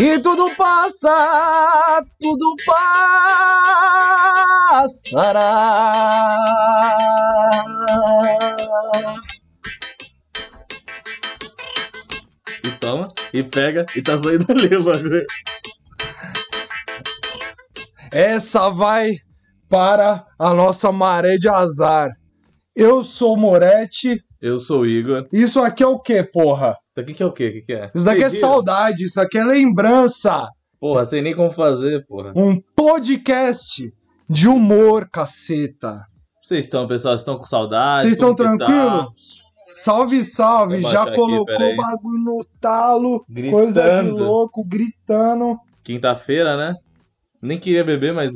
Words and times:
E 0.00 0.16
tudo 0.20 0.48
passa, 0.54 2.04
tudo 2.20 2.54
passará. 4.70 6.38
E 12.64 12.70
toma, 12.78 13.08
e 13.34 13.42
pega, 13.42 13.86
e 13.96 14.00
tá 14.00 14.16
saindo 14.22 14.46
ali 14.52 14.76
o 14.76 14.84
bagulho. 14.84 15.26
Essa 18.12 18.70
vai 18.70 19.16
para 19.68 20.24
a 20.38 20.54
nossa 20.54 20.92
maré 20.92 21.38
de 21.38 21.48
azar. 21.48 22.08
Eu 22.72 23.02
sou 23.02 23.36
Moretti. 23.36 24.22
Eu 24.40 24.58
sou 24.58 24.82
o 24.82 24.86
Igor. 24.86 25.26
Isso 25.32 25.60
aqui 25.60 25.82
é 25.82 25.88
o 25.88 25.98
que, 25.98 26.22
porra? 26.22 26.76
Isso 26.98 27.00
aqui 27.02 27.14
que 27.14 27.22
é 27.22 27.26
o 27.26 27.32
quê? 27.32 27.48
O 27.48 27.52
que, 27.52 27.60
que 27.62 27.72
é? 27.72 27.90
Isso 27.94 28.04
daqui 28.04 28.24
é 28.24 28.30
saudade, 28.30 29.04
isso 29.04 29.20
aqui 29.20 29.38
é 29.38 29.44
lembrança. 29.44 30.48
Porra, 30.80 31.04
sei 31.04 31.22
nem 31.22 31.34
como 31.34 31.52
fazer, 31.52 32.04
porra. 32.06 32.32
Um 32.34 32.60
podcast 32.74 33.92
de 34.28 34.48
humor, 34.48 35.08
caceta. 35.08 36.02
Vocês 36.42 36.64
estão, 36.64 36.88
pessoal? 36.88 37.14
Estão 37.14 37.38
com 37.38 37.44
saudade? 37.44 38.02
Vocês 38.02 38.14
estão 38.14 38.34
que 38.34 38.42
tá? 38.42 38.56
tranquilo? 38.56 39.12
Salve, 39.70 40.24
salve! 40.24 40.82
Já 40.82 41.02
aqui, 41.04 41.14
colocou 41.14 41.72
o 41.72 41.76
bagulho 41.76 42.18
no 42.24 42.46
talo, 42.60 43.24
Gritando. 43.28 43.52
coisa 43.62 44.02
de 44.02 44.10
louco, 44.10 44.64
gritando. 44.64 45.56
Quinta-feira, 45.84 46.56
né? 46.56 46.74
Nem 47.40 47.58
queria 47.60 47.84
beber, 47.84 48.12
mas 48.12 48.30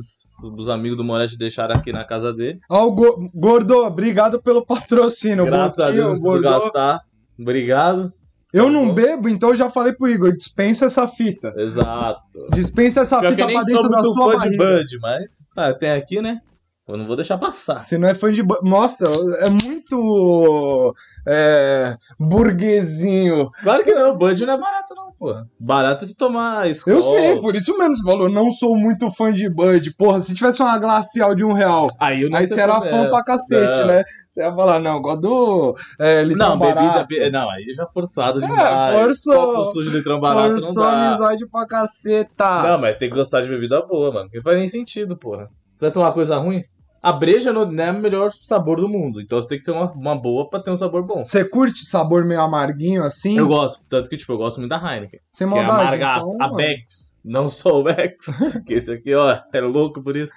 os 0.57 0.69
amigos 0.69 0.97
do 0.97 1.03
Moretti 1.03 1.37
deixaram 1.37 1.75
aqui 1.75 1.91
na 1.91 2.05
casa 2.05 2.33
dele. 2.33 2.61
Ó, 2.71 2.87
o 2.87 2.93
Go- 2.93 3.29
Gordo, 3.35 3.79
obrigado 3.85 4.41
pelo 4.41 4.65
patrocínio. 4.65 5.47
Graças 5.47 5.79
a 5.81 5.91
Deus, 5.91 6.21
Gordo. 6.21 6.43
gastar. 6.43 7.01
Obrigado. 7.41 8.13
Eu 8.53 8.67
Tá 8.67 8.71
não 8.71 8.93
bebo, 8.95 9.29
então 9.29 9.51
eu 9.51 9.57
já 9.57 9.71
falei 9.71 9.93
pro 9.95 10.09
Igor, 10.09 10.37
dispensa 10.37 10.87
essa 10.87 11.09
fita. 11.09 11.55
Exato. 11.57 12.49
Dispensa 12.53 13.01
essa 13.01 13.19
Pior 13.19 13.31
fita 13.31 13.43
eu 13.43 13.47
nem 13.47 13.57
pra 13.57 13.65
sou 13.65 13.75
dentro 13.75 13.91
da 13.91 14.03
muito 14.03 14.15
sua 14.15 14.25
fã 14.25 14.31
de 14.33 14.57
barriga. 14.57 14.79
Bud, 14.79 14.99
mas 15.01 15.49
tá, 15.55 15.73
tem 15.75 15.91
aqui, 15.93 16.21
né? 16.21 16.41
Eu 16.89 16.97
não 16.97 17.07
vou 17.07 17.15
deixar 17.17 17.39
passar. 17.39 17.79
Você 17.79 17.97
não 17.97 18.09
é 18.09 18.15
fã 18.15 18.33
de... 18.33 18.43
Nossa, 18.63 19.05
é 19.39 19.49
muito... 19.49 20.95
É... 21.27 21.97
Burguesinho. 22.19 23.51
Claro 23.63 23.85
que 23.85 23.95
não, 23.95 24.19
Bud 24.19 24.45
não 24.45 24.55
é 24.55 24.59
barato 24.59 24.95
não, 24.95 25.13
porra. 25.13 25.47
Barato 25.59 26.05
é 26.05 26.09
se 26.09 26.17
tomar 26.17 26.69
escola. 26.69 26.97
Eu 26.97 27.03
sei, 27.05 27.41
por 27.41 27.55
isso 27.55 27.79
mesmo 27.79 27.95
você 27.97 28.03
falou, 28.03 28.29
não 28.29 28.51
sou 28.51 28.77
muito 28.77 29.11
fã 29.13 29.33
de 29.33 29.49
Bud. 29.49 29.95
Porra, 29.97 30.21
se 30.21 30.35
tivesse 30.35 30.61
uma 30.61 30.77
glacial 30.79 31.35
de 31.37 31.45
um 31.45 31.53
real, 31.53 31.89
Aí 32.01 32.23
eu 32.23 32.31
não 32.31 32.39
aí 32.39 32.49
você 32.49 32.61
era 32.61 32.81
fã 32.81 33.05
é. 33.05 33.09
pra 33.11 33.23
cacete, 33.25 33.79
Não. 33.81 33.87
né? 33.87 34.03
Você 34.33 34.41
ia 34.43 34.53
falar, 34.55 34.81
não, 34.81 35.01
gosto 35.01 35.21
do 35.21 35.77
é, 36.01 36.23
litrão 36.25 36.49
Não, 36.51 36.59
bebida. 36.59 36.81
barato. 36.81 37.07
be- 37.07 37.31
Não, 37.31 37.49
aí 37.51 37.65
já 37.75 37.87
forçado 37.87 38.41
demais. 38.41 38.99
forçou. 38.99 39.55
Copo 39.55 39.65
sujo 39.73 39.91
de 39.91 39.97
litrão 39.99 40.19
barato 40.19 40.53
Forçou 40.61 40.75
não 40.75 40.83
dá. 40.91 41.09
amizade 41.11 41.47
pra 41.47 41.67
caceta. 41.67 42.63
Não, 42.63 42.79
mas 42.81 42.97
tem 42.99 43.09
que 43.09 43.15
gostar 43.15 43.43
de 43.43 43.49
bebida 43.49 43.81
boa, 43.83 44.11
mano. 44.11 44.25
Porque 44.27 44.43
faz 44.43 44.57
nem 44.57 44.67
sentido, 44.69 45.17
porra. 45.17 45.49
Você 45.83 45.87
vai 45.87 45.93
tomar 45.95 46.07
uma 46.07 46.13
coisa 46.13 46.39
ruim? 46.39 46.63
A 47.03 47.13
breja 47.13 47.53
não 47.53 47.63
é 47.63 47.91
o 47.91 47.95
melhor 48.01 48.33
sabor 48.45 48.81
do 48.81 48.89
mundo. 48.89 49.21
Então 49.21 49.43
você 49.43 49.49
tem 49.49 49.59
que 49.59 49.65
ter 49.65 49.73
uma, 49.73 49.91
uma 49.93 50.15
boa 50.15 50.49
pra 50.49 50.61
ter 50.61 50.71
um 50.71 50.77
sabor 50.77 51.05
bom. 51.05 51.25
Você 51.25 51.45
curte 51.45 51.85
sabor 51.85 52.25
meio 52.25 52.41
amarguinho 52.41 53.03
assim? 53.03 53.37
Eu 53.37 53.49
gosto. 53.49 53.83
Tanto 53.89 54.09
que, 54.09 54.17
tipo, 54.17 54.33
eu 54.33 54.39
gosto 54.39 54.59
muito 54.59 54.71
da 54.71 54.77
Heineken. 54.77 55.19
Sem 55.33 55.49
Que 55.49 55.55
é 55.55 55.57
maldade. 55.57 55.81
amargaça. 55.81 56.33
então, 56.33 56.47
a 56.47 56.55
Bex. 56.55 57.19
Não 57.25 57.49
sou 57.49 57.81
o 57.81 57.83
Bex. 57.83 58.27
que 58.65 58.75
esse 58.75 58.93
aqui, 58.93 59.13
ó, 59.13 59.37
é 59.53 59.61
louco 59.61 60.01
por 60.05 60.17
isso. 60.17 60.33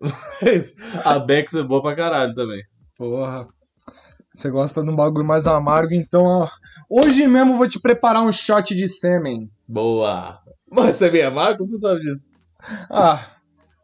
Mas 0.42 0.74
a 1.04 1.20
Bex 1.20 1.54
é 1.54 1.62
boa 1.62 1.80
pra 1.80 1.94
caralho 1.94 2.34
também. 2.34 2.64
Porra. 2.96 3.46
Você 4.34 4.50
gosta 4.50 4.82
de 4.82 4.90
um 4.90 4.96
bagulho 4.96 5.24
mais 5.24 5.46
amargo, 5.46 5.94
então, 5.94 6.24
ó. 6.24 6.48
Hoje 6.90 7.24
mesmo 7.28 7.52
eu 7.52 7.58
vou 7.58 7.68
te 7.68 7.78
preparar 7.78 8.24
um 8.24 8.32
shot 8.32 8.74
de 8.74 8.88
sêmen. 8.88 9.48
Boa. 9.68 10.40
Mas 10.68 10.96
você 10.96 11.06
é 11.06 11.10
bem 11.10 11.22
amargo? 11.22 11.58
Como 11.58 11.68
você 11.68 11.78
sabe 11.78 12.00
disso? 12.00 12.24
Ah. 12.90 13.37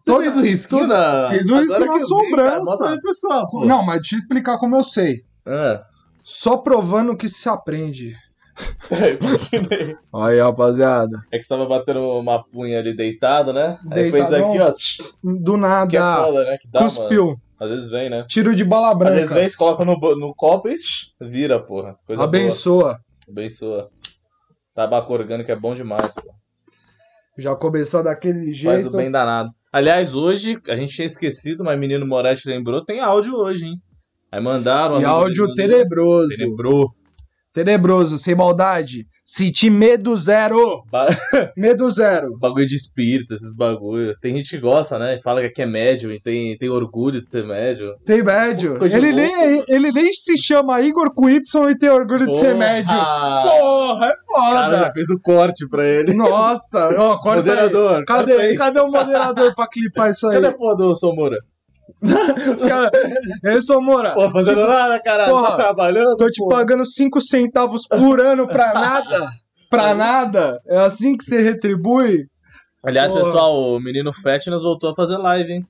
Você 0.05 0.12
Todo- 0.12 0.20
fez 0.22 0.36
o 0.36 0.41
risquinho 0.42 0.86
na... 0.86 1.29
Fiz 1.29 1.48
um 1.48 1.61
risco 1.61 1.80
na 1.80 1.95
vi, 1.95 2.01
sobrança. 2.02 2.90
aí, 2.90 3.01
pessoal, 3.01 3.46
pô. 3.51 3.64
Não, 3.64 3.83
mas 3.84 3.96
deixa 4.01 4.17
eu 4.17 4.18
explicar 4.18 4.58
como 4.58 4.77
eu 4.77 4.83
sei. 4.83 5.23
Ah, 5.46 5.83
Só 6.23 6.58
provando 6.58 7.17
que 7.17 7.29
se 7.29 7.48
aprende. 7.48 8.14
imaginei. 8.90 9.96
Aí, 10.14 10.40
rapaziada. 10.40 11.18
É 11.33 11.39
que 11.39 11.42
você 11.45 11.48
tava 11.48 11.67
batendo 11.67 12.01
uma 12.18 12.42
punha 12.45 12.79
ali 12.79 12.95
deitado, 12.95 13.52
né? 13.52 13.79
Aí 13.90 14.11
fez 14.11 14.33
aqui, 14.33 14.61
ó. 14.61 14.73
Do 15.23 15.52
Que 15.89 15.96
é 15.96 16.01
nada. 16.01 16.24
foda, 16.24 16.45
né? 16.45 16.58
Que 16.61 16.68
dá, 16.68 16.80
Cuspiu. 16.83 17.24
mano. 17.27 17.36
Às 17.61 17.68
vezes 17.70 17.89
vem, 17.90 18.11
né? 18.11 18.27
Tiro 18.29 18.55
de 18.55 18.64
bala 18.64 18.92
Às 18.92 18.98
vezes 18.98 19.14
branca. 19.29 19.34
vem, 19.34 19.56
coloca 19.56 19.84
no, 19.84 19.95
no 20.17 20.34
copo 20.36 20.68
e 20.68 20.77
vira, 21.20 21.58
porra. 21.61 21.96
Coisa 22.06 22.23
Abençoa. 22.24 22.83
boa. 22.83 22.98
Abençoa. 23.29 23.89
Tabaco 24.74 25.12
orgânico 25.12 25.50
é 25.50 25.56
bom 25.56 25.74
demais, 25.74 26.12
pô. 26.14 26.30
Já 27.39 27.55
começou 27.56 28.02
daquele 28.02 28.45
Faz 28.45 28.83
jeito. 28.83 28.89
o 28.89 28.96
bem 28.96 29.11
danado. 29.11 29.50
Aliás, 29.72 30.14
hoje, 30.14 30.56
a 30.68 30.77
gente 30.77 30.95
tinha 30.95 31.06
esquecido, 31.06 31.64
mas 31.64 31.78
menino 31.78 32.06
Moretti 32.06 32.48
lembrou, 32.48 32.84
tem 32.84 33.00
áudio 33.00 33.34
hoje, 33.34 33.67
hein? 33.67 33.77
Aí 34.30 34.40
mandaram. 34.40 35.00
E 35.00 35.05
áudio 35.05 35.52
tenebroso. 35.55 36.28
Tenebrou. 36.36 36.89
Tenebroso, 37.52 38.18
sem 38.18 38.34
maldade. 38.34 39.06
Senti 39.27 39.70
medo 39.70 40.14
zero. 40.17 40.83
Ba- 40.90 41.07
Medo 41.57 41.90
zero. 41.90 42.36
bagulho 42.39 42.67
de 42.67 42.77
espírito, 42.77 43.33
esses 43.35 43.55
bagulho. 43.57 44.14
Tem 44.20 44.36
gente 44.36 44.51
que 44.51 44.58
gosta, 44.58 44.98
né? 44.98 45.18
Fala 45.24 45.40
que 45.40 45.46
aqui 45.46 45.62
é 45.62 45.67
médium 45.67 46.12
e 46.12 46.20
tem, 46.20 46.57
tem 46.58 46.68
orgulho 46.68 47.23
de 47.24 47.30
ser 47.30 47.42
médium. 47.45 47.90
Tem 48.05 48.23
médio. 48.23 48.77
Ele 48.85 49.12
nem, 49.12 49.64
ele 49.67 49.90
nem 49.92 50.12
se 50.12 50.36
chama 50.36 50.80
Igor 50.83 51.12
com 51.14 51.29
Y 51.30 51.40
e 51.70 51.79
tem 51.79 51.89
orgulho 51.89 52.27
de 52.27 52.36
ser 52.39 52.48
Porra! 52.52 52.58
médio. 52.58 52.95
Porra, 52.95 54.07
é 54.07 54.12
O 54.12 54.52
cara 54.52 54.73
já 54.73 54.79
foda. 54.83 54.92
fez 54.92 55.08
o 55.11 55.20
corte 55.20 55.68
pra 55.68 55.86
ele. 55.86 56.12
Nossa, 56.12 56.91
ó, 56.98 57.17
corta 57.18 57.51
aí. 57.51 57.56
Moderador. 57.56 58.05
corta 58.06 58.27
Cadê, 58.36 58.55
cadê 58.56 58.80
o 58.80 58.91
moderador 58.91 59.55
pra 59.55 59.67
clipar 59.68 60.11
isso 60.11 60.29
aí? 60.29 60.35
Cadê 60.35 60.48
a 60.48 60.52
porra 60.52 60.77
do 60.77 60.95
Somura? 60.95 61.36
Os 62.02 62.64
cara... 62.67 62.90
Eu 63.42 63.62
sou 63.62 63.80
Moura. 63.83 64.12
Pô, 64.14 64.30
fazendo 64.30 64.67
nada, 64.67 65.00
caralho. 65.02 65.33
porra, 65.33 65.50
tá 65.50 65.56
trabalhando? 65.56 66.17
Tô 66.17 66.30
te 66.30 66.42
pô. 66.42 66.48
pagando 66.48 66.84
5 66.86 67.20
centavos 67.20 67.86
por 67.86 68.20
ano 68.20 68.46
pra 68.46 68.72
nada. 68.74 69.30
Pra 69.70 69.94
nada. 69.94 70.61
É 70.67 70.77
assim 70.78 71.17
que 71.17 71.24
você 71.24 71.40
retribui? 71.40 72.27
Aliás, 72.84 73.12
Porra. 73.12 73.24
pessoal, 73.24 73.55
o 73.55 73.80
menino 73.80 74.12
Fatness 74.12 74.62
voltou 74.62 74.90
a 74.90 74.94
fazer 74.94 75.17
live, 75.17 75.52
hein? 75.52 75.67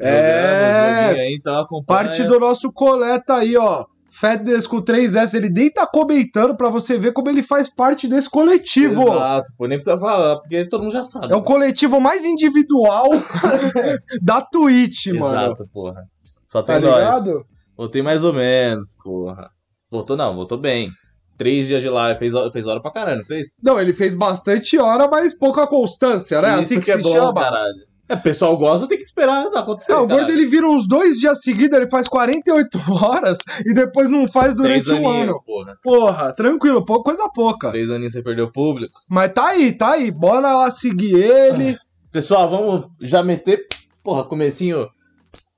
É. 0.00 1.02
Jogando, 1.02 1.08
joguinho 1.16 1.36
então 1.36 1.58
acompanha. 1.58 2.04
Parte 2.04 2.24
do 2.24 2.38
nosso 2.40 2.72
coleta 2.72 3.34
aí, 3.34 3.56
ó. 3.56 3.84
Fatness 4.20 4.66
com 4.66 4.82
3S, 4.82 5.34
ele 5.34 5.48
nem 5.48 5.70
tá 5.70 5.86
comentando 5.86 6.56
pra 6.56 6.68
você 6.68 6.98
ver 6.98 7.12
como 7.12 7.28
ele 7.28 7.42
faz 7.42 7.68
parte 7.68 8.08
desse 8.08 8.28
coletivo. 8.28 9.02
Exato, 9.14 9.52
pô, 9.56 9.66
nem 9.66 9.78
precisa 9.78 9.96
falar, 9.98 10.36
porque 10.38 10.64
todo 10.66 10.82
mundo 10.82 10.92
já 10.92 11.04
sabe. 11.04 11.32
É 11.32 11.36
o 11.36 11.42
coletivo 11.42 12.00
mais 12.00 12.24
individual 12.24 13.08
da 14.22 14.40
Twitch, 14.40 15.06
mano. 15.08 15.26
Exato, 15.26 15.68
porra. 15.72 16.02
Só 16.48 16.62
Tá 16.62 16.74
tem 16.80 16.82
nós. 16.88 16.96
ligado? 16.98 17.44
Voltei 17.76 18.02
mais 18.02 18.24
ou 18.24 18.32
menos, 18.32 18.96
porra. 19.02 19.50
Voltou 19.90 20.16
não, 20.16 20.34
voltou 20.34 20.58
bem. 20.58 20.90
Três 21.36 21.68
dias 21.68 21.80
de 21.82 21.88
live, 21.88 22.18
fez, 22.18 22.34
hora- 22.34 22.50
fez 22.50 22.66
hora 22.66 22.80
pra 22.82 22.90
caralho, 22.90 23.18
não 23.18 23.24
fez? 23.24 23.48
Não, 23.62 23.78
ele 23.78 23.94
fez 23.94 24.12
bastante 24.14 24.76
hora, 24.76 25.06
mas 25.06 25.32
pouca 25.38 25.66
constância, 25.68 26.42
né? 26.42 26.48
Isso 26.54 26.72
assim 26.74 26.80
que, 26.80 26.90
é 26.90 26.96
se 26.96 27.02
bom, 27.02 27.12
chama. 27.12 27.34
caralho. 27.34 27.87
É, 28.08 28.14
o 28.14 28.22
pessoal 28.22 28.56
gosta, 28.56 28.88
tem 28.88 28.96
que 28.96 29.04
esperar 29.04 29.46
acontecer. 29.54 29.92
É, 29.92 29.96
o 29.96 30.06
gordo 30.06 30.32
ele 30.32 30.46
vira 30.46 30.66
uns 30.66 30.88
dois 30.88 31.18
dias 31.18 31.40
seguidos, 31.42 31.76
ele 31.76 31.90
faz 31.90 32.08
48 32.08 32.78
horas 33.04 33.38
e 33.66 33.74
depois 33.74 34.08
não 34.08 34.26
faz 34.26 34.54
durante 34.54 34.90
um 34.92 35.08
ano. 35.08 35.42
porra. 35.44 35.78
Porra, 35.82 36.32
tranquilo, 36.32 36.84
coisa 36.84 37.28
pouca. 37.34 37.70
Três 37.70 37.90
aninhos 37.90 38.14
você 38.14 38.22
perdeu 38.22 38.46
o 38.46 38.52
público. 38.52 38.98
Mas 39.08 39.32
tá 39.32 39.48
aí, 39.48 39.72
tá 39.72 39.92
aí. 39.92 40.10
Bora 40.10 40.54
lá 40.54 40.70
seguir 40.70 41.14
ele. 41.14 41.76
Pessoal, 42.10 42.48
vamos 42.48 42.86
já 43.00 43.22
meter, 43.22 43.66
porra, 44.02 44.24
comecinho 44.24 44.88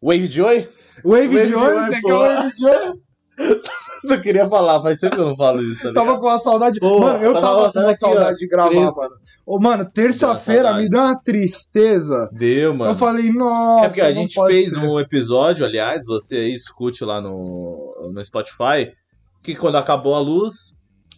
Wave 0.02 0.28
Joy? 0.28 0.68
Wave 1.04 1.28
Wave 1.28 1.46
de 1.46 1.90
quer 1.90 2.00
porra. 2.00 2.34
Wave 2.34 2.56
de 2.56 2.66
hoje? 2.66 2.92
Só 4.06 4.20
queria 4.20 4.48
falar, 4.48 4.80
faz 4.82 4.98
tempo 4.98 5.16
que 5.16 5.20
eu 5.20 5.28
não 5.28 5.36
falo 5.36 5.62
isso, 5.62 5.82
tá 5.82 5.92
Tava 5.92 6.18
com 6.18 6.26
uma 6.26 6.38
saudade. 6.38 6.78
Mano, 6.80 7.24
eu 7.24 7.34
tava 7.34 7.46
tava, 7.46 7.72
com 7.72 7.78
uma 7.78 7.90
ó, 7.90 7.96
saudade 7.96 8.38
de 8.38 8.48
gravar, 8.48 8.70
três- 8.70 8.96
mano. 8.96 9.14
Ô, 9.46 9.58
mano, 9.58 9.84
terça-feira 9.84 10.72
me 10.74 10.88
deu 10.88 11.00
uma 11.00 11.20
tristeza. 11.20 12.30
Deu, 12.32 12.74
mano. 12.74 12.92
Eu 12.92 12.96
falei, 12.96 13.32
nossa. 13.32 13.86
É 13.86 13.88
porque 13.88 14.00
a 14.00 14.12
gente 14.12 14.40
fez 14.46 14.70
ser. 14.70 14.78
um 14.78 14.98
episódio, 15.00 15.64
aliás, 15.64 16.04
você 16.06 16.36
aí 16.36 16.54
escute 16.54 17.04
lá 17.04 17.20
no, 17.20 18.10
no 18.12 18.24
Spotify, 18.24 18.92
que 19.42 19.54
quando 19.54 19.76
acabou 19.76 20.14
a 20.14 20.20
luz, 20.20 20.76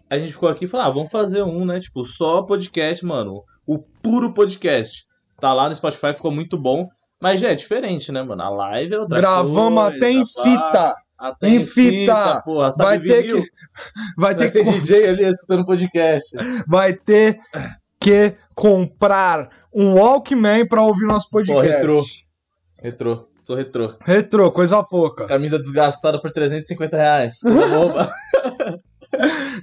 a 0.08 0.18
gente 0.18 0.32
ficou 0.32 0.48
aqui 0.48 0.64
e 0.64 0.68
falou, 0.68 0.86
ah, 0.86 0.90
vamos 0.90 1.10
fazer 1.10 1.42
um, 1.42 1.64
né? 1.64 1.80
Tipo, 1.80 2.04
só 2.04 2.42
podcast, 2.42 3.04
mano. 3.04 3.42
O 3.66 3.78
puro 3.78 4.32
podcast. 4.32 5.04
Tá 5.40 5.52
lá 5.52 5.68
no 5.68 5.74
Spotify, 5.74 6.14
ficou 6.14 6.30
muito 6.30 6.56
bom. 6.56 6.88
Mas 7.20 7.38
já 7.38 7.50
é 7.50 7.54
diferente, 7.54 8.10
né, 8.10 8.22
mano? 8.22 8.42
A 8.42 8.50
live 8.50 8.94
é 8.94 8.98
outra 8.98 9.18
Gravamos 9.18 9.80
coisa, 9.82 9.96
até 9.96 10.10
em 10.10 10.26
fita. 10.26 10.94
Até 11.22 11.48
em 11.48 11.64
fita, 11.64 12.14
fita. 12.16 12.42
porra. 12.44 12.72
Sabe 12.72 12.90
Vai 12.90 13.00
ter 13.00 13.22
vinil? 13.22 13.42
que. 13.42 13.48
Vai 14.16 14.34
Vai 14.34 14.46
ter 14.46 14.50
ser 14.50 14.64
que. 14.64 14.80
DJ 14.80 15.06
ali 15.08 15.24
escutando 15.24 15.64
podcast. 15.64 16.36
Vai 16.66 16.94
ter 16.94 17.38
que 18.00 18.34
comprar 18.54 19.48
um 19.72 19.94
Walkman 19.94 20.66
pra 20.66 20.82
ouvir 20.82 21.06
nosso 21.06 21.30
Pô, 21.30 21.38
podcast. 21.38 21.68
retrô. 21.70 22.04
Retrô. 22.82 23.28
Sou 23.40 23.56
retrô. 23.56 23.94
Retrô, 24.04 24.50
coisa 24.52 24.82
pouca. 24.82 25.26
Camisa 25.26 25.58
desgastada 25.58 26.20
por 26.20 26.30
350 26.32 26.96
reais. 26.96 27.34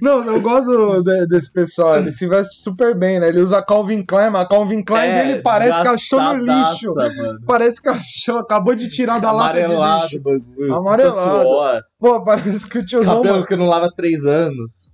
Não, 0.00 0.24
eu 0.24 0.40
gosto 0.40 1.02
de- 1.02 1.26
desse 1.26 1.52
pessoal, 1.52 1.96
ele 1.98 2.12
se 2.12 2.26
veste 2.28 2.56
super 2.62 2.96
bem, 2.96 3.18
né? 3.18 3.28
Ele 3.28 3.40
usa 3.40 3.60
Calvin 3.62 4.04
Klein, 4.04 4.30
mas 4.30 4.42
a 4.42 4.48
Calvin 4.48 4.82
Klein 4.82 5.08
É, 5.10 5.24
dele 5.24 5.42
parece 5.42 5.82
cachorro 5.82 6.34
no 6.36 6.44
lixo. 6.44 6.94
Mano. 6.94 7.40
Parece 7.46 7.82
cachorro, 7.82 8.38
acabou 8.38 8.74
de 8.74 8.88
tirar 8.88 9.20
da 9.20 9.32
lata 9.32 9.54
de 9.54 9.64
Amarelado, 9.64 10.02
lixo. 10.04 10.20
bagulho. 10.22 10.74
Amarelado. 10.74 11.84
Pô, 11.98 12.24
parece 12.24 12.68
que 12.68 12.78
o 12.78 12.86
tiozão, 12.86 13.22
Cabelo 13.22 13.44
que 13.46 13.56
não 13.56 13.66
lava 13.66 13.86
há 13.86 13.90
três 13.92 14.24
anos. 14.24 14.90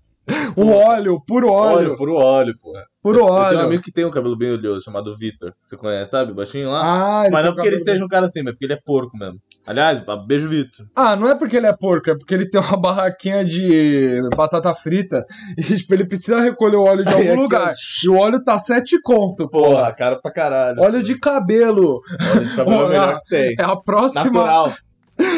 O 0.57 0.67
óleo, 0.71 1.21
puro 1.27 1.49
óleo, 1.51 1.77
Óleo, 1.89 1.97
puro 1.97 2.15
óleo, 2.15 2.55
pô. 2.61 2.73
puro 3.03 3.19
Eu 3.19 3.25
tenho 3.25 3.33
um 3.35 3.37
óleo. 3.39 3.61
amigo 3.61 3.83
que 3.83 3.93
tem 3.93 4.05
um 4.05 4.11
cabelo 4.11 4.37
bem 4.37 4.53
oleoso, 4.53 4.85
chamado 4.85 5.17
Vitor. 5.17 5.53
Você 5.65 5.77
conhece, 5.77 6.11
sabe? 6.11 6.33
Baixinho 6.33 6.71
lá. 6.71 7.21
Ah, 7.21 7.23
ele 7.25 7.33
Mas 7.33 7.45
não 7.47 7.53
porque 7.55 7.69
ele 7.69 7.79
seja 7.79 8.05
um 8.05 8.09
cara 8.09 8.27
assim, 8.27 8.43
mas 8.43 8.53
porque 8.55 8.65
ele 8.67 8.73
é 8.75 8.81
porco 8.85 9.17
mesmo. 9.17 9.39
Aliás, 9.67 10.01
beijo, 10.27 10.49
Vitor. 10.49 10.87
Ah, 10.95 11.15
não 11.17 11.29
é 11.29 11.35
porque 11.35 11.57
ele 11.57 11.67
é 11.67 11.73
porco, 11.77 12.11
é 12.11 12.17
porque 12.17 12.35
ele 12.35 12.49
tem 12.49 12.61
uma 12.61 12.77
barraquinha 12.81 13.45
de 13.45 14.21
batata 14.37 14.75
frita 14.75 15.25
e 15.59 15.63
tipo, 15.63 15.93
ele 15.95 16.05
precisa 16.07 16.41
recolher 16.41 16.77
o 16.77 16.85
óleo 16.85 17.05
de 17.05 17.09
Aí 17.11 17.15
algum 17.15 17.33
aqui, 17.33 17.43
lugar. 17.43 17.71
ó. 17.71 17.75
E 18.05 18.09
o 18.09 18.17
óleo 18.19 18.43
tá 18.45 18.59
sete 18.59 19.01
conto, 19.03 19.49
Porra, 19.49 19.69
porra. 19.69 19.93
cara 19.95 20.21
pra 20.21 20.33
caralho. 20.33 20.81
Óleo 20.83 21.03
de 21.03 21.19
cabelo. 21.19 22.01
Óleo 22.35 22.47
de 22.47 22.57
cabelo 22.57 22.81
é 22.81 22.85
o 22.85 22.89
melhor 22.89 23.19
que 23.21 23.29
tem. 23.29 23.55
É 23.59 23.63
a 23.65 23.77
próxima. 23.77 24.25
Natural. 24.25 24.73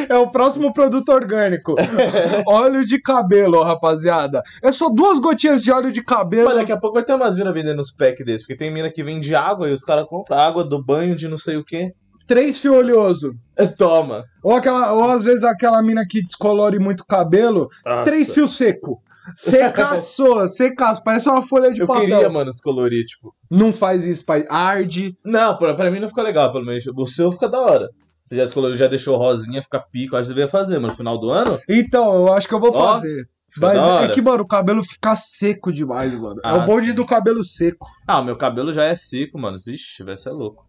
É 0.09 0.17
o 0.17 0.31
próximo 0.31 0.73
produto 0.73 1.11
orgânico. 1.11 1.75
óleo 2.47 2.85
de 2.85 3.01
cabelo, 3.01 3.63
rapaziada. 3.63 4.43
É 4.63 4.73
só 4.73 4.89
duas 4.89 5.19
gotinhas 5.19 5.63
de 5.63 5.71
óleo 5.71 5.93
de 5.93 6.03
cabelo. 6.03 6.47
Mas 6.49 6.57
daqui 6.59 6.73
a 6.73 6.77
pouco 6.77 6.95
vai 6.95 7.05
ter 7.05 7.15
umas 7.15 7.37
minas 7.37 7.55
vendendo 7.55 7.81
uns 7.81 7.93
packs 7.93 8.25
desses, 8.25 8.43
porque 8.43 8.57
tem 8.57 8.73
mina 8.73 8.91
que 8.91 9.05
vende 9.05 9.35
água 9.35 9.69
e 9.69 9.73
os 9.73 9.85
caras 9.85 10.07
compram 10.07 10.39
água 10.39 10.65
do 10.65 10.83
banho 10.83 11.15
de 11.15 11.29
não 11.29 11.39
sei 11.39 11.57
o 11.57 11.65
que. 11.65 11.93
Três 12.27 12.59
fio 12.59 12.75
oleoso. 12.75 13.33
Toma. 13.79 14.25
Ou, 14.43 14.55
aquela, 14.55 14.93
ou 14.93 15.11
às 15.11 15.23
vezes 15.23 15.45
aquela 15.45 15.83
mina 15.83 16.05
que 16.09 16.23
descolore 16.23 16.79
muito 16.79 17.05
cabelo. 17.07 17.69
Nossa. 17.85 18.05
Três 18.05 18.33
fios 18.33 18.57
seco. 18.57 19.01
Secaçou, 19.35 20.47
secaço. 20.49 21.03
Parece 21.03 21.29
uma 21.29 21.43
folha 21.43 21.73
de 21.73 21.81
Eu 21.81 21.87
papel. 21.87 22.03
queria, 22.03 22.29
mano, 22.29 22.51
descolorir, 22.51 23.05
tipo. 23.05 23.35
Não 23.51 23.73
faz 23.73 24.05
isso, 24.05 24.25
pai. 24.25 24.45
Arde. 24.49 25.15
Não, 25.25 25.57
pra, 25.57 25.75
pra 25.75 25.91
mim 25.91 26.01
não 26.01 26.09
ficou 26.09 26.25
legal, 26.25 26.53
pelo 26.53 26.65
menos. 26.65 26.85
O 26.87 27.07
seu 27.07 27.31
fica 27.31 27.49
da 27.49 27.61
hora. 27.61 27.89
Você 28.29 28.37
já 28.37 28.45
descoloriu, 28.45 28.77
já 28.77 28.87
deixou 28.87 29.17
rosinha, 29.17 29.63
fica 29.63 29.81
pico, 29.81 30.15
acho 30.15 30.25
que 30.25 30.35
deveria 30.35 30.51
fazer, 30.51 30.75
mano. 30.79 30.89
No 30.93 30.97
final 30.97 31.19
do 31.19 31.31
ano, 31.31 31.59
Então, 31.69 32.15
eu 32.15 32.33
acho 32.35 32.47
que 32.47 32.55
eu 32.55 32.61
vou 32.61 32.71
Ó, 32.75 32.95
fazer. 32.95 33.27
Mas 33.57 33.79
é 34.05 34.09
que, 34.09 34.21
mano, 34.21 34.43
o 34.43 34.47
cabelo 34.47 34.85
fica 34.85 35.17
seco 35.17 35.73
demais, 35.73 36.15
mano. 36.15 36.39
é 36.45 36.49
Ah, 36.51 36.57
o 36.57 36.67
bonde 36.67 36.89
sim. 36.89 36.95
do 36.95 37.07
cabelo 37.07 37.43
seco. 37.43 37.87
Ah, 38.07 38.21
o 38.21 38.25
meu 38.25 38.37
cabelo 38.37 38.71
já 38.73 38.85
é 38.85 38.95
seco, 38.95 39.39
mano. 39.39 39.57
Ixi, 39.57 40.03
vai 40.05 40.17
ser 40.19 40.31
louco. 40.31 40.67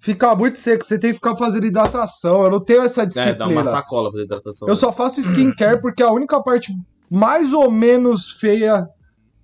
Fica 0.00 0.34
muito 0.34 0.58
seco, 0.58 0.82
você 0.82 0.98
tem 0.98 1.10
que 1.10 1.16
ficar 1.16 1.36
fazendo 1.36 1.66
hidratação. 1.66 2.42
Eu 2.42 2.50
não 2.50 2.60
tenho 2.64 2.82
essa 2.82 3.02
É, 3.02 3.06
disciplina. 3.06 3.36
dá 3.36 3.46
uma 3.46 3.64
sacola 3.66 4.10
pra 4.10 4.22
hidratação. 4.22 4.66
Eu 4.66 4.74
só 4.76 4.90
faço 4.90 5.20
skincare 5.20 5.80
porque 5.82 6.02
a 6.02 6.10
única 6.10 6.42
parte 6.42 6.72
mais 7.10 7.52
ou 7.52 7.70
menos 7.70 8.30
feia. 8.32 8.86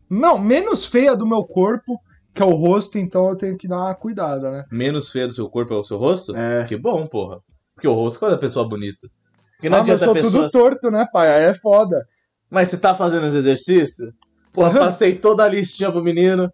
Não, 0.09 0.39
menos 0.39 0.87
feia 0.87 1.15
do 1.15 1.27
meu 1.27 1.45
corpo, 1.45 2.01
que 2.35 2.43
é 2.43 2.45
o 2.45 2.51
rosto, 2.55 2.99
então 2.99 3.29
eu 3.29 3.37
tenho 3.37 3.57
que 3.57 3.69
dar 3.69 3.79
uma 3.79 3.95
cuidada, 3.95 4.51
né? 4.51 4.65
Menos 4.71 5.11
feio 5.11 5.29
do 5.29 5.35
seu 5.35 5.49
corpo 5.49 5.73
é 5.73 5.77
o 5.77 5.85
seu 5.85 5.97
rosto? 5.97 6.35
É. 6.37 6.65
Que 6.65 6.77
bom, 6.77 7.07
porra. 7.07 7.39
Porque 7.75 7.87
o 7.89 7.95
rosto 7.95 8.27
é 8.27 8.37
pessoa 8.37 8.69
bonita. 8.69 9.09
Porque 9.57 9.69
não 9.69 9.79
Ah, 9.79 9.81
mas 9.81 9.89
eu 9.89 9.95
adianta 9.95 10.05
sou 10.05 10.15
pessoa. 10.15 10.43
tudo 10.51 10.51
torto, 10.51 10.91
né, 10.91 11.07
pai? 11.13 11.33
Aí 11.33 11.45
é 11.45 11.55
foda. 11.55 12.05
Mas 12.51 12.69
você 12.69 12.77
tá 12.77 12.95
fazendo 12.95 13.27
os 13.27 13.35
exercícios? 13.35 14.13
Porra, 14.53 14.71
passei 14.79 15.15
toda 15.17 15.45
a 15.45 15.49
listinha 15.49 15.91
pro 15.93 16.03
menino. 16.03 16.51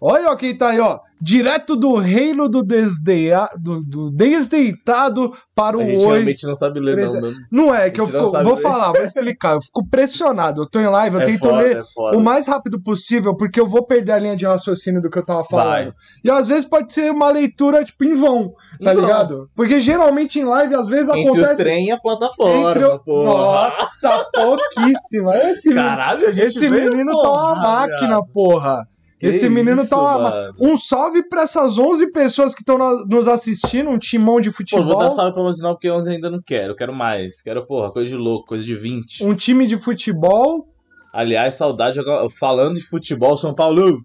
Olha 0.00 0.30
ó, 0.30 0.36
quem 0.36 0.56
tá 0.56 0.70
aí, 0.70 0.80
ó. 0.80 1.00
Direto 1.24 1.74
do 1.74 1.94
reino 1.96 2.48
do, 2.50 2.62
desdeia... 2.62 3.48
do, 3.58 3.80
do 3.82 4.10
desdeitado 4.10 5.32
para 5.54 5.78
o 5.78 5.80
A 5.80 5.86
gente 5.86 5.98
oi. 5.98 6.12
realmente 6.16 6.46
não 6.46 6.54
sabe 6.54 6.80
ler, 6.80 6.96
não. 6.96 7.20
né? 7.20 7.32
Não 7.50 7.74
é 7.74 7.88
que 7.90 8.00
eu 8.00 8.04
não 8.06 8.12
fico. 8.12 8.44
Vou 8.44 8.54
ler. 8.56 8.60
falar, 8.62 8.92
vou 8.92 9.02
explicar. 9.02 9.54
Eu 9.54 9.62
fico 9.62 9.88
pressionado. 9.88 10.62
Eu 10.62 10.66
tô 10.68 10.78
em 10.80 10.86
live, 10.86 11.16
eu 11.16 11.22
É 11.22 11.26
tento 11.26 11.40
foda, 11.40 11.56
ler 11.56 11.76
é 11.78 12.16
o 12.16 12.20
mais 12.20 12.46
rápido 12.46 12.78
possível, 12.82 13.34
porque 13.36 13.58
eu 13.58 13.66
vou 13.66 13.86
perder 13.86 14.12
a 14.12 14.18
linha 14.18 14.36
de 14.36 14.44
raciocínio 14.44 15.00
do 15.00 15.08
que 15.08 15.18
eu 15.18 15.24
tava 15.24 15.44
falando. 15.44 15.66
Vai. 15.66 15.92
E 16.22 16.30
às 16.30 16.46
vezes 16.46 16.66
pode 16.66 16.92
ser 16.92 17.10
uma 17.10 17.30
leitura, 17.30 17.82
tipo, 17.84 18.04
em 18.04 18.14
vão, 18.14 18.52
tá 18.82 18.92
vão. 18.92 19.00
ligado? 19.02 19.48
Porque 19.54 19.80
geralmente 19.80 20.38
em 20.38 20.44
live, 20.44 20.74
às 20.74 20.88
vezes 20.88 21.08
Entre 21.08 21.30
o 21.30 21.32
acontece. 21.32 21.62
trem 21.62 21.86
e 21.86 21.90
a 21.90 21.98
plataforma, 21.98 22.70
entre 22.70 22.84
o-. 22.84 23.24
Nossa, 23.24 24.26
pouquíssima. 24.34 25.36
Esse, 25.36 25.72
Caralho, 25.74 26.28
a 26.28 26.32
gente 26.32 26.46
esse 26.46 26.68
menino 26.68 27.12
tá 27.12 27.18
porra, 27.28 27.52
uma 27.52 27.54
máquina, 27.56 28.20
porra. 28.32 28.86
Esse 29.28 29.48
menino 29.48 29.82
isso, 29.82 29.90
tá 29.90 29.98
uma. 29.98 30.52
Um 30.60 30.76
salve 30.76 31.22
pra 31.28 31.42
essas 31.42 31.78
11 31.78 32.12
pessoas 32.12 32.54
que 32.54 32.62
estão 32.62 32.78
nos 33.06 33.26
assistindo, 33.26 33.90
um 33.90 33.98
timão 33.98 34.40
de 34.40 34.50
Pô, 34.50 34.56
futebol. 34.56 34.86
vou 34.86 34.98
dar 34.98 35.10
salve 35.10 35.32
pra 35.32 35.42
você 35.42 35.62
não, 35.62 35.72
porque 35.72 35.90
11 35.90 36.10
ainda 36.10 36.30
não 36.30 36.40
quero. 36.40 36.74
Quero 36.76 36.94
mais. 36.94 37.40
Quero, 37.42 37.66
porra, 37.66 37.90
coisa 37.90 38.08
de 38.08 38.16
louco, 38.16 38.46
coisa 38.46 38.64
de 38.64 38.74
20. 38.76 39.24
Um 39.24 39.34
time 39.34 39.66
de 39.66 39.78
futebol. 39.78 40.68
Aliás, 41.12 41.54
saudade. 41.54 42.00
Falando 42.38 42.74
de 42.74 42.82
futebol, 42.86 43.36
São 43.36 43.54
Paulo. 43.54 44.04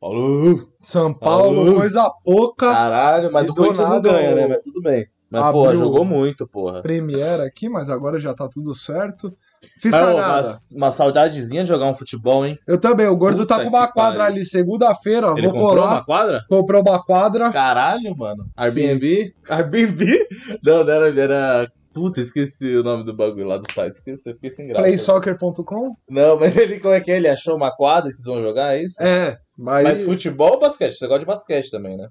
Paulo. 0.00 0.68
São 0.80 1.12
Paulo, 1.12 1.60
Alô? 1.60 1.74
coisa 1.74 2.10
pouca. 2.24 2.72
Caralho, 2.72 3.30
mas 3.30 3.46
do 3.46 3.54
Corinthians 3.54 3.88
não 3.88 4.00
ganha, 4.00 4.34
né? 4.34 4.46
Mas 4.46 4.60
tudo 4.62 4.80
bem. 4.80 5.06
Mas, 5.30 5.52
porra, 5.52 5.76
jogou 5.76 6.04
muito, 6.04 6.46
porra. 6.46 6.82
Premiere 6.82 7.42
aqui, 7.42 7.68
mas 7.68 7.88
agora 7.90 8.18
já 8.18 8.34
tá 8.34 8.48
tudo 8.48 8.74
certo. 8.74 9.32
Fiz 9.80 9.92
Mas, 9.92 10.00
cagada. 10.00 10.48
uma, 10.48 10.86
uma 10.86 10.92
saudadezinha 10.92 11.62
de 11.62 11.68
jogar 11.68 11.86
um 11.86 11.94
futebol, 11.94 12.46
hein? 12.46 12.58
Eu 12.66 12.78
também, 12.78 13.06
o 13.06 13.16
gordo 13.16 13.38
Puta 13.40 13.56
tá 13.56 13.62
com 13.62 13.68
uma 13.68 13.88
quadra 13.88 14.20
pariu. 14.20 14.36
ali, 14.36 14.46
segunda-feira, 14.46 15.28
Ele 15.36 15.48
vou 15.48 15.52
comprou 15.52 15.76
colar. 15.76 15.92
uma 15.92 16.04
quadra? 16.04 16.40
Comprou 16.48 16.82
uma 16.82 17.02
quadra. 17.04 17.50
Caralho, 17.50 18.16
mano. 18.16 18.44
Airbnb? 18.56 19.34
Airbnb? 19.48 20.26
Não, 20.64 20.84
não 20.84 20.92
era, 20.92 21.20
era. 21.20 21.72
Puta, 21.92 22.20
esqueci 22.20 22.76
o 22.76 22.82
nome 22.84 23.04
do 23.04 23.12
bagulho 23.14 23.46
lá 23.48 23.58
do 23.58 23.70
site. 23.72 23.94
Esqueci, 23.94 24.32
fiquei 24.34 24.50
sem 24.50 24.68
graça. 24.68 24.82
Playsoccer.com? 24.82 25.94
Não, 26.08 26.38
mas 26.38 26.56
ele, 26.56 26.78
como 26.78 26.94
é 26.94 27.00
que 27.00 27.10
é? 27.10 27.16
Ele 27.16 27.28
achou 27.28 27.56
uma 27.56 27.74
quadra 27.74 28.08
e 28.08 28.12
vocês 28.12 28.24
vão 28.24 28.40
jogar, 28.40 28.76
é 28.76 28.82
isso? 28.84 29.02
É, 29.02 29.36
mas. 29.58 29.82
Mas 29.84 30.02
futebol 30.02 30.52
ou 30.52 30.60
basquete? 30.60 30.94
Você 30.94 31.06
gosta 31.06 31.20
de 31.20 31.26
basquete 31.26 31.70
também, 31.70 31.96
né? 31.96 32.08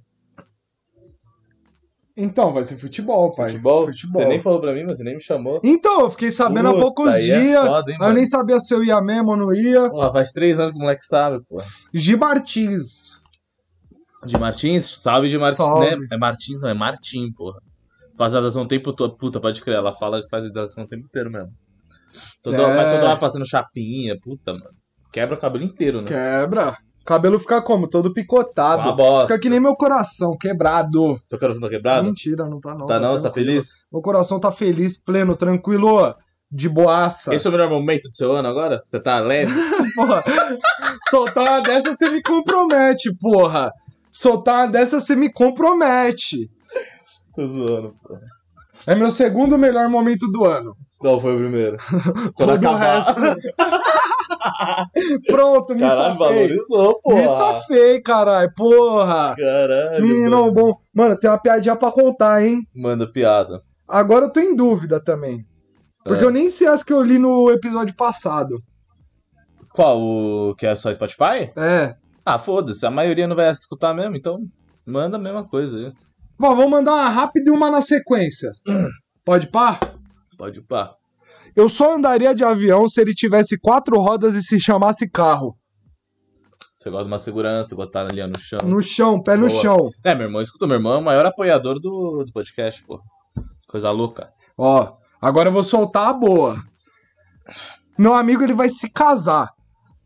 Então, 2.21 2.53
vai 2.53 2.63
ser 2.65 2.77
futebol, 2.77 3.33
pai. 3.33 3.51
Futebol? 3.51 3.85
Futebol. 3.85 4.21
Você 4.21 4.27
nem 4.27 4.41
falou 4.41 4.59
pra 4.59 4.73
mim, 4.73 4.83
mas 4.87 4.97
você 4.97 5.03
nem 5.03 5.15
me 5.15 5.21
chamou. 5.21 5.59
Então, 5.63 6.01
eu 6.01 6.11
fiquei 6.11 6.31
sabendo 6.31 6.67
há 6.69 6.71
Puta, 6.73 6.81
poucos 6.83 7.07
aí 7.13 7.29
é 7.31 7.39
dias. 7.41 7.65
foda, 7.67 7.91
hein, 7.91 7.97
eu 7.99 8.03
mano? 8.05 8.13
nem 8.15 8.25
sabia 8.25 8.59
se 8.59 8.73
eu 8.73 8.83
ia 8.83 8.99
mesmo 9.01 9.31
ou 9.31 9.37
não 9.37 9.53
ia. 9.53 9.89
Porra, 9.89 10.11
faz 10.11 10.31
três 10.31 10.59
anos 10.59 10.73
que 10.73 10.77
o 10.77 10.81
moleque 10.81 11.05
sabe, 11.05 11.43
porra. 11.47 11.65
Gi 11.93 12.15
Martins. 12.15 13.19
De 14.25 14.37
Martins? 14.37 14.99
Salve 15.01 15.29
de 15.29 15.37
Martins, 15.37 15.57
Salve. 15.57 15.95
né? 15.95 16.07
É 16.11 16.17
Martins, 16.17 16.61
não, 16.61 16.69
é 16.69 16.73
Martim, 16.73 17.31
porra. 17.31 17.59
Faz 18.17 18.33
hidratação 18.33 18.63
o 18.63 18.67
tempo 18.67 18.91
todo. 18.91 19.15
Puta, 19.15 19.39
pode 19.39 19.61
crer, 19.61 19.77
ela 19.77 19.93
fala 19.95 20.21
que 20.21 20.27
faz 20.29 20.45
hidratação 20.45 20.83
o 20.83 20.87
tempo 20.87 21.05
inteiro 21.05 21.31
mesmo. 21.31 21.49
Toda, 22.43 22.57
É. 22.57 22.75
Mas 22.75 22.93
toda 22.95 23.07
hora 23.09 23.17
passando 23.19 23.47
chapinha, 23.47 24.17
puta, 24.21 24.51
mano. 24.51 24.65
Quebra 25.13 25.35
o 25.35 25.39
cabelo 25.39 25.63
inteiro, 25.63 26.01
né? 26.01 26.07
Quebra. 26.07 26.75
Cabelo 27.09 27.39
fica 27.39 27.59
como? 27.59 27.87
Todo 27.87 28.13
picotado. 28.13 28.83
Uma 28.83 28.95
bosta. 28.95 29.27
Fica 29.29 29.39
que 29.39 29.49
nem 29.49 29.59
meu 29.59 29.75
coração, 29.75 30.37
quebrado. 30.37 31.19
Seu 31.27 31.39
coração 31.39 31.63
tá 31.63 31.67
quebrado? 31.67 32.05
Mentira, 32.05 32.45
não 32.45 32.61
tá 32.61 32.75
não. 32.75 32.85
Tá 32.85 32.99
não? 32.99 33.13
Você 33.13 33.23
tá 33.23 33.33
feliz? 33.33 33.69
Meu 33.91 33.99
coração 33.99 34.39
tá 34.39 34.51
feliz, 34.51 34.95
pleno, 34.95 35.35
tranquilo, 35.35 36.13
de 36.51 36.69
boaça. 36.69 37.33
Esse 37.33 37.47
é 37.47 37.49
o 37.49 37.51
melhor 37.51 37.67
momento 37.67 38.03
do 38.09 38.13
seu 38.13 38.35
ano 38.35 38.47
agora? 38.47 38.83
Você 38.85 38.99
tá 38.99 39.17
leve? 39.17 39.51
Porra, 39.95 40.23
soltar 41.09 41.43
uma 41.45 41.61
dessa 41.63 41.95
você 41.95 42.11
me 42.11 42.21
compromete, 42.21 43.11
porra. 43.19 43.71
Soltar 44.11 44.65
uma 44.65 44.71
dessa 44.71 44.99
você 44.99 45.15
me 45.15 45.33
compromete. 45.33 46.47
Tô 47.35 47.47
zoando, 47.47 47.95
porra. 48.03 48.21
É 48.85 48.93
meu 48.93 49.09
segundo 49.09 49.57
melhor 49.57 49.89
momento 49.89 50.27
do 50.31 50.45
ano. 50.45 50.75
Qual 50.99 51.19
foi 51.19 51.33
o 51.33 51.39
primeiro? 51.39 51.77
Quando 52.35 52.51
Todo 52.51 52.63
o 52.63 52.67
acabar. 52.67 53.01
resto. 53.01 53.13
Pronto, 55.27 55.73
me 55.73 55.81
Caralho, 55.81 56.17
safei. 56.17 56.17
valorizou, 56.35 56.99
porra. 57.01 57.21
Me 57.21 57.27
safei, 57.27 58.01
caralho. 58.01 58.51
Porra. 58.55 59.35
Caralho. 59.37 60.01
Menino 60.01 60.41
mano. 60.41 60.51
bom. 60.53 60.73
Mano, 60.93 61.17
tem 61.19 61.29
uma 61.29 61.37
piadinha 61.41 61.75
pra 61.75 61.91
contar, 61.91 62.43
hein? 62.43 62.61
Manda 62.75 63.11
piada. 63.11 63.61
Agora 63.87 64.25
eu 64.25 64.33
tô 64.33 64.39
em 64.39 64.55
dúvida 64.55 64.99
também. 65.03 65.45
Porque 66.03 66.23
É. 66.23 66.25
eu 66.27 66.31
nem 66.31 66.49
sei 66.49 66.67
as 66.67 66.83
que 66.83 66.93
eu 66.93 67.01
li 67.01 67.17
no 67.19 67.49
episódio 67.51 67.95
passado. 67.95 68.61
Qual? 69.73 69.99
O 70.01 70.55
que 70.55 70.65
é 70.65 70.75
só 70.75 70.91
Spotify? 70.93 71.51
É. 71.55 71.95
Ah, 72.25 72.37
foda-se. 72.39 72.85
A 72.85 72.91
maioria 72.91 73.27
não 73.27 73.35
vai 73.35 73.51
escutar 73.51 73.93
mesmo, 73.93 74.15
então 74.15 74.39
manda 74.85 75.17
a 75.17 75.19
mesma 75.19 75.43
coisa 75.47 75.77
aí. 75.77 75.91
Bom, 76.37 76.55
vamos 76.55 76.71
mandar 76.71 76.93
uma 76.93 77.09
rápida 77.09 77.49
e 77.49 77.53
uma 77.53 77.69
na 77.69 77.81
sequência. 77.81 78.51
Pode 79.25 79.47
pá? 79.47 79.79
Pode 80.37 80.61
pá. 80.61 80.93
Eu 81.59 81.67
só 81.67 81.93
andaria 81.93 82.33
de 82.33 82.41
avião 82.41 82.87
se 82.87 83.01
ele 83.01 83.13
tivesse 83.13 83.59
quatro 83.59 83.99
rodas 83.99 84.33
e 84.33 84.41
se 84.41 84.61
chamasse 84.61 85.09
carro. 85.09 85.57
Você 86.73 86.89
gosta 86.89 87.03
de 87.03 87.11
uma 87.11 87.19
segurança, 87.19 87.75
botar 87.75 88.09
ali 88.09 88.21
ó, 88.21 88.27
no 88.27 88.39
chão. 88.39 88.59
No 88.63 88.81
chão, 88.81 89.21
pé 89.21 89.35
no 89.35 89.49
Boa. 89.49 89.61
chão. 89.61 89.89
É, 90.01 90.15
meu 90.15 90.27
irmão, 90.27 90.41
escuta, 90.41 90.65
meu 90.65 90.77
irmão 90.77 90.93
é 90.93 90.97
o 90.99 91.03
maior 91.03 91.25
apoiador 91.25 91.77
do, 91.81 92.23
do 92.25 92.31
podcast, 92.31 92.81
pô. 92.85 93.01
Coisa 93.67 93.91
louca. 93.91 94.29
Ó, 94.57 94.93
agora 95.21 95.49
eu 95.49 95.53
vou 95.53 95.61
soltar 95.61 96.07
a 96.07 96.13
boa. 96.13 96.55
Meu 97.97 98.13
amigo, 98.13 98.41
ele 98.41 98.53
vai 98.53 98.69
se 98.69 98.89
casar. 98.89 99.49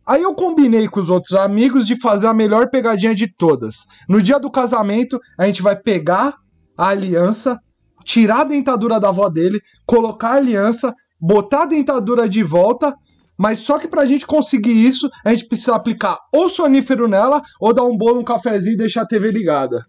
Aí 0.08 0.24
eu 0.24 0.34
combinei 0.34 0.88
com 0.88 1.02
os 1.02 1.12
outros 1.12 1.34
amigos 1.34 1.86
de 1.86 2.02
fazer 2.02 2.26
a 2.26 2.34
melhor 2.34 2.72
pegadinha 2.72 3.14
de 3.14 3.32
todas. 3.32 3.86
No 4.10 4.24
dia 4.24 4.40
do 4.40 4.50
casamento, 4.50 5.20
a 5.38 5.46
gente 5.46 5.62
vai 5.62 5.76
pegar 5.76 6.34
a 6.76 6.88
aliança, 6.88 7.60
tirar 8.04 8.42
a 8.42 8.44
dentadura 8.44 9.00
da 9.00 9.10
avó 9.10 9.30
dele, 9.30 9.62
colocar 9.86 10.30
a 10.30 10.38
aliança, 10.38 10.92
botar 11.24 11.64
a 11.64 11.66
dentadura 11.66 12.28
de 12.28 12.44
volta, 12.44 12.94
Mas 13.36 13.60
só 13.60 13.80
que 13.80 13.88
pra 13.88 14.06
gente 14.06 14.28
conseguir 14.28 14.74
isso, 14.74 15.10
a 15.26 15.34
gente 15.34 15.48
precisa 15.48 15.76
aplicar 15.76 16.20
ou 16.32 16.50
sonífero 16.50 17.08
nela, 17.08 17.42
ou 17.60 17.74
dar 17.74 17.84
um 17.84 17.98
bolo, 17.98 18.20
um 18.20 18.24
cafezinho 18.24 18.76
e 18.76 18.78
deixar 18.78 19.02
a 19.02 19.08
TV 19.08 19.32
ligada. 19.32 19.84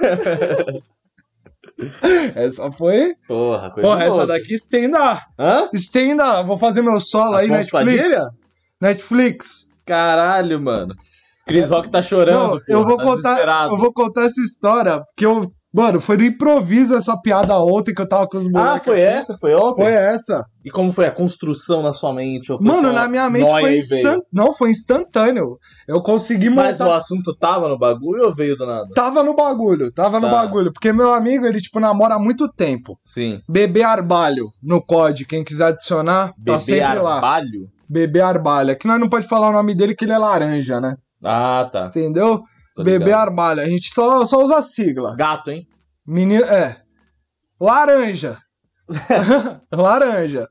essa 2.34 2.72
foi. 2.72 3.14
Porra, 3.26 3.70
coisa 3.70 3.88
Porra, 3.88 4.04
essa 4.04 4.26
daqui 4.26 4.54
estenda. 4.54 5.22
Hã? 5.38 5.68
Estenda. 5.72 6.42
Vou 6.42 6.58
fazer 6.58 6.82
meu 6.82 7.00
solo 7.00 7.36
aí, 7.36 7.48
Afonso 7.48 7.76
Netflix. 7.76 8.02
Padilha? 8.02 8.22
Netflix. 8.80 9.48
Caralho, 9.86 10.60
mano. 10.60 10.94
Chris 11.46 11.70
Rock 11.70 11.88
tá 11.88 12.02
chorando, 12.02 12.38
Não, 12.38 12.60
eu 12.68 12.84
porra, 12.84 12.88
vou 12.88 12.96
tá 12.98 13.04
contar, 13.04 13.68
eu 13.70 13.78
vou 13.78 13.92
contar 13.92 14.24
essa 14.24 14.40
história, 14.42 15.00
porque 15.00 15.24
eu, 15.24 15.50
mano, 15.72 16.00
foi 16.00 16.16
no 16.16 16.24
improviso 16.24 16.94
essa 16.94 17.16
piada 17.20 17.58
ontem 17.60 17.94
que 17.94 18.00
eu 18.02 18.08
tava 18.08 18.26
com 18.26 18.38
os 18.38 18.50
moleques. 18.50 18.76
Ah, 18.76 18.80
foi 18.84 19.02
aqui. 19.04 19.14
essa? 19.16 19.38
Foi 19.38 19.54
ontem? 19.54 19.82
Foi 19.84 19.92
essa. 19.92 20.44
E 20.64 20.70
como 20.70 20.92
foi 20.92 21.06
a 21.06 21.10
construção 21.10 21.82
na 21.82 21.92
sua 21.92 22.12
mente? 22.12 22.52
Mano, 22.60 22.92
na 22.92 23.08
minha 23.08 23.30
mente 23.30 23.48
foi 23.48 23.78
instantâneo. 23.78 24.22
Não, 24.32 24.52
foi 24.52 24.70
instantâneo. 24.70 25.56
Eu 25.86 26.02
consegui 26.02 26.50
Mas 26.50 26.78
montar. 26.78 26.90
o 26.90 26.92
assunto 26.94 27.34
tava 27.36 27.68
no 27.68 27.78
bagulho 27.78 28.24
ou 28.26 28.34
veio 28.34 28.56
do 28.56 28.66
nada? 28.66 28.88
Tava 28.94 29.22
no 29.22 29.34
bagulho, 29.34 29.92
tava 29.94 30.20
no 30.20 30.28
Tá. 30.28 30.32
bagulho. 30.42 30.72
Porque 30.72 30.92
meu 30.92 31.12
amigo, 31.12 31.46
ele, 31.46 31.60
tipo, 31.60 31.80
namora 31.80 32.14
há 32.14 32.18
muito 32.18 32.48
tempo. 32.52 32.98
Sim. 33.02 33.40
Bebê 33.48 33.82
Arbalho, 33.82 34.50
no 34.62 34.82
COD, 34.82 35.24
quem 35.26 35.44
quiser 35.44 35.68
adicionar, 35.68 36.28
tá 36.28 36.34
Bebê 36.38 36.60
sempre 36.60 36.98
lá. 37.00 37.14
arbalho? 37.16 37.68
Bebê 37.88 38.20
Arbalho. 38.20 38.72
Aqui 38.72 38.86
nós 38.86 39.00
não 39.00 39.08
pode 39.08 39.26
falar 39.26 39.48
o 39.48 39.52
nome 39.52 39.74
dele 39.74 39.94
que 39.94 40.04
ele 40.04 40.12
é 40.12 40.18
laranja, 40.18 40.78
né? 40.80 40.96
Ah, 41.24 41.66
tá. 41.72 41.86
Entendeu? 41.86 42.42
Tô 42.78 42.84
Bebê. 42.84 43.12
Arbalho. 43.12 43.60
A 43.60 43.66
gente 43.66 43.92
só, 43.92 44.24
só 44.24 44.40
usa 44.40 44.58
a 44.58 44.62
sigla. 44.62 45.16
Gato, 45.16 45.50
hein? 45.50 45.66
Menino, 46.06 46.44
é. 46.44 46.80
Laranja. 47.60 48.38
Laranja. 49.72 50.48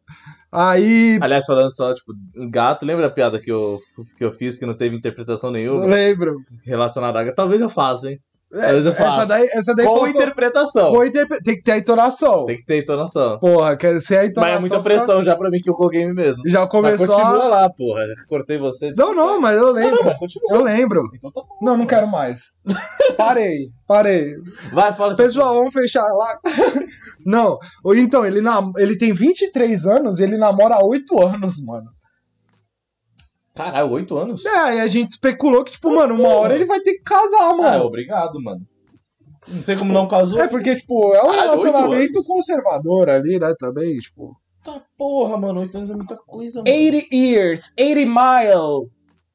Aí. 0.51 1.17
Aliás, 1.22 1.46
falando 1.46 1.74
só, 1.74 1.93
tipo, 1.93 2.13
gato, 2.50 2.86
lembra 2.86 3.07
a 3.07 3.10
piada 3.10 3.39
que 3.39 3.50
eu, 3.50 3.79
que 4.17 4.25
eu 4.25 4.34
fiz 4.34 4.57
que 4.57 4.65
não 4.65 4.75
teve 4.75 4.96
interpretação 4.96 5.51
nenhuma 5.51 5.86
Lembro. 5.86 6.36
relacionada 6.65 7.17
a 7.17 7.24
gato? 7.24 7.36
Talvez 7.36 7.62
eu 7.62 7.69
faça, 7.69 8.12
hein? 8.12 8.19
É, 8.54 8.72
eu 8.72 8.77
essa 8.89 9.25
daí, 9.25 9.50
essa 9.51 9.75
daí 9.75 9.86
Com 9.86 10.08
interpretação. 10.08 10.92
com 10.94 11.04
interpre- 11.04 11.39
Tem 11.44 11.56
que 11.56 11.63
ter 11.63 11.72
a 11.74 11.77
entonação. 11.80 12.46
Tem 12.46 12.56
que 12.58 12.66
ter 12.66 12.77
entonação. 12.84 13.38
Porra, 13.39 13.75
quer 13.75 14.00
ser 14.01 14.16
a 14.16 14.22
Mas 14.22 14.30
entonação. 14.32 14.56
é 14.56 14.60
muita 14.62 14.75
fica- 14.77 14.84
pressão 14.89 15.22
já 15.24 15.36
pra 15.36 15.50
mim 15.50 15.60
que 15.60 15.70
eu 15.70 15.74
mim 15.75 16.13
mesmo. 16.13 16.42
Já 16.48 16.62
Mas 16.62 16.70
começou. 16.70 17.08
continua 17.08 17.44
a... 17.44 17.48
lá, 17.50 17.70
porra. 17.70 18.04
Cortei 18.30 18.58
você. 18.58 18.94
Não, 18.96 19.13
não, 19.13 19.42
mas 19.42 19.58
eu 19.58 19.66
Não, 19.68 19.74
lembro. 19.74 19.96
não, 19.98 20.04
mas 20.06 20.18
continua. 20.18 20.54
Eu 20.56 20.63
lembro. 20.63 21.04
Então 21.13 21.30
tá 21.32 21.42
bom. 21.42 21.58
Não, 21.62 21.75
não 21.75 21.86
quero 21.86 22.08
mais. 22.08 22.39
Parei, 23.18 23.68
parei. 23.86 24.36
Vai, 24.72 24.94
fala 24.94 25.12
assim. 25.13 25.24
Pessoal, 25.24 25.54
vamos 25.56 25.74
fechar 25.74 26.04
lá. 26.06 26.38
Não, 27.25 27.58
então, 27.94 28.25
ele, 28.25 28.39
nam... 28.39 28.72
ele 28.77 28.98
tem 28.98 29.12
23 29.13 29.86
anos 29.86 30.20
e 30.20 30.24
ele 30.24 30.38
namora 30.38 30.75
há 30.75 30.86
8 30.86 31.20
anos, 31.22 31.56
mano. 31.66 31.88
Caralho, 33.58 33.92
oito 33.92 34.18
anos? 34.18 34.46
É, 34.46 34.76
e 34.78 34.80
a 34.82 34.88
gente 34.88 35.10
especulou 35.12 35.64
que, 35.64 35.72
tipo, 35.74 35.94
mano, 35.94 36.16
uma 36.16 36.30
hora 36.30 36.54
ele 36.56 36.66
vai 36.66 36.80
ter 36.80 36.94
que 36.94 37.04
casar, 37.04 37.50
Ah, 37.52 37.56
mano. 37.56 37.86
obrigado, 37.86 38.42
mano. 38.42 38.62
Não 39.48 39.64
sei 39.64 39.76
como 39.76 39.92
não 39.94 40.08
casou. 40.08 40.40
É, 40.40 40.48
porque, 40.48 40.76
tipo, 40.76 41.14
é 41.14 41.24
um 41.24 41.30
oito 41.30 41.40
relacionamento 41.42 42.24
conservador 42.24 43.10
ali, 43.10 43.40
né, 43.40 43.54
também, 43.58 43.98
tipo... 44.00 44.36
Tá 44.64 44.82
porra, 44.98 45.38
mano. 45.38 45.62
Oito 45.62 45.78
anos 45.78 45.90
é 45.90 45.94
muita 45.96 46.18
coisa, 46.18 46.60
mano. 46.60 46.70
80 46.70 47.08
Years, 47.16 47.74
80 47.80 48.06
Mile, 48.06 48.90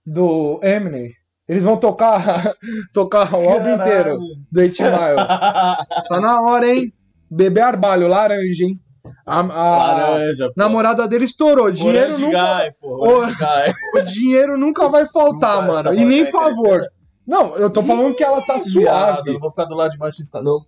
do 0.06 0.60
Eminem. 0.62 1.10
Eles 1.48 1.64
vão 1.64 1.76
tocar, 1.78 2.54
tocar 2.92 3.34
o 3.34 3.48
álbum 3.48 3.70
inteiro 3.74 4.18
do 4.50 4.60
80 4.60 4.90
Mile. 4.90 5.16
Tá 6.08 6.20
na 6.20 6.42
hora, 6.42 6.72
hein? 6.72 6.92
Bebê 7.30 7.60
Arbalho, 7.62 8.06
laranja, 8.08 8.64
hein? 8.64 8.78
A, 9.24 9.40
a 9.40 9.76
Laranja, 9.76 10.46
pô. 10.48 10.52
namorada 10.56 11.06
dele 11.06 11.24
estourou. 11.24 11.70
Dinheiro 11.70 12.08
Orange 12.08 12.22
nunca, 12.22 12.58
Guy, 12.58 12.70
pô. 12.80 13.20
Guy. 13.20 13.74
o 13.94 14.04
dinheiro 14.04 14.58
nunca 14.58 14.88
vai 14.88 15.06
faltar, 15.06 15.62
Nunca, 15.62 15.72
mano. 15.72 15.94
E 15.94 16.04
nem 16.04 16.24
tá 16.24 16.32
favor. 16.32 16.82
Não, 17.26 17.56
eu 17.56 17.70
tô 17.70 17.82
falando 17.82 18.14
que 18.14 18.24
ela 18.24 18.44
tá 18.44 18.58
suave. 18.58 19.30
eu 19.30 19.34
não 19.34 19.40
vou 19.40 19.50
ficar 19.50 19.64
do 19.66 19.76
lado 19.76 19.92
de 19.92 19.98
machista, 19.98 20.42
não. 20.42 20.58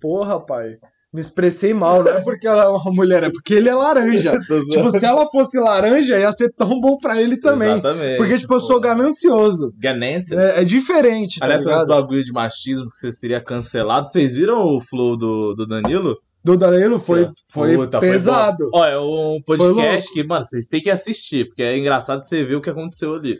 Porra, 0.00 0.38
pai. 0.38 0.76
Me 1.12 1.20
expressei 1.20 1.72
mal, 1.72 2.02
não 2.02 2.10
é 2.10 2.20
porque 2.22 2.44
ela 2.44 2.64
é 2.64 2.66
uma 2.66 2.92
mulher, 2.92 3.22
é 3.22 3.30
porque 3.30 3.54
ele 3.54 3.68
é 3.68 3.74
laranja. 3.74 4.32
Tipo, 4.68 4.90
se 4.90 5.06
ela 5.06 5.30
fosse 5.30 5.60
laranja, 5.60 6.18
ia 6.18 6.32
ser 6.32 6.52
tão 6.52 6.80
bom 6.80 6.98
pra 6.98 7.22
ele 7.22 7.36
também. 7.36 7.70
Exatamente. 7.70 8.16
Porque, 8.16 8.38
tipo, 8.38 8.54
eu 8.54 8.60
sou 8.60 8.80
ganancioso. 8.80 9.72
Ganância. 9.78 10.34
É, 10.34 10.62
é 10.62 10.64
diferente, 10.64 11.38
tá 11.38 11.46
Aliás, 11.46 11.64
ligado? 11.64 11.78
esse 11.78 12.00
bagulho 12.00 12.24
de 12.24 12.32
machismo 12.32 12.90
que 12.90 12.96
você 12.98 13.12
seria 13.12 13.40
cancelado, 13.40 14.08
vocês 14.08 14.34
viram 14.34 14.58
o 14.74 14.80
flow 14.80 15.16
do, 15.16 15.54
do 15.54 15.64
Danilo? 15.64 16.16
Do 16.44 16.58
Danilo 16.58 16.98
foi, 17.00 17.30
foi 17.50 17.74
Puta, 17.76 17.98
foi 18.00 18.10
pesado. 18.10 18.68
bom. 18.70 18.78
Ó, 18.80 18.84
é 18.84 19.00
um 19.00 19.38
Foi 19.46 19.56
podcast 19.56 20.12
que, 20.12 20.22
mano, 20.22 20.44
vocês 20.44 20.66
têm 20.66 20.82
que 20.82 20.90
assistir, 20.90 21.46
porque 21.46 21.62
é 21.62 21.78
engraçado 21.78 22.20
você 22.20 22.44
ver 22.44 22.56
o 22.56 22.60
que 22.60 22.68
aconteceu 22.68 23.14
ali. 23.14 23.38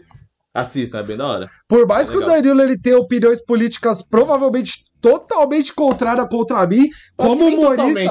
Assistam, 0.54 1.00
é 1.00 1.02
bem 1.02 1.16
da 1.16 1.26
hora. 1.26 1.48
Por 1.68 1.86
mais 1.86 2.08
que 2.08 2.16
o. 2.16 2.24
Danilo 2.24 2.62
ele 2.62 2.80
tenha 2.80 2.96
opiniões 2.98 3.44
políticas 3.44 4.00
provavelmente 4.00 4.84
totalmente 5.00 5.74
contrárias 5.74 6.28
contra 6.28 6.66
mim, 6.66 6.88
como 7.16 7.46
humorista. 7.46 8.10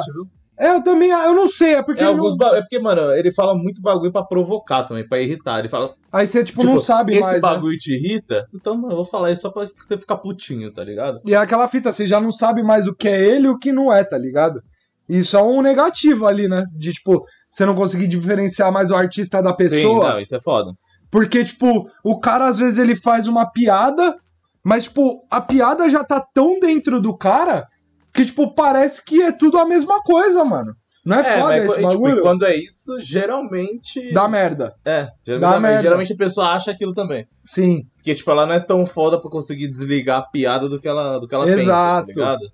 É, 0.59 0.75
eu 0.75 0.83
também, 0.83 1.09
eu 1.09 1.33
não 1.33 1.47
sei, 1.47 1.73
é 1.75 1.81
porque 1.81 2.03
É, 2.03 2.05
alguns 2.05 2.31
não- 2.33 2.37
ba- 2.37 2.55
é 2.57 2.61
porque, 2.61 2.77
mano, 2.77 3.11
ele 3.15 3.31
fala 3.31 3.55
muito 3.55 3.81
bagulho 3.81 4.11
pra 4.11 4.21
provocar 4.23 4.83
também, 4.83 5.07
pra 5.07 5.19
irritar. 5.19 5.57
Ele 5.57 5.69
fala, 5.69 5.95
aí 6.11 6.27
você 6.27 6.43
tipo, 6.43 6.59
tipo, 6.61 6.71
não 6.71 6.79
sabe 6.79 7.13
esse 7.13 7.21
mais, 7.21 7.33
né? 7.35 7.39
bagulho 7.41 7.75
te 7.77 7.95
irrita? 7.95 8.45
Então, 8.53 8.75
mano, 8.75 8.91
eu 8.91 8.97
vou 8.97 9.05
falar 9.05 9.31
isso 9.31 9.41
só 9.41 9.49
pra 9.49 9.65
você 9.75 9.97
ficar 9.97 10.17
putinho, 10.17 10.71
tá 10.71 10.83
ligado? 10.83 11.19
E 11.25 11.33
é 11.33 11.37
aquela 11.37 11.67
fita, 11.67 11.91
você 11.91 12.05
já 12.05 12.21
não 12.21 12.31
sabe 12.31 12.61
mais 12.61 12.87
o 12.87 12.93
que 12.93 13.07
é 13.07 13.19
ele 13.19 13.47
e 13.47 13.49
o 13.49 13.57
que 13.57 13.71
não 13.71 13.91
é, 13.91 14.03
tá 14.03 14.17
ligado? 14.17 14.61
Isso 15.07 15.37
é 15.37 15.41
um 15.43 15.61
negativo 15.61 16.25
ali, 16.25 16.47
né? 16.47 16.65
De 16.73 16.93
tipo, 16.93 17.25
você 17.49 17.65
não 17.65 17.75
conseguir 17.75 18.07
diferenciar 18.07 18.71
mais 18.71 18.89
o 18.91 18.95
artista 18.95 19.41
da 19.41 19.51
Sim, 19.51 19.57
pessoa. 19.57 20.13
não, 20.13 20.19
isso 20.19 20.35
é 20.35 20.41
foda. 20.41 20.73
Porque, 21.11 21.45
tipo, 21.45 21.87
o 22.03 22.19
cara 22.19 22.47
às 22.47 22.57
vezes 22.57 22.79
ele 22.79 22.95
faz 22.95 23.27
uma 23.27 23.45
piada, 23.45 24.17
mas, 24.63 24.85
tipo, 24.85 25.25
a 25.29 25.39
piada 25.39 25.87
já 25.89 26.03
tá 26.03 26.19
tão 26.33 26.59
dentro 26.59 26.99
do 26.99 27.15
cara 27.15 27.67
que, 28.13 28.25
tipo, 28.25 28.53
parece 28.55 29.03
que 29.03 29.21
é 29.21 29.31
tudo 29.31 29.59
a 29.59 29.65
mesma 29.65 30.01
coisa, 30.01 30.43
mano. 30.43 30.73
Não 31.05 31.17
é, 31.17 31.23
foda 31.39 31.47
mas, 31.49 31.65
esse 31.65 31.75
tipo, 31.75 31.87
bagulho? 31.89 32.19
e 32.19 32.21
quando 32.21 32.45
é 32.45 32.55
isso, 32.55 32.99
geralmente. 33.01 34.11
Dá 34.13 34.27
merda. 34.27 34.73
É, 34.85 35.03
Dá 35.03 35.11
geralmente, 35.25 35.61
merda. 35.61 35.81
geralmente 35.81 36.13
a 36.13 36.17
pessoa 36.17 36.47
acha 36.47 36.71
aquilo 36.71 36.93
também. 36.93 37.27
Sim. 37.43 37.85
Porque, 37.97 38.15
tipo, 38.15 38.31
ela 38.31 38.45
não 38.45 38.53
é 38.53 38.59
tão 38.59 38.85
foda 38.85 39.19
pra 39.19 39.29
conseguir 39.29 39.67
desligar 39.67 40.19
a 40.19 40.21
piada 40.23 40.69
do 40.69 40.79
que 40.79 40.87
ela, 40.87 41.19
do 41.19 41.27
que 41.27 41.35
ela 41.35 41.47
Exato. 41.49 42.07
pensa, 42.07 42.19
tá 42.21 42.31
ligado? 42.31 42.51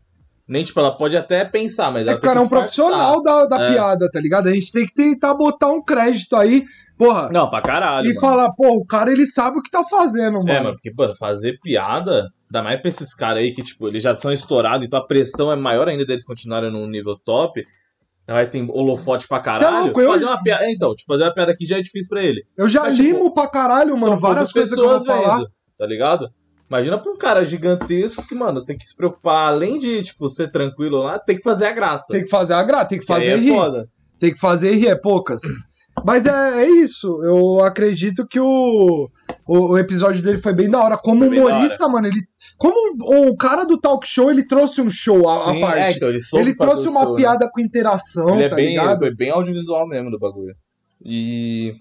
Nem, 0.50 0.64
tipo, 0.64 0.80
ela 0.80 0.92
pode 0.98 1.16
até 1.16 1.46
pensar, 1.46 1.92
mas 1.92 2.08
É 2.08 2.12
ela 2.12 2.20
tem 2.20 2.28
cara 2.28 2.40
é 2.40 2.44
um 2.44 2.50
profissional 2.50 3.22
da, 3.22 3.46
da 3.46 3.62
É. 3.62 3.72
piada, 3.74 4.10
tá 4.12 4.20
ligado? 4.20 4.48
A 4.48 4.54
gente 4.54 4.72
tem 4.72 4.86
que 4.88 4.94
tentar 4.96 5.34
botar 5.36 5.68
um 5.68 5.80
crédito 5.82 6.36
aí, 6.36 6.66
porra. 6.98 7.30
Não, 7.32 7.48
pra 7.50 7.62
caralho. 7.62 8.06
e 8.06 8.10
mano. 8.10 8.20
falar, 8.20 8.52
pô, 8.54 8.68
o 8.78 8.86
cara 8.86 9.12
ele 9.12 9.28
sabe 9.28 9.60
o 9.60 9.62
que 9.62 9.70
tá 9.70 9.84
fazendo, 9.84 10.40
mano. 10.40 10.50
É, 10.50 10.60
mano, 10.60 10.74
porque, 10.74 10.92
mano, 10.98 11.16
fazer 11.16 11.60
piada, 11.62 12.30
ainda 12.52 12.64
mais 12.64 12.80
pra 12.82 12.90
esses 12.90 13.14
caras 13.14 13.44
aí 13.44 13.54
que, 13.54 13.62
tipo, 13.62 13.88
eles 13.88 14.02
já 14.02 14.16
são 14.16 14.32
estourados, 14.34 14.86
então 14.88 15.00
a 15.00 15.06
pressão 15.06 15.52
é 15.52 15.56
maior 15.56 15.88
ainda 15.88 16.04
deles 16.06 16.26
continuarem 16.26 16.72
num 16.72 16.88
nível 16.88 17.16
top. 17.24 17.64
Vai 18.28 18.48
ter 18.48 18.64
holofote 18.70 19.28
pra 19.28 19.38
é 19.38 19.42
caralho. 19.42 19.84
louco, 19.86 20.02
eu- 20.02 20.12
Fazer 20.12 20.26
uma 20.26 20.42
piada. 20.44 20.64
É, 20.66 20.72
então, 20.72 20.96
tipo, 20.96 21.12
fazer 21.12 21.24
uma 21.26 21.34
piada 21.34 21.52
aqui 21.52 21.66
já 21.66 21.78
é 21.78 21.82
difícil 21.82 22.10
pra 22.10 22.24
ele. 22.24 22.44
Eu 22.58 22.70
já 22.70 22.82
Mas, 22.84 22.96
tipo, 22.96 23.08
limo 23.08 23.34
pra 23.34 23.48
caralho, 23.48 23.98
mano, 23.98 24.18
várias 24.18 24.52
coisas 24.52 24.74
que 24.74 24.80
eu 24.80 24.88
vou 24.90 25.04
falar. 25.06 25.38
vendo, 25.38 25.50
tá 25.78 25.86
ligado? 25.88 26.30
Imagina 26.70 26.98
pra 27.00 27.12
um 27.12 27.18
cara 27.18 27.44
gigantesco 27.46 28.26
que, 28.28 28.36
mano, 28.36 28.64
tem 28.64 28.78
que 28.78 28.86
se 28.86 28.96
preocupar, 28.96 29.48
além 29.48 29.80
de, 29.80 30.04
tipo, 30.04 30.30
ser 30.30 30.52
tranquilo 30.52 30.98
lá, 31.00 31.18
tem 31.18 31.38
que 31.38 31.44
fazer 31.44 31.66
a 31.66 31.72
graça. 31.72 32.06
Tem 32.10 32.24
que 32.24 32.30
fazer 32.30 32.54
a 32.54 32.64
graça, 32.64 32.90
tem 32.90 33.00
que 33.00 33.06
fazer 33.06 33.26
é 33.26 33.36
rir. 33.36 33.54
foda. 33.56 33.90
Tem 34.20 34.34
que 34.34 34.40
fazer 34.40 34.74
rir, 34.74 34.88
é 34.88 34.96
poucas. 34.96 35.42
Mas 36.06 36.26
é, 36.26 36.64
é 36.64 36.70
isso. 36.70 37.08
Eu 37.24 37.64
acredito 37.66 38.26
que 38.28 38.40
o, 38.40 39.10
o, 39.48 39.58
o 39.72 39.78
episódio 39.78 40.22
dele 40.22 40.38
foi 40.38 40.54
bem 40.54 40.70
da 40.70 40.82
hora. 40.82 40.98
Como 40.98 41.26
Foi 41.26 41.40
humorista, 41.40 41.88
mano, 41.88 42.08
ele. 42.08 42.22
Como 42.58 42.76
o, 43.02 43.30
o 43.32 43.36
cara 43.38 43.66
do 43.66 43.78
talk 43.80 44.08
show, 44.08 44.30
ele 44.30 44.46
trouxe 44.46 44.80
um 44.82 44.92
show 44.92 45.28
à, 45.28 45.40
à 45.40 45.54
Sim, 45.54 45.62
parte. 45.62 45.80
é, 45.80 45.92
então, 45.92 46.10
ele, 46.10 46.20
ele 46.34 46.56
trouxe 46.56 46.88
uma 46.88 47.02
show, 47.02 47.12
né? 47.12 47.18
piada 47.18 47.50
com 47.52 47.60
interação, 47.60 48.36
Ele 48.36 48.44
é 48.44 48.50
tá 48.50 48.56
bem, 48.56 48.66
ele 48.66 48.80
ligado? 48.80 49.00
foi 49.00 49.16
bem 49.16 49.32
audiovisual 49.32 49.88
mesmo 49.88 50.12
do 50.12 50.20
bagulho. 50.20 50.54
E 51.04 51.74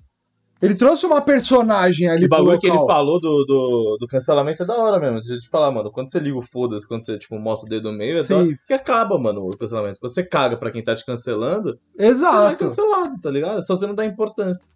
Ele 0.60 0.74
trouxe 0.74 1.06
uma 1.06 1.20
personagem 1.20 2.08
ali 2.08 2.26
o 2.26 2.28
bagulho 2.28 2.58
que 2.58 2.66
ele 2.66 2.78
falou 2.78 3.20
do, 3.20 3.44
do, 3.44 3.96
do 4.00 4.06
cancelamento 4.08 4.62
é 4.62 4.66
da 4.66 4.76
hora 4.76 4.98
mesmo. 4.98 5.18
Deixa 5.20 5.34
eu 5.34 5.40
te 5.40 5.48
falar, 5.48 5.70
mano. 5.70 5.90
Quando 5.90 6.10
você 6.10 6.18
liga 6.18 6.36
o 6.36 6.42
foda-se, 6.42 6.86
quando 6.86 7.04
você, 7.04 7.16
tipo, 7.16 7.38
mostra 7.38 7.66
o 7.66 7.70
dedo 7.70 7.92
no 7.92 7.96
meio, 7.96 8.14
é 8.14 8.22
da 8.22 8.24
Sim. 8.24 8.34
hora. 8.34 8.58
Que 8.66 8.72
acaba, 8.72 9.18
mano, 9.18 9.46
o 9.46 9.56
cancelamento. 9.56 10.00
Quando 10.00 10.12
você 10.12 10.24
caga 10.24 10.56
pra 10.56 10.70
quem 10.70 10.82
tá 10.82 10.96
te 10.96 11.06
cancelando, 11.06 11.78
você 11.96 12.02
é 12.04 12.08
Exato. 12.08 12.56
cancelado, 12.56 13.20
tá 13.20 13.30
ligado? 13.30 13.64
Só 13.64 13.76
você 13.76 13.86
não 13.86 13.94
dá 13.94 14.04
importância. 14.04 14.70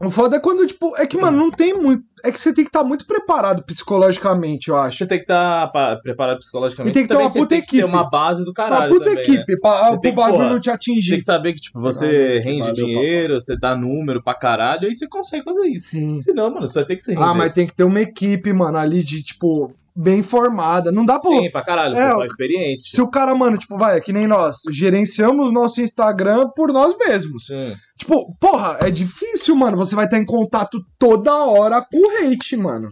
O 0.00 0.10
foda 0.10 0.36
é 0.36 0.40
quando, 0.40 0.66
tipo, 0.66 0.92
é 0.96 1.06
que, 1.06 1.16
mano, 1.16 1.38
não 1.38 1.50
tem 1.50 1.72
muito. 1.72 2.04
É 2.22 2.32
que 2.32 2.40
você 2.40 2.52
tem 2.52 2.64
que 2.64 2.68
estar 2.68 2.82
muito 2.82 3.06
preparado 3.06 3.62
psicologicamente, 3.62 4.68
eu 4.68 4.76
acho. 4.76 4.98
Você 4.98 5.06
tem 5.06 5.18
que 5.18 5.24
estar 5.24 5.70
preparado 6.02 6.38
psicologicamente. 6.38 6.92
E 6.92 6.94
tem 6.94 7.02
que 7.06 7.08
ter 7.14 7.20
uma 7.20 7.30
puta 7.30 7.46
tem 7.48 7.60
que 7.60 7.66
ter 7.70 7.76
equipe. 7.78 7.88
uma 7.88 8.10
base 8.10 8.40
do 8.44 8.48
Uma 8.48 8.54
caralho 8.54 8.92
puta 8.92 9.04
também, 9.04 9.16
né? 9.16 9.22
equipe, 9.34 9.60
pra, 9.60 9.90
pro 9.90 10.00
tem 10.00 10.10
que, 10.10 10.16
bagulho 10.16 10.48
não 10.50 10.60
te 10.60 10.70
atingir. 10.70 11.10
tem 11.10 11.18
que 11.20 11.24
saber 11.24 11.52
que, 11.52 11.60
tipo, 11.60 11.78
Ah, 11.78 11.82
você 11.82 12.38
rende 12.40 12.60
valeu, 12.60 12.74
dinheiro, 12.74 13.40
você 13.40 13.56
dá 13.56 13.76
número 13.76 14.22
pra 14.22 14.34
caralho, 14.34 14.88
aí 14.88 14.94
você 14.94 15.06
consegue 15.06 15.44
fazer 15.44 15.66
isso. 15.68 15.90
Sim. 15.90 16.16
Se 16.18 16.32
não, 16.32 16.50
mano, 16.52 16.66
você 16.66 16.74
vai 16.80 16.84
ter 16.86 16.96
que 16.96 17.04
se 17.04 17.12
render. 17.12 17.24
Ah, 17.24 17.34
mas 17.34 17.52
tem 17.52 17.66
que 17.66 17.74
ter 17.74 17.84
uma 17.84 18.00
equipe, 18.00 18.52
mano, 18.52 18.78
ali 18.78 19.02
de, 19.04 19.22
tipo, 19.22 19.72
bem 19.96 20.22
formada. 20.22 20.90
Não 20.90 21.04
dá 21.04 21.18
pra. 21.18 21.30
Sim, 21.30 21.50
pra 21.50 21.62
caralho, 21.62 21.94
É, 21.96 22.00
pessoal 22.06 22.20
o- 22.20 22.24
experiente. 22.24 22.90
Se 22.90 23.00
o 23.00 23.08
cara, 23.10 23.34
mano, 23.34 23.56
tipo, 23.58 23.76
vai, 23.78 23.96
é 23.98 24.00
que 24.00 24.12
nem 24.12 24.26
nós, 24.26 24.56
gerenciamos 24.72 25.52
nosso 25.52 25.80
Instagram 25.80 26.48
por 26.56 26.72
nós 26.72 26.96
mesmos. 26.98 27.46
Sim. 27.46 27.74
Tipo, 27.98 28.34
porra, 28.40 28.78
é 28.80 28.90
difícil, 28.90 29.54
mano. 29.56 29.76
Você 29.76 29.94
vai 29.94 30.06
estar 30.06 30.18
em 30.18 30.24
contato 30.26 30.78
toda 30.98 31.32
hora 31.44 31.80
com 31.82 31.96
o 31.98 32.10
hate, 32.28 32.56
mano. 32.56 32.88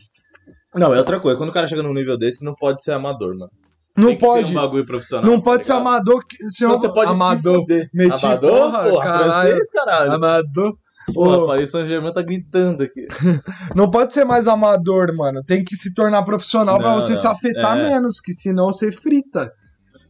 Não, 0.75 0.95
é 0.95 0.99
outra 0.99 1.21
coisa. 1.21 1.37
Quando 1.37 1.51
o 1.51 1.53
cara 1.53 1.67
chega 1.67 1.83
num 1.83 1.93
nível 1.93 2.17
desse, 2.17 2.45
não 2.45 2.55
pode 2.55 2.83
ser 2.83 2.93
amador, 2.93 3.37
mano. 3.37 3.51
Não 3.95 4.09
Tem 4.09 4.19
pode. 4.19 4.53
um 4.53 4.55
bagulho 4.55 4.87
profissional. 4.87 5.27
Não 5.31 5.37
tá 5.39 5.45
pode 5.45 5.67
ser 5.67 5.73
ligado? 5.75 5.87
amador. 5.89 6.25
que- 6.27 6.37
senão- 6.51 6.77
Então 6.77 6.81
você 6.89 6.95
pode 6.95 7.13
amador. 7.13 7.57
se 7.57 7.61
fuder. 7.61 7.91
Meti 7.93 8.25
amador, 8.25 8.51
porra, 8.51 8.85
porra, 8.89 9.05
caralho. 9.05 9.49
francês, 9.51 9.71
caralho. 9.71 10.13
Amador. 10.13 10.73
Porra, 11.13 11.39
Ô, 11.39 11.47
Paris 11.47 11.71
Saint-Germain 11.71 12.13
tá 12.13 12.23
gritando 12.23 12.83
aqui. 12.83 13.07
não 13.75 13.91
pode 13.91 14.15
ser 14.15 14.25
mais 14.25 14.47
amador, 14.47 15.15
mano. 15.17 15.43
Tem 15.45 15.65
que 15.65 15.75
se 15.77 15.93
tornar 15.95 16.23
profissional 16.23 16.79
pra 16.79 16.91
Não, 16.91 17.01
você 17.01 17.15
não. 17.15 17.21
se 17.21 17.27
afetar 17.27 17.77
É. 17.79 17.91
menos, 17.91 18.21
que 18.21 18.33
senão 18.33 18.67
você 18.73 18.93
frita. 18.93 19.53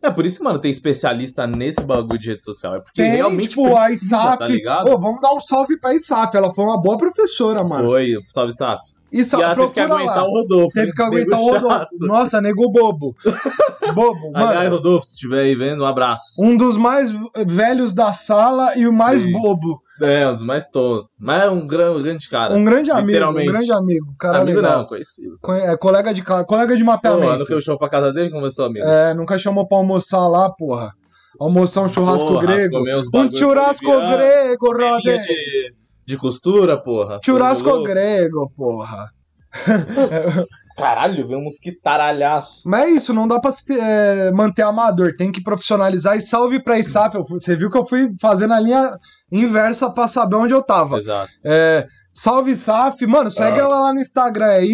É 0.02 0.10
por 0.10 0.26
isso, 0.26 0.42
mano, 0.42 0.58
tem 0.58 0.70
especialista 0.70 1.46
nesse 1.46 1.80
bagulho 1.80 2.18
de 2.18 2.28
rede 2.30 2.42
social. 2.42 2.74
É 2.74 2.80
porque 2.80 3.00
Tem, 3.00 3.12
realmente 3.12 3.50
tipo, 3.50 3.74
a 3.76 3.84
precisa, 3.84 4.16
ISAF. 4.16 4.38
tá 4.38 4.48
ligado? 4.48 4.88
Ô, 4.90 4.98
vamos 4.98 5.20
dar 5.20 5.32
um 5.32 5.40
salve 5.40 5.78
pra 5.78 5.94
ISAF. 5.94 6.36
Ela 6.36 6.52
foi 6.52 6.64
uma 6.64 6.80
boa 6.82 6.98
professora, 6.98 7.62
mano. 7.62 7.88
Foi, 7.88 8.08
salve? 8.26 8.50
ISAF, 8.52 8.82
E 9.12 9.20
ela 9.42 9.54
teve 9.54 9.68
que 9.72 9.80
aguentar 9.80 10.16
lá. 10.16 10.24
o 10.24 10.30
Rodolfo. 10.32 10.72
Teve 10.74 10.92
que 10.92 11.02
aguentar 11.02 11.38
o 11.38 11.44
Rodolfo. 11.44 11.68
chato. 11.68 11.88
Nossa, 12.00 12.40
nego 12.40 12.68
bobo. 12.72 13.14
bobo, 13.94 14.32
Aliás, 14.34 14.56
mano. 14.64 14.76
Rodolfo, 14.76 15.06
se 15.06 15.12
estiver 15.12 15.42
aí 15.42 15.54
vendo, 15.54 15.82
um 15.84 15.86
abraço. 15.86 16.34
Um 16.42 16.56
dos 16.56 16.76
mais 16.76 17.12
velhos 17.46 17.94
da 17.94 18.12
sala 18.12 18.76
e 18.76 18.88
o 18.88 18.92
mais 18.92 19.20
Sim. 19.22 19.30
bobo. 19.32 19.80
É, 20.02 20.28
um 20.28 20.34
dos 20.34 20.44
mais 20.44 20.68
tontos. 20.70 21.06
Mas 21.18 21.44
é 21.44 21.50
um 21.50 21.66
grande, 21.66 21.98
um 21.98 22.02
grande 22.02 22.28
cara. 22.28 22.54
Um 22.54 22.64
grande 22.64 22.90
amigo, 22.90 23.26
um 23.30 23.46
grande 23.46 23.72
amigo. 23.72 24.14
Cara 24.18 24.38
Amigo 24.42 24.60
legal. 24.60 24.78
não, 24.78 24.86
conhecido. 24.86 25.38
Co- 25.40 25.52
É, 25.54 25.76
colega 25.76 26.12
de 26.12 26.22
colega 26.22 26.76
de 26.76 26.84
Pô, 26.84 26.90
mapeamento. 26.90 27.38
nunca 27.38 27.52
eu 27.52 27.60
show 27.60 27.78
pra 27.78 27.88
casa 27.88 28.12
dele, 28.12 28.30
conversou 28.30 28.66
amigo. 28.66 28.86
É, 28.86 29.14
nunca 29.14 29.38
chamou 29.38 29.66
pra 29.66 29.78
almoçar 29.78 30.26
lá, 30.28 30.50
porra. 30.50 30.90
Almoçar 31.40 31.82
um 31.82 31.88
churrasco 31.88 32.26
Porra, 32.28 32.40
grego. 32.46 32.78
Um 32.78 33.36
churrasco 33.36 33.84
boliviano, 33.86 34.16
grego, 34.16 34.66
Roder. 34.72 35.20
de, 35.20 35.74
de 36.06 36.16
costura, 36.18 36.76
porra. 36.76 37.18
Churrasco 37.24 37.82
grego, 37.82 38.52
porra. 38.56 39.08
Caralho, 40.76 41.26
veio 41.26 41.38
um 41.40 41.44
mosquitaralhaço. 41.44 42.62
Mas 42.64 42.84
é 42.84 42.90
isso, 42.90 43.12
não 43.14 43.26
dá 43.28 43.38
pra 43.40 43.50
se, 43.50 43.78
é, 43.78 44.30
manter 44.32 44.62
amador, 44.62 45.14
tem 45.16 45.30
que 45.30 45.42
profissionalizar. 45.42 46.16
E 46.16 46.20
salve 46.22 46.62
pra 46.62 46.78
ISAF, 46.78 47.16
você 47.28 47.54
viu 47.56 47.70
que 47.70 47.76
eu 47.78 47.84
fui 47.86 48.08
fazendo 48.20 48.54
a 48.54 48.60
linha 48.60 48.96
inversa 49.30 49.90
pra 49.90 50.08
saber 50.08 50.36
onde 50.36 50.54
eu 50.54 50.62
tava. 50.62 50.96
Exato. 50.98 51.30
É, 51.44 51.86
salve 52.14 52.54
SAF, 52.56 53.06
mano, 53.06 53.30
segue 53.30 53.58
Ah. 53.60 53.62
ela 53.64 53.80
lá 53.80 53.92
no 53.94 54.00
Instagram, 54.00 54.46
é 54.46 54.64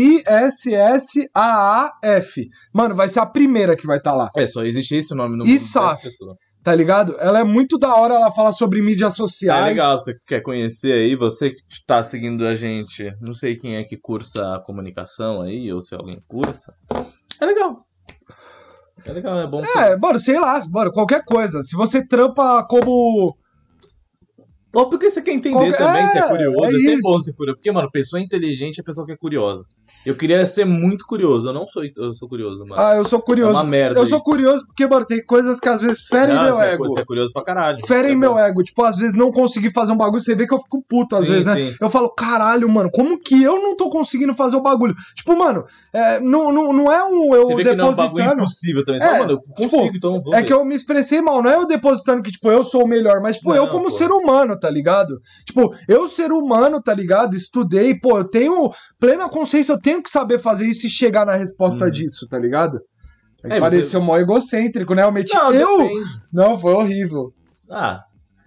I-S-S-A-A-F. 1.34 2.46
Mano, 2.72 2.94
vai 2.94 3.08
ser 3.08 3.20
a 3.20 3.26
primeira 3.26 3.76
que 3.76 3.86
vai 3.86 3.98
estar 3.98 4.14
lá, 4.14 4.30
É, 4.36 4.46
só 4.46 4.62
existe 4.64 4.94
esse 4.96 5.14
nome 5.14 5.36
no 5.36 5.44
mundo 5.44 5.60
SAF? 5.60 6.08
Tá 6.62 6.74
ligado? 6.74 7.16
Ela 7.18 7.40
é 7.40 7.44
muito 7.44 7.78
da 7.78 7.94
hora, 7.94 8.14
ela 8.14 8.30
fala 8.32 8.52
sobre 8.52 8.82
mídias 8.82 9.14
É 9.14 9.16
sociais. 9.16 9.64
legal, 9.64 9.98
você 10.00 10.14
quer 10.26 10.40
conhecer 10.42 10.92
aí, 10.92 11.16
você 11.16 11.50
que 11.50 11.62
tá 11.86 12.02
seguindo 12.02 12.46
a 12.46 12.54
gente, 12.54 13.12
não 13.20 13.32
sei 13.34 13.56
quem 13.56 13.76
é 13.76 13.84
que 13.84 13.96
cursa 13.96 14.62
comunicação 14.66 15.40
aí, 15.42 15.72
ou 15.72 15.80
se 15.80 15.94
alguém 15.94 16.20
cursa. 16.28 16.74
É 17.40 17.46
legal. 17.46 17.84
É 19.04 19.12
legal, 19.12 19.38
é 19.40 19.46
bom. 19.46 19.62
É, 19.64 19.96
mano, 19.96 20.18
sei 20.20 20.38
lá, 20.38 20.62
mano, 20.68 20.92
qualquer 20.92 21.24
coisa. 21.24 21.62
Se 21.62 21.76
você 21.76 22.04
trampa 22.06 22.66
como. 22.68 23.36
Ou 24.74 24.90
porque 24.90 25.10
você 25.10 25.22
quer 25.22 25.32
entender 25.32 25.76
também, 25.76 26.02
é, 26.02 26.08
se 26.08 26.18
é 26.18 26.28
curioso. 26.28 26.64
é 26.64 26.68
É, 26.68 26.70
sempre 26.80 27.00
bom 27.00 27.20
ser 27.20 27.32
curioso. 27.32 27.56
Porque, 27.56 27.72
mano, 27.72 27.90
pessoa 27.90 28.20
inteligente 28.20 28.80
é 28.80 28.84
pessoa 28.84 29.06
que 29.06 29.12
é 29.12 29.16
curiosa. 29.16 29.64
Eu 30.06 30.14
queria 30.16 30.44
ser 30.46 30.64
muito 30.64 31.04
curioso. 31.06 31.48
Eu 31.48 31.52
não 31.52 31.66
sou, 31.66 31.82
eu 31.84 32.14
sou 32.14 32.28
curioso, 32.28 32.64
mano. 32.66 32.80
Ah, 32.80 32.96
eu 32.96 33.04
sou 33.04 33.18
é 33.18 33.22
curioso. 33.22 33.52
uma 33.52 33.64
merda. 33.64 33.98
eu 34.00 34.06
sou 34.06 34.18
isso. 34.18 34.24
curioso 34.24 34.66
porque, 34.66 34.86
mano, 34.86 35.04
tem 35.06 35.24
coisas 35.24 35.58
que 35.60 35.68
às 35.68 35.80
vezes 35.82 36.02
ferem 36.06 36.34
Não, 36.34 36.44
meu 36.44 36.54
você 36.56 36.62
é 36.64 36.72
ego. 36.72 36.88
Você 36.88 37.00
é 37.00 37.04
curioso 37.04 37.32
pra 37.32 37.42
caralho. 37.44 37.86
Ferem 37.86 38.12
É 38.12 38.14
meu 38.16 38.32
bom. 38.34 38.38
ego. 38.38 38.62
Tipo, 38.62 38.82
às 38.84 38.96
vezes 38.96 39.14
não 39.14 39.30
conseguir 39.32 39.72
fazer 39.72 39.92
um 39.92 39.96
bagulho, 39.96 40.20
você 40.22 40.34
vê 40.34 40.46
que 40.46 40.54
eu 40.54 40.60
fico 40.60 40.82
puto, 40.88 41.16
às 41.16 41.26
Sim, 41.26 41.32
vezes, 41.32 41.46
né? 41.46 41.54
sim. 41.54 41.74
Eu 41.80 41.90
falo, 41.90 42.10
caralho, 42.10 42.68
mano, 42.68 42.90
como 42.92 43.18
que 43.18 43.42
eu 43.42 43.60
não 43.60 43.76
tô 43.76 43.90
conseguindo 43.90 44.34
fazer 44.34 44.56
o 44.56 44.60
bagulho? 44.62 44.94
Tipo, 45.16 45.36
mano, 45.36 45.64
é, 45.92 46.20
não, 46.20 46.52
não, 46.52 46.72
não 46.72 46.92
é 46.92 47.04
um 47.04 47.34
eu 47.34 47.46
Você 47.46 47.54
vê 47.56 47.64
que 47.64 47.74
não 47.76 47.86
é 47.86 47.90
um 47.90 47.94
bagulho 47.94 48.14
depositando. 48.24 48.40
impossível 48.42 48.84
também. 48.84 49.00
Você 49.00 49.06
É, 49.06 49.10
fala, 49.10 49.20
mano, 49.26 49.32
eu 49.32 49.54
consigo, 49.68 49.82
tipo, 49.84 49.96
então 49.96 50.22
vou 50.22 50.34
É 50.34 50.40
ver. 50.40 50.46
que 50.46 50.52
eu 50.52 50.64
me 50.64 50.74
expressei 50.74 51.20
mal, 51.20 51.42
não 51.42 51.50
é 51.50 51.54
eu 51.56 51.66
depositando 51.66 52.22
que, 52.22 52.30
tipo, 52.30 52.50
eu 52.50 52.62
sou 52.64 52.84
o 52.84 52.88
melhor, 52.88 53.20
mas, 53.20 53.36
tipo, 53.36 53.50
Não, 53.50 53.56
eu 53.56 53.68
como 53.68 53.84
pô. 53.84 53.90
ser 53.90 54.10
humano, 54.10 54.58
tá 54.58 54.70
ligado? 54.70 55.18
Tipo, 55.46 55.74
eu 55.88 56.08
ser 56.08 56.32
humano, 56.32 56.80
tá 56.82 56.94
ligado? 56.94 57.34
Estudei, 57.36 57.94
pô, 57.98 58.18
eu 58.18 58.24
tenho 58.28 58.70
plena 58.98 59.28
consciência, 59.28 59.77
eu 59.78 59.82
tenho 59.82 60.02
que 60.02 60.10
saber 60.10 60.38
fazer 60.38 60.66
isso 60.66 60.86
e 60.86 60.90
chegar 60.90 61.24
na 61.24 61.34
resposta 61.34 61.84
Uhum. 61.84 61.90
disso, 61.90 62.26
tá 62.28 62.38
ligado? 62.38 62.78
É, 63.44 63.48
É, 63.48 63.54
você- 63.54 63.60
pareceu 63.60 64.00
mó 64.02 64.16
egocêntrico, 64.16 64.94
né? 64.94 65.04
Eu 65.04 65.12
meti. 65.12 65.34
Não, 65.34 65.52
eu. 65.52 65.78
depende. 65.78 66.10
Não, 66.32 66.58
foi 66.58 66.72
horrível. 66.72 67.32
Ah, 67.70 68.02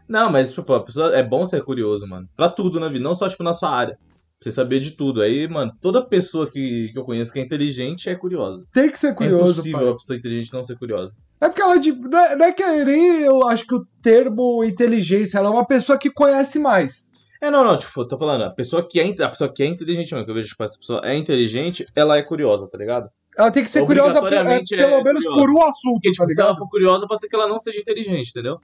não, 0.08 0.32
mas 0.32 0.52
tipo, 0.54 0.74
a 0.74 0.84
pessoa, 0.84 1.16
é 1.16 1.24
bom 1.24 1.46
ser 1.46 1.64
curioso, 1.64 2.06
mano. 2.08 2.28
Pra 2.36 2.50
tudo 2.50 2.80
na 2.80 2.88
vida, 2.90 3.04
não 3.04 3.16
só 3.16 3.30
tipo 3.30 3.44
na 3.44 3.54
sua 3.54 3.70
área. 3.70 3.96
Pra 3.96 4.50
você 4.50 4.52
saber 4.52 4.80
de 4.80 4.92
tudo. 4.92 5.22
Aí, 5.22 5.48
mano, 5.48 5.72
toda 5.82 6.04
pessoa 6.04 6.50
que, 6.50 6.90
que 6.92 6.98
eu 6.98 7.04
conheço 7.06 7.32
que 7.32 7.40
é 7.40 7.44
inteligente 7.44 8.10
é 8.10 8.16
curiosa. 8.16 8.64
Tem 8.74 8.90
que 8.90 9.00
ser 9.00 9.10
é 9.10 9.14
curioso, 9.14 9.52
impossível 9.52 9.80
pai. 9.80 9.90
a 9.90 9.94
pessoa 9.94 10.18
inteligente 10.18 10.54
não 10.54 10.64
ser 10.64 10.78
curiosa. 10.80 11.12
É 11.40 11.48
porque 11.48 11.62
ela, 11.62 11.80
tipo, 11.80 12.08
não 12.10 12.20
é, 12.20 12.36
não 12.36 12.46
é 12.46 12.52
que 12.52 12.64
nem 12.84 13.20
eu 13.22 13.48
acho 13.48 13.66
que 13.68 13.76
o 13.76 13.86
termo 14.02 14.64
inteligência, 14.64 15.38
ela 15.38 15.48
é 15.48 15.52
uma 15.52 15.66
pessoa 15.66 15.98
que 15.98 16.10
conhece 16.12 16.58
mais. 16.60 17.12
É, 17.42 17.50
não, 17.50 17.64
não, 17.64 17.76
tipo, 17.76 18.06
tô 18.08 18.20
falando, 18.20 18.44
a 18.44 18.52
pessoa 18.52 18.88
que 18.88 19.00
é, 19.00 19.24
a 19.24 19.30
pessoa 19.30 19.52
que 19.52 19.64
é 19.64 19.66
inteligente, 19.66 20.14
mano, 20.14 20.24
que 20.24 20.30
eu 20.30 20.36
vejo, 20.36 20.50
tipo, 20.50 20.64
essa 20.64 20.78
pessoa 20.78 21.02
é 21.04 21.16
inteligente, 21.16 21.84
ela 21.96 22.16
é 22.16 22.22
curiosa, 22.22 22.70
tá 22.70 22.78
ligado? 22.78 23.10
Ela 23.36 23.50
tem 23.50 23.64
que 23.64 23.72
ser 23.72 23.84
curiosa 23.86 24.20
por- 24.20 24.32
é, 24.32 24.44
pelo 24.44 24.96
é 24.96 25.04
menos 25.04 25.24
curiosa. 25.24 25.40
por 25.40 25.50
um 25.50 25.64
assunto, 25.64 25.94
Porque, 25.94 26.12
tipo, 26.12 26.28
tá 26.28 26.34
se 26.34 26.42
ela 26.42 26.56
for 26.56 26.70
curiosa, 26.70 27.08
pode 27.08 27.22
ser 27.22 27.30
que 27.30 27.36
ela 27.36 27.48
não 27.48 27.60
seja 27.60 27.80
inteligente, 27.80 28.30
entendeu? 28.30 28.60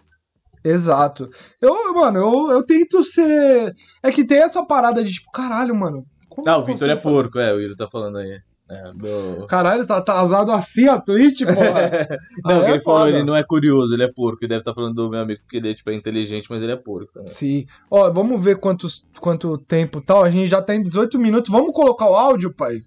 Exato. 0.63 1.30
Eu, 1.62 1.94
mano, 1.94 2.20
eu, 2.20 2.52
eu 2.52 2.63
tento 2.63 3.04
ser. 3.04 3.74
É 4.04 4.12
que 4.12 4.26
tem 4.26 4.40
essa 4.40 4.63
parada 4.66 5.04
de 5.04 5.13
tipo, 5.13 5.32
caralho, 5.32 5.74
mano. 5.74 6.06
eu 6.46 6.54
o 6.54 6.66
Vitor 6.66 6.90
é 6.90 6.96
porco, 6.96 7.40
é, 7.40 7.54
o 7.54 7.58
Will 7.58 7.76
tá 7.76 7.88
falando 7.90 8.18
aí. 8.18 8.40
É, 8.70 8.92
do... 8.94 9.46
Caralho, 9.48 9.88
tá 9.88 9.98
atrasado 9.98 10.52
assim 10.52 10.88
a 10.88 11.00
Twitch, 11.00 11.44
porra. 11.46 12.08
Não, 12.44 12.58
Ah, 12.58 12.66
que 12.66 12.66
é 12.66 12.72
ele 12.72 12.82
falou, 12.82 13.08
ele 13.08 13.24
não 13.24 13.36
é 13.36 13.42
curioso, 13.44 13.94
ele 13.94 14.04
é 14.04 14.12
porco. 14.12 14.40
Ele 14.42 14.50
deve 14.50 14.62
estar 14.62 14.74
falando 14.74 14.96
do 14.96 15.10
meu 15.10 15.22
amigo 15.22 15.40
porque 15.42 15.58
ele 15.58 15.74
tipo, 15.74 15.90
é 15.90 15.96
inteligente, 15.96 16.48
mas 16.50 16.62
ele 16.62 16.74
é 16.74 16.76
porco. 16.76 17.18
né? 17.20 17.28
Sim. 17.28 17.66
Ó, 17.90 18.12
vamos 18.12 18.44
ver 18.44 18.58
quantos, 18.58 19.08
quanto 19.22 19.58
tempo 19.58 20.02
tal. 20.02 20.24
A 20.24 20.30
gente 20.30 20.48
já 20.48 20.62
tá 20.62 20.76
em 20.76 20.82
18 20.82 21.18
minutos. 21.18 21.50
Vamos 21.50 21.74
colocar 21.74 22.10
o 22.10 22.16
áudio, 22.16 22.54
pai? 22.54 22.82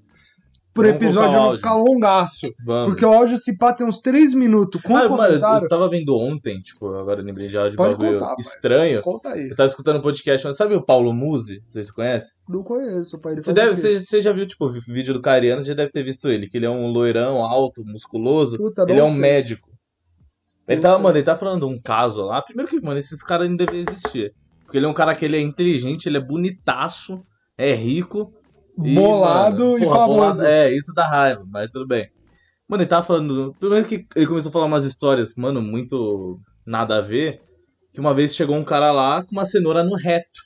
Por 0.81 0.87
Vamos 0.87 1.03
episódio 1.03 1.39
não 1.39 1.53
ficar 1.53 1.75
longaço. 1.75 2.55
Vamos. 2.65 2.89
Porque 2.91 3.05
o 3.05 3.13
áudio 3.13 3.39
se 3.39 3.57
pá 3.57 3.73
tem 3.73 3.87
uns 3.87 4.01
3 4.01 4.35
minutos. 4.35 4.81
Com 4.83 4.97
Ah, 4.97 5.09
mano, 5.09 5.17
comentário. 5.17 5.65
eu 5.65 5.69
tava 5.69 5.89
vendo 5.89 6.17
ontem, 6.17 6.59
tipo, 6.61 6.87
agora 6.95 7.21
lembrei 7.23 7.49
de 7.49 7.57
áudio 7.57 7.73
de 7.73 7.77
Pode 7.77 7.97
bagulho 7.97 8.19
contar, 8.19 8.35
pai. 8.35 8.41
estranho. 8.41 9.03
Conta 9.03 9.29
aí. 9.31 9.49
Eu 9.51 9.57
tava 9.57 9.69
escutando 9.69 9.99
um 9.99 10.03
podcast, 10.03 10.55
sabe 10.57 10.75
o 10.75 10.83
Paulo 10.85 11.13
Musi? 11.13 11.61
Não 11.67 11.73
sei 11.73 11.83
se 11.83 11.89
você 11.91 11.95
conhece. 11.95 12.31
Não 12.49 12.63
conheço, 12.63 13.21
pai. 13.21 13.37
Você, 13.37 13.53
deve, 13.53 13.75
você, 13.75 13.99
você 14.01 14.21
já 14.23 14.33
viu, 14.33 14.47
tipo, 14.47 14.67
o 14.67 14.73
vídeo 14.73 15.13
do 15.15 15.21
Cariano, 15.23 15.63
você 15.63 15.69
já 15.69 15.75
deve 15.75 15.93
ter 15.93 16.03
visto 16.03 16.29
ele, 16.29 16.49
que 16.49 16.57
ele 16.57 16.67
é 16.67 16.71
um 16.71 16.87
loirão, 16.89 17.45
alto, 17.45 17.83
musculoso. 17.85 18.57
Puta, 18.57 18.85
ele 18.89 18.99
é 18.99 19.05
um 19.05 19.11
sei. 19.13 19.21
médico. 19.21 19.69
Ele 20.67 20.81
tava, 20.81 20.99
mano, 20.99 21.17
ele 21.17 21.25
tá 21.25 21.37
falando 21.37 21.67
um 21.67 21.81
caso 21.81 22.23
lá. 22.23 22.41
Primeiro 22.43 22.71
que, 22.71 22.81
mano, 22.81 22.99
esses 22.99 23.23
caras 23.23 23.49
não 23.49 23.57
devem 23.57 23.81
existir. 23.89 24.33
Porque 24.65 24.79
ele 24.79 24.87
é 24.87 24.89
um 24.89 24.95
cara 24.95 25.15
que 25.17 25.25
ele 25.25 25.37
é 25.37 25.41
inteligente, 25.41 26.07
ele 26.07 26.17
é 26.17 26.21
bonitaço, 26.21 27.21
é 27.59 27.73
rico. 27.75 28.33
E, 28.85 28.95
Bolado 28.95 29.65
mano, 29.65 29.79
e 29.79 29.83
porra, 29.85 29.97
famoso. 29.97 30.19
bolado- 30.19 30.45
é, 30.47 30.73
isso 30.75 30.93
dá 30.95 31.07
raiva, 31.09 31.45
mas 31.49 31.71
tudo 31.71 31.87
bem. 31.87 32.09
Mano, 32.69 32.83
ele 32.83 32.89
tava 32.91 33.05
falando. 33.07 33.55
Primeiro 33.59 33.87
que 33.87 34.07
ele 34.15 34.27
começou 34.27 34.51
a 34.51 34.53
falar 34.53 34.67
umas 34.67 34.85
histórias, 34.85 35.35
mano, 35.37 35.61
muito 35.61 36.39
nada 36.65 36.99
a 36.99 37.01
ver. 37.01 37.41
Que 37.93 37.99
uma 38.01 38.15
vez 38.15 38.35
chegou 38.35 38.55
um 38.57 38.63
cara 38.65 38.93
lá 38.93 39.25
com 39.25 39.33
uma 39.33 39.45
cenoura 39.45 39.83
no 39.83 39.97
reto. 39.97 40.41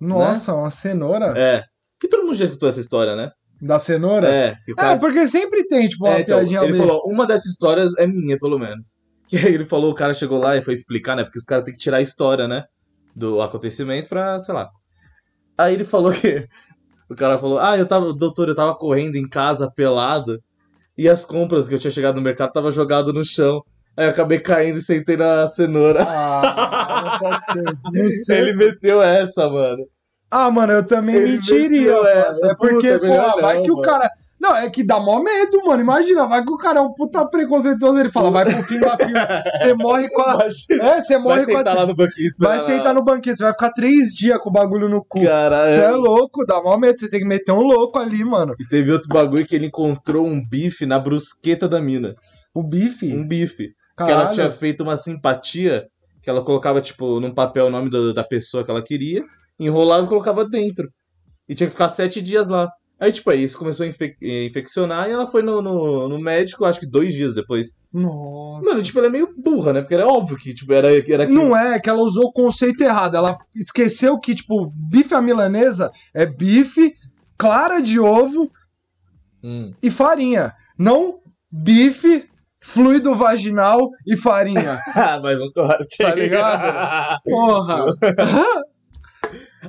Nossa, 0.00 0.54
uma 0.54 0.70
cenoura? 0.70 1.32
É. 1.38 1.62
Que 2.00 2.08
todo 2.08 2.24
mundo 2.24 2.34
já 2.34 2.44
escutou 2.46 2.68
essa 2.68 2.80
história, 2.80 3.14
né? 3.14 3.30
Da 3.62 3.78
cenoura? 3.78 4.28
É. 4.28 4.54
Que 4.64 4.72
o 4.72 4.74
É, 4.74 4.76
cara 4.76 4.98
porque 4.98 5.28
sempre 5.28 5.64
tem, 5.68 5.88
tipo, 5.88 6.04
uma 6.04 6.14
É, 6.16 6.20
então, 6.20 6.38
piadinha 6.38 6.62
ele 6.64 6.76
falou, 6.76 7.02
uma 7.06 7.26
dessas 7.26 7.46
histórias 7.52 7.92
é 7.98 8.06
minha, 8.06 8.36
pelo 8.38 8.58
menos. 8.58 8.98
Que 9.28 9.36
aí 9.38 9.54
ele 9.54 9.64
falou, 9.64 9.92
o 9.92 9.94
cara 9.94 10.12
chegou 10.12 10.38
lá 10.38 10.56
e 10.56 10.62
foi 10.62 10.74
explicar, 10.74 11.14
né? 11.16 11.22
Porque 11.22 11.38
os 11.38 11.44
caras 11.44 11.64
têm 11.64 11.72
que 11.72 11.78
tirar 11.80 11.98
a 11.98 12.02
história, 12.02 12.48
né? 12.48 12.64
Do 13.14 13.40
acontecimento 13.40 14.08
pra, 14.08 14.40
sei 14.40 14.52
lá. 14.54 14.68
Aí 15.56 15.74
ele 15.74 15.84
falou 15.84 16.10
que. 16.12 16.46
O 17.14 17.16
cara 17.16 17.38
falou, 17.38 17.58
ah, 17.58 17.78
eu 17.78 17.86
tava, 17.86 18.12
doutor, 18.12 18.48
eu 18.48 18.54
tava 18.54 18.74
correndo 18.74 19.16
em 19.16 19.28
casa 19.28 19.70
pelado. 19.70 20.38
E 20.96 21.08
as 21.08 21.24
compras 21.24 21.66
que 21.66 21.74
eu 21.74 21.78
tinha 21.78 21.90
chegado 21.90 22.16
no 22.16 22.20
mercado 22.22 22.52
tava 22.52 22.70
jogado 22.70 23.12
no 23.12 23.24
chão. 23.24 23.62
Aí 23.96 24.06
eu 24.06 24.10
acabei 24.10 24.40
caindo 24.40 24.78
e 24.78 24.82
sentei 24.82 25.16
na 25.16 25.46
cenoura. 25.48 26.04
Ah, 26.06 27.18
não 27.22 27.30
pode 27.88 28.14
ser. 28.24 28.38
Ele 28.38 28.52
meteu 28.54 29.00
essa, 29.02 29.48
mano. 29.48 29.84
Ah, 30.30 30.50
mano, 30.50 30.72
eu 30.72 30.84
também 30.84 31.14
Ele 31.14 31.32
mentiria. 31.36 31.92
essa, 32.08 32.50
é 32.50 32.54
porque, 32.56 32.92
puta, 32.92 33.00
melhor 33.06 33.30
porra, 33.30 33.42
vai 33.42 33.56
não, 33.56 33.62
que 33.62 33.70
o 33.70 33.74
mano. 33.76 33.82
cara. 33.86 34.10
Não, 34.46 34.54
é 34.54 34.68
que 34.68 34.84
dá 34.84 35.00
mó 35.00 35.22
medo, 35.22 35.58
mano. 35.64 35.80
Imagina, 35.82 36.26
vai 36.26 36.44
que 36.44 36.52
o 36.52 36.58
cara 36.58 36.78
é 36.80 36.82
um 36.82 36.92
puta 36.92 37.26
preconceituoso, 37.26 37.98
ele 37.98 38.10
fala, 38.10 38.30
vai 38.30 38.44
pro 38.44 38.62
fim 38.64 38.78
da 38.78 38.94
fila, 38.94 39.42
você 39.56 39.72
morre 39.72 40.06
com 40.10 40.20
a... 40.20 40.46
É, 40.82 41.00
você 41.00 41.16
morre 41.16 41.36
Vai 41.36 41.44
com 41.46 41.52
a... 41.52 41.56
sentar 41.58 41.76
lá 41.76 41.86
no 41.86 41.96
banquinho. 41.96 42.28
Vai 42.38 42.64
sentar 42.66 42.94
no 42.94 43.02
banquinho, 43.02 43.34
você 43.36 43.42
vai 43.42 43.52
ficar 43.52 43.72
três 43.72 44.12
dias 44.14 44.36
com 44.38 44.50
o 44.50 44.52
bagulho 44.52 44.86
no 44.86 45.02
cu. 45.02 45.22
Caralho. 45.24 45.70
Você 45.72 45.80
é 45.80 45.90
louco, 45.92 46.44
dá 46.44 46.60
mó 46.62 46.76
medo, 46.76 47.00
você 47.00 47.08
tem 47.08 47.20
que 47.20 47.26
meter 47.26 47.52
um 47.52 47.62
louco 47.62 47.98
ali, 47.98 48.22
mano. 48.22 48.54
E 48.60 48.66
teve 48.68 48.92
outro 48.92 49.08
bagulho 49.08 49.46
que 49.46 49.56
ele 49.56 49.66
encontrou 49.66 50.26
um 50.26 50.46
bife 50.46 50.84
na 50.84 50.98
brusqueta 50.98 51.66
da 51.66 51.80
mina. 51.80 52.14
O 52.54 52.62
bife, 52.62 53.12
Um 53.16 53.26
bife. 53.26 53.68
Que 53.96 54.02
ela 54.02 54.12
caralho. 54.16 54.34
tinha 54.34 54.50
feito 54.52 54.82
uma 54.82 54.96
simpatia, 54.98 55.84
que 56.22 56.28
ela 56.28 56.44
colocava, 56.44 56.82
tipo, 56.82 57.18
num 57.18 57.32
papel 57.32 57.66
o 57.66 57.70
nome 57.70 57.88
do- 57.88 58.12
da 58.12 58.24
pessoa 58.24 58.62
que 58.62 58.70
ela 58.70 58.82
queria, 58.82 59.24
enrolava 59.58 60.04
e 60.04 60.08
colocava 60.08 60.44
dentro. 60.46 60.88
E 61.48 61.54
tinha 61.54 61.66
que 61.68 61.72
ficar 61.72 61.88
sete 61.88 62.20
dias 62.20 62.46
lá. 62.48 62.68
Aí, 62.98 63.12
tipo, 63.12 63.30
aí 63.30 63.42
isso 63.42 63.58
começou 63.58 63.84
a 63.84 63.88
infec- 63.88 64.16
infeccionar 64.22 65.08
e 65.08 65.12
ela 65.12 65.26
foi 65.26 65.42
no, 65.42 65.60
no, 65.60 66.08
no 66.08 66.18
médico, 66.18 66.64
acho 66.64 66.80
que 66.80 66.86
dois 66.86 67.12
dias 67.12 67.34
depois. 67.34 67.68
Nossa. 67.92 68.64
Mano, 68.64 68.82
tipo, 68.82 68.98
ela 68.98 69.08
é 69.08 69.10
meio 69.10 69.28
burra, 69.36 69.72
né? 69.72 69.80
Porque 69.80 69.94
era 69.94 70.06
óbvio 70.06 70.36
que, 70.36 70.54
tipo, 70.54 70.72
era, 70.72 70.88
era 71.12 71.24
aquilo. 71.24 71.44
Não 71.44 71.56
é, 71.56 71.78
que 71.80 71.90
ela 71.90 72.00
usou 72.00 72.26
o 72.26 72.32
conceito 72.32 72.82
errado. 72.82 73.16
Ela 73.16 73.36
esqueceu 73.54 74.18
que, 74.18 74.34
tipo, 74.34 74.72
bife 74.74 75.12
à 75.14 75.20
milanesa 75.20 75.90
é 76.14 76.24
bife, 76.24 76.94
clara 77.36 77.80
de 77.82 77.98
ovo 77.98 78.50
Hum. 79.42 79.74
e 79.82 79.90
farinha. 79.90 80.54
Não 80.78 81.18
bife, 81.50 82.26
fluido 82.62 83.14
vaginal 83.14 83.90
e 84.06 84.16
farinha. 84.16 84.78
Ah, 84.94 85.20
mas 85.22 85.38
um 85.40 85.50
corte. 85.52 85.98
Tá 85.98 86.14
ligado? 86.14 87.18
Porra. 87.26 87.86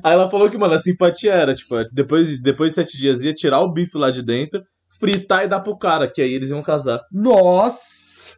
Aí 0.04 0.14
ela 0.14 0.30
falou 0.30 0.50
que, 0.50 0.58
mano, 0.58 0.74
a 0.74 0.80
simpatia 0.80 1.34
era, 1.34 1.54
tipo, 1.56 1.76
depois, 1.92 2.42
depois 2.42 2.72
de 2.72 2.76
sete 2.76 2.98
dias 2.98 3.22
ia 3.24 3.34
tirar 3.34 3.60
o 3.60 3.72
bife 3.72 3.98
lá 3.98 4.12
de 4.12 4.24
dentro, 4.24 4.62
fritar 5.00 5.46
e 5.46 5.48
dar 5.48 5.60
pro 5.60 5.78
cara, 5.78 6.10
que 6.12 6.22
aí 6.22 6.34
eles 6.34 6.50
iam 6.50 6.62
casar. 6.62 7.00
Nossa. 7.12 8.36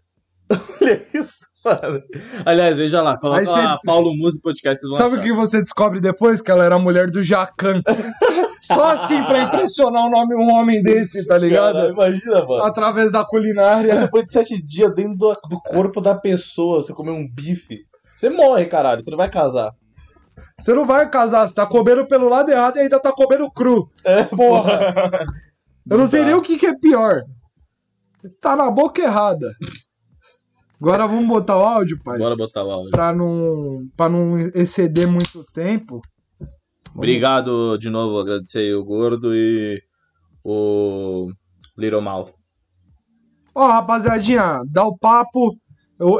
Olha 0.81 1.05
isso, 1.13 1.39
mano. 1.63 2.01
Aliás, 2.45 2.77
veja 2.77 3.01
lá, 3.01 3.17
coloca 3.17 3.39
Aí 3.39 3.45
cê- 3.45 3.51
lá 3.51 3.77
Paulo 3.85 4.15
Música 4.15 4.41
Podcast, 4.43 4.79
vocês 4.79 4.89
vão 4.89 4.97
Sabe 4.97 5.17
o 5.17 5.21
que 5.21 5.33
você 5.33 5.61
descobre 5.61 5.99
depois? 5.99 6.41
Que 6.41 6.51
ela 6.51 6.63
era 6.63 6.75
a 6.75 6.79
mulher 6.79 7.11
do 7.11 7.21
Jacan. 7.21 7.81
Só 8.61 8.91
assim 8.91 9.21
pra 9.23 9.43
impressionar 9.43 10.07
o 10.07 10.09
nome, 10.09 10.35
um 10.35 10.51
homem 10.51 10.81
desse, 10.81 11.25
tá 11.25 11.37
ligado? 11.37 11.75
Caralho, 11.75 11.93
imagina, 11.93 12.45
mano. 12.45 12.63
Através 12.63 13.11
da 13.11 13.23
culinária. 13.23 14.01
Depois 14.01 14.25
de 14.25 14.31
sete 14.31 14.61
dias 14.61 14.93
dentro 14.95 15.15
do, 15.17 15.33
do 15.49 15.61
corpo 15.61 16.01
da 16.01 16.15
pessoa, 16.15 16.81
você 16.81 16.93
comer 16.93 17.11
um 17.11 17.27
bife, 17.29 17.81
você 18.15 18.29
morre, 18.29 18.65
caralho, 18.65 19.01
você 19.01 19.11
não 19.11 19.17
vai 19.17 19.29
casar. 19.29 19.71
Você 20.59 20.73
não 20.73 20.85
vai 20.85 21.09
casar, 21.09 21.47
você 21.47 21.53
tá 21.53 21.65
comendo 21.65 22.07
pelo 22.07 22.27
lado 22.27 22.49
errado 22.49 22.77
e 22.77 22.81
ainda 22.81 22.99
tá 22.99 23.11
comendo 23.11 23.49
cru. 23.51 23.89
É, 24.03 24.23
Porra. 24.23 25.25
Eu 25.89 25.97
não 25.97 26.07
sei 26.07 26.25
nem 26.25 26.33
o 26.33 26.41
que, 26.41 26.57
que 26.57 26.65
é 26.65 26.77
pior. 26.77 27.21
Tá 28.41 28.55
na 28.55 28.69
boca 28.69 29.01
errada. 29.01 29.53
Agora 30.81 31.07
vamos 31.07 31.27
botar 31.27 31.57
o 31.57 31.61
áudio, 31.61 31.99
pai. 32.03 32.17
Bora 32.17 32.35
botar 32.35 32.63
o 32.63 32.71
áudio. 32.71 32.91
Pra 32.91 33.13
não, 33.13 33.87
pra 33.95 34.09
não 34.09 34.39
exceder 34.39 35.07
muito 35.07 35.43
tempo. 35.53 36.01
Obrigado 36.93 37.77
de 37.77 37.89
novo, 37.89 38.19
agradecer 38.19 38.59
aí 38.59 38.73
o 38.73 38.83
Gordo 38.83 39.33
e 39.33 39.81
o 40.43 41.31
Little 41.77 42.01
Mouth. 42.01 42.31
Ó, 43.53 43.67
rapaziadinha, 43.67 44.61
dá 44.69 44.85
o 44.85 44.97
papo. 44.97 45.55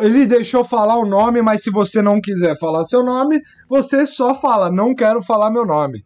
Ele 0.01 0.25
deixou 0.25 0.63
falar 0.63 0.97
o 0.97 1.05
nome, 1.05 1.41
mas 1.41 1.61
se 1.61 1.69
você 1.69 2.01
não 2.01 2.19
quiser 2.19 2.57
falar 2.57 2.83
seu 2.85 3.03
nome, 3.03 3.41
você 3.69 4.07
só 4.07 4.33
fala, 4.33 4.71
não 4.71 4.95
quero 4.95 5.21
falar 5.21 5.51
meu 5.51 5.65
nome. 5.65 6.03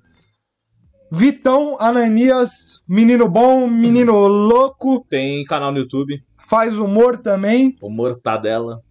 Vitão 1.09 1.77
Ananias, 1.79 2.81
menino 2.87 3.27
bom, 3.29 3.67
menino 3.67 4.13
louco, 4.27 5.05
Tem 5.09 5.43
canal 5.45 5.71
no 5.71 5.79
YouTube, 5.79 6.21
faz 6.37 6.77
humor 6.77 7.17
também. 7.17 7.75
o 7.81 7.89
Mortadela. 7.89 8.81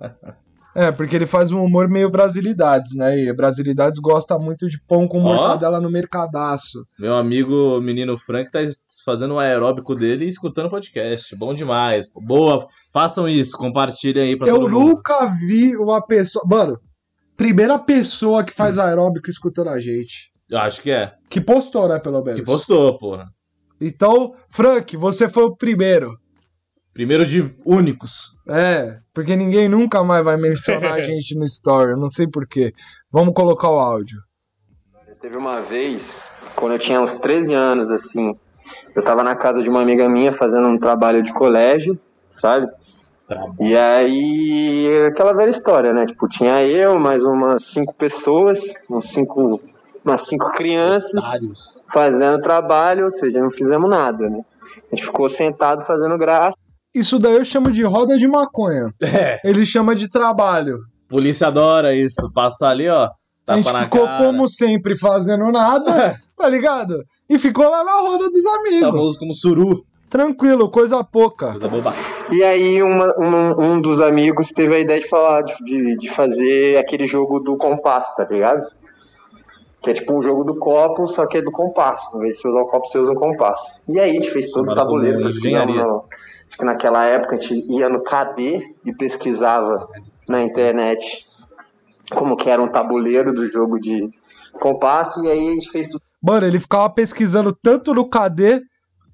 É, 0.74 0.90
porque 0.90 1.14
ele 1.14 1.26
faz 1.26 1.52
um 1.52 1.62
humor 1.62 1.86
meio 1.86 2.08
brasilidades, 2.08 2.94
né? 2.94 3.18
E 3.18 3.32
brasilidades 3.34 4.00
gosta 4.00 4.38
muito 4.38 4.68
de 4.68 4.80
pão 4.88 5.06
com 5.06 5.20
mortadela 5.20 5.78
no 5.80 5.90
mercadaço. 5.90 6.86
Meu 6.98 7.14
amigo 7.14 7.78
menino 7.80 8.16
Frank 8.16 8.50
tá 8.50 8.60
fazendo 9.04 9.34
o 9.34 9.38
aeróbico 9.38 9.94
dele 9.94 10.24
e 10.24 10.28
escutando 10.28 10.70
podcast. 10.70 11.36
Bom 11.36 11.52
demais. 11.54 12.10
Boa, 12.14 12.66
façam 12.90 13.28
isso, 13.28 13.56
compartilhem 13.56 14.28
aí 14.28 14.36
pra 14.36 14.48
Eu 14.48 14.60
todo 14.60 14.70
mundo. 14.70 14.86
nunca 14.88 15.26
vi 15.26 15.76
uma 15.76 16.00
pessoa. 16.00 16.42
Mano, 16.48 16.78
primeira 17.36 17.78
pessoa 17.78 18.42
que 18.42 18.52
faz 18.54 18.78
aeróbico 18.78 19.28
escutando 19.28 19.68
a 19.68 19.78
gente. 19.78 20.30
Eu 20.50 20.58
acho 20.58 20.80
que 20.82 20.90
é. 20.90 21.12
Que 21.28 21.40
postou, 21.40 21.86
né, 21.88 21.98
pelo 21.98 22.22
menos. 22.22 22.40
Que 22.40 22.46
postou, 22.46 22.96
porra. 22.98 23.26
Então, 23.78 24.34
Frank, 24.48 24.96
você 24.96 25.28
foi 25.28 25.44
o 25.44 25.56
primeiro. 25.56 26.16
Primeiro 26.94 27.26
de 27.26 27.54
únicos. 27.64 28.31
É, 28.48 28.98
porque 29.14 29.36
ninguém 29.36 29.68
nunca 29.68 30.02
mais 30.02 30.24
vai 30.24 30.36
mencionar 30.36 30.94
a 30.94 31.00
gente 31.02 31.36
no 31.36 31.44
story, 31.44 31.92
eu 31.92 31.96
não 31.96 32.08
sei 32.08 32.26
porquê. 32.26 32.72
Vamos 33.10 33.34
colocar 33.34 33.70
o 33.70 33.78
áudio. 33.78 34.18
Teve 35.20 35.36
uma 35.36 35.62
vez, 35.62 36.28
quando 36.56 36.72
eu 36.72 36.78
tinha 36.78 37.00
uns 37.00 37.16
13 37.18 37.54
anos, 37.54 37.90
assim, 37.90 38.36
eu 38.94 39.02
tava 39.04 39.22
na 39.22 39.36
casa 39.36 39.62
de 39.62 39.68
uma 39.68 39.80
amiga 39.80 40.08
minha 40.08 40.32
fazendo 40.32 40.68
um 40.68 40.78
trabalho 40.78 41.22
de 41.22 41.32
colégio, 41.32 41.98
sabe? 42.28 42.66
E 43.60 43.76
aí, 43.76 45.06
aquela 45.06 45.32
velha 45.32 45.50
história, 45.50 45.92
né? 45.92 46.06
Tipo, 46.06 46.28
tinha 46.28 46.62
eu, 46.64 46.98
mais 46.98 47.24
umas 47.24 47.64
cinco 47.64 47.94
pessoas, 47.94 48.60
uns 48.90 49.10
cinco, 49.10 49.60
umas 50.04 50.22
cinco 50.22 50.50
crianças 50.52 51.24
fazendo 51.88 52.42
trabalho, 52.42 53.04
ou 53.04 53.10
seja, 53.10 53.40
não 53.40 53.50
fizemos 53.50 53.88
nada, 53.88 54.28
né? 54.28 54.44
A 54.90 54.94
gente 54.94 55.06
ficou 55.06 55.28
sentado 55.28 55.84
fazendo 55.84 56.18
graça. 56.18 56.56
Isso 56.94 57.18
daí 57.18 57.36
eu 57.36 57.44
chamo 57.44 57.70
de 57.70 57.82
roda 57.84 58.18
de 58.18 58.26
maconha. 58.28 58.86
É, 59.02 59.40
Ele 59.44 59.64
chama 59.64 59.94
de 59.94 60.10
trabalho. 60.10 60.78
polícia 61.08 61.46
adora 61.48 61.94
isso. 61.94 62.30
Passar 62.32 62.70
ali, 62.70 62.88
ó. 62.88 63.04
a 63.04 63.10
Tapa 63.46 63.58
gente 63.58 63.72
na 63.72 63.82
ficou, 63.84 64.04
cara. 64.06 64.24
como 64.24 64.48
sempre, 64.48 64.96
fazendo 64.98 65.50
nada, 65.50 66.16
tá 66.36 66.48
ligado? 66.48 67.02
E 67.28 67.38
ficou 67.38 67.68
lá 67.70 67.82
na 67.82 68.00
roda 68.00 68.30
dos 68.30 68.44
amigos. 68.46 68.88
Famoso 68.88 69.18
como 69.18 69.34
suru. 69.34 69.84
Tranquilo, 70.10 70.70
coisa 70.70 71.02
pouca. 71.02 71.52
Coisa 71.52 71.68
boba. 71.68 71.94
E 72.30 72.42
aí, 72.42 72.82
uma- 72.82 73.14
um, 73.18 73.72
um 73.76 73.80
dos 73.80 73.98
amigos 74.00 74.48
teve 74.50 74.76
a 74.76 74.78
ideia 74.78 75.00
de 75.00 75.08
falar, 75.08 75.40
de, 75.42 75.54
de, 75.64 75.96
de 75.96 76.08
fazer 76.10 76.76
aquele 76.76 77.06
jogo 77.06 77.40
do 77.40 77.56
compasso, 77.56 78.14
tá 78.14 78.24
ligado? 78.30 78.62
Que 79.82 79.90
é 79.90 79.94
tipo 79.94 80.16
um 80.16 80.22
jogo 80.22 80.44
do 80.44 80.56
copo, 80.58 81.06
só 81.06 81.26
que 81.26 81.38
é 81.38 81.42
do 81.42 81.50
compasso. 81.50 82.16
Em 82.16 82.20
vez 82.20 82.36
de 82.36 82.42
você 82.42 82.48
usar 82.48 82.60
o 82.60 82.66
copo, 82.66 82.86
você 82.86 82.98
usa 82.98 83.12
o 83.12 83.16
compasso. 83.16 83.80
E 83.88 83.98
aí 83.98 84.10
a 84.10 84.14
gente 84.14 84.30
fez 84.30 84.50
todo 84.50 84.70
o 84.70 84.74
tabuleiro. 84.74 85.28
engenharia. 85.28 85.82
no- 85.82 86.04
Acho 86.48 86.58
que 86.58 86.64
naquela 86.66 87.04
época 87.06 87.34
a 87.34 87.38
gente 87.38 87.64
ia 87.72 87.88
no 87.88 88.02
KD 88.02 88.62
e 88.84 88.92
pesquisava 88.94 89.88
na 90.28 90.42
internet 90.42 91.26
como 92.14 92.36
que 92.36 92.50
era 92.50 92.62
um 92.62 92.68
tabuleiro 92.68 93.32
do 93.32 93.48
jogo 93.48 93.80
de 93.80 94.08
compasso. 94.60 95.24
E 95.24 95.30
aí 95.30 95.48
a 95.48 95.50
gente 95.52 95.70
fez 95.70 95.88
tudo. 95.88 96.02
Mano, 96.22 96.46
ele 96.46 96.60
ficava 96.60 96.88
pesquisando 96.90 97.52
tanto 97.54 97.94
no 97.94 98.08
KD, 98.08 98.60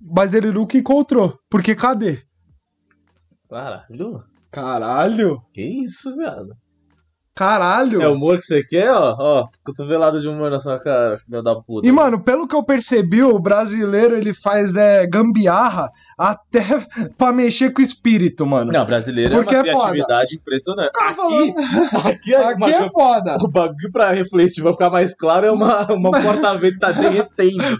mas 0.02 0.34
ele 0.34 0.50
nunca 0.50 0.76
encontrou. 0.76 1.38
Porque 1.48 1.74
cadê? 1.76 2.18
Caralho. 3.48 4.22
Caralho. 4.50 5.40
Que 5.52 5.62
isso, 5.62 6.14
viado? 6.16 6.50
Caralho. 7.38 8.02
É 8.02 8.08
o 8.08 8.14
humor 8.14 8.36
que 8.38 8.44
você 8.46 8.64
quer, 8.64 8.90
ó? 8.90 9.14
Ó, 9.16 9.46
cotovelada 9.64 10.20
de 10.20 10.26
humor 10.26 10.50
na 10.50 10.58
sua 10.58 10.76
cara, 10.80 11.16
filho 11.18 11.40
da 11.40 11.54
puta. 11.54 11.86
E, 11.86 11.92
mano, 11.92 12.18
pelo 12.20 12.48
que 12.48 12.56
eu 12.56 12.64
percebi, 12.64 13.22
o 13.22 13.38
brasileiro 13.38 14.16
ele 14.16 14.34
faz 14.34 14.74
é, 14.74 15.06
gambiarra 15.06 15.88
até 16.18 16.64
pra 17.16 17.30
mexer 17.32 17.70
com 17.70 17.80
o 17.80 17.84
espírito, 17.84 18.44
mano. 18.44 18.72
Não, 18.72 18.84
brasileiro 18.84 19.36
Porque 19.36 19.54
é 19.54 19.58
é 19.58 19.62
uma 19.62 19.70
foda. 19.72 19.92
criatividade 19.92 20.34
impressionante. 20.34 20.90
Tá 20.92 21.10
Aqui, 21.10 21.54
aqui, 22.08 22.34
é, 22.34 22.44
Aqui 22.44 22.64
é 22.74 22.88
foda. 22.90 23.36
o 23.40 23.46
bagulho 23.46 23.92
pra 23.92 24.10
refletir, 24.10 24.60
vai 24.60 24.72
ficar 24.72 24.90
mais 24.90 25.14
claro, 25.14 25.46
é 25.46 25.52
uma, 25.52 25.86
uma 25.92 26.10
porta-vento 26.20 26.80
tá 26.80 26.90
derretendo. 26.90 27.78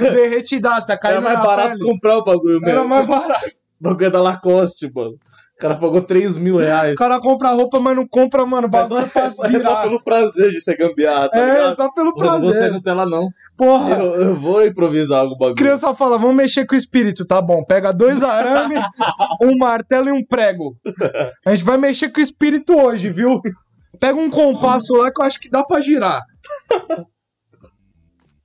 Derretidaça, 0.00 0.96
caiu 0.96 1.16
Era 1.16 1.20
mais 1.20 1.42
barato 1.42 1.70
pele. 1.78 1.84
comprar 1.84 2.16
o 2.18 2.24
bagulho 2.24 2.60
mesmo. 2.60 2.68
Era 2.68 2.84
mais 2.84 3.08
barato. 3.08 3.46
O 3.80 3.84
bagulho 3.84 4.06
é 4.06 4.10
da 4.10 4.22
Lacoste, 4.22 4.88
mano. 4.94 5.16
O 5.62 5.68
cara 5.68 5.76
pagou 5.78 6.02
3 6.02 6.36
mil 6.38 6.56
reais. 6.56 6.94
O 6.94 6.96
cara 6.96 7.20
compra 7.20 7.50
roupa, 7.50 7.78
mas 7.78 7.94
não 7.94 8.04
compra, 8.06 8.44
mano, 8.44 8.66
só, 8.66 8.68
bagulho 8.88 9.10
pra 9.12 9.26
é 9.26 9.60
só 9.60 9.82
pelo 9.82 10.02
prazer 10.02 10.50
de 10.50 10.60
ser 10.60 10.76
gambiarra, 10.76 11.28
tá 11.30 11.38
É, 11.38 11.50
ligado? 11.52 11.76
só 11.76 11.88
pelo 11.94 12.08
Eu 12.10 12.14
não 12.24 12.40
vou 12.40 12.50
sair 12.50 12.58
prazer. 12.58 12.72
Nutella, 12.72 13.06
não. 13.06 13.28
Porra. 13.56 13.90
Eu, 13.96 14.14
eu 14.22 14.34
vou 14.40 14.66
improvisar 14.66 15.20
algo 15.20 15.36
bagulho. 15.38 15.54
Criança 15.54 15.94
fala, 15.94 16.18
vamos 16.18 16.34
mexer 16.34 16.66
com 16.66 16.74
o 16.74 16.78
espírito, 16.78 17.24
tá 17.24 17.40
bom? 17.40 17.64
Pega 17.64 17.92
dois 17.92 18.24
arame, 18.24 18.74
um 19.40 19.56
martelo 19.56 20.08
e 20.08 20.12
um 20.12 20.24
prego. 20.26 20.74
A 21.46 21.52
gente 21.54 21.64
vai 21.64 21.76
mexer 21.78 22.08
com 22.10 22.18
o 22.18 22.24
espírito 22.24 22.76
hoje, 22.76 23.08
viu? 23.10 23.40
Pega 24.00 24.18
um 24.18 24.30
compasso 24.30 24.94
lá 24.96 25.12
que 25.12 25.22
eu 25.22 25.26
acho 25.26 25.38
que 25.40 25.48
dá 25.48 25.62
pra 25.62 25.80
girar. 25.80 26.22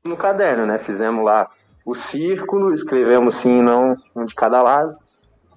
no 0.03 0.15
caderno, 0.15 0.65
né? 0.65 0.77
Fizemos 0.77 1.23
lá 1.25 1.47
o 1.85 1.95
círculo, 1.95 2.71
escrevemos 2.73 3.35
sim 3.35 3.59
e 3.59 3.61
não, 3.61 3.95
um 4.15 4.25
de 4.25 4.35
cada 4.35 4.61
lado, 4.61 4.95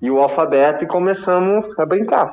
e 0.00 0.10
o 0.10 0.20
alfabeto 0.20 0.84
e 0.84 0.88
começamos 0.88 1.78
a 1.78 1.86
brincar. 1.86 2.32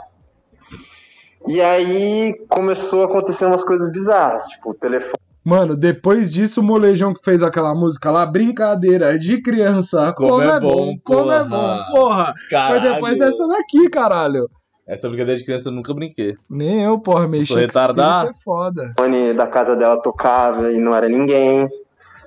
E 1.47 1.61
aí 1.61 2.33
começou 2.49 3.03
a 3.03 3.05
acontecer 3.05 3.45
umas 3.45 3.63
coisas 3.63 3.91
bizarras, 3.91 4.45
tipo, 4.45 4.71
o 4.71 4.73
telefone 4.73 5.17
Mano, 5.47 5.77
depois 5.77 6.33
disso, 6.33 6.59
o 6.59 6.63
molejão 6.63 7.13
que 7.13 7.23
fez 7.23 7.41
aquela 7.41 7.73
música 7.73 8.11
lá, 8.11 8.25
brincadeira 8.25 9.17
de 9.17 9.41
criança. 9.41 10.11
Como, 10.11 10.41
é 10.41 10.59
bom, 10.59 10.97
como 11.05 11.31
é 11.31 11.41
bom, 11.41 11.77
porra. 11.89 12.33
Foi 12.33 12.49
Caralho. 12.49 12.93
depois 12.93 13.17
dessa 13.17 13.47
daqui, 13.47 13.89
caralho. 13.89 14.49
Essa 14.85 15.07
brincadeira 15.07 15.39
de 15.39 15.45
criança 15.45 15.69
eu 15.69 15.73
nunca 15.73 15.93
brinquei. 15.93 16.35
Nem 16.49 16.83
eu, 16.83 16.99
porra, 16.99 17.29
mexi 17.29 17.55
retardado. 17.55 18.29
espírito 18.31 18.39
é 18.39 18.43
foda. 18.43 18.93
O 18.99 19.01
fone 19.01 19.33
da 19.33 19.47
casa 19.47 19.73
dela 19.73 20.01
tocava 20.01 20.69
e 20.69 20.77
não 20.77 20.93
era 20.93 21.07
ninguém. 21.07 21.65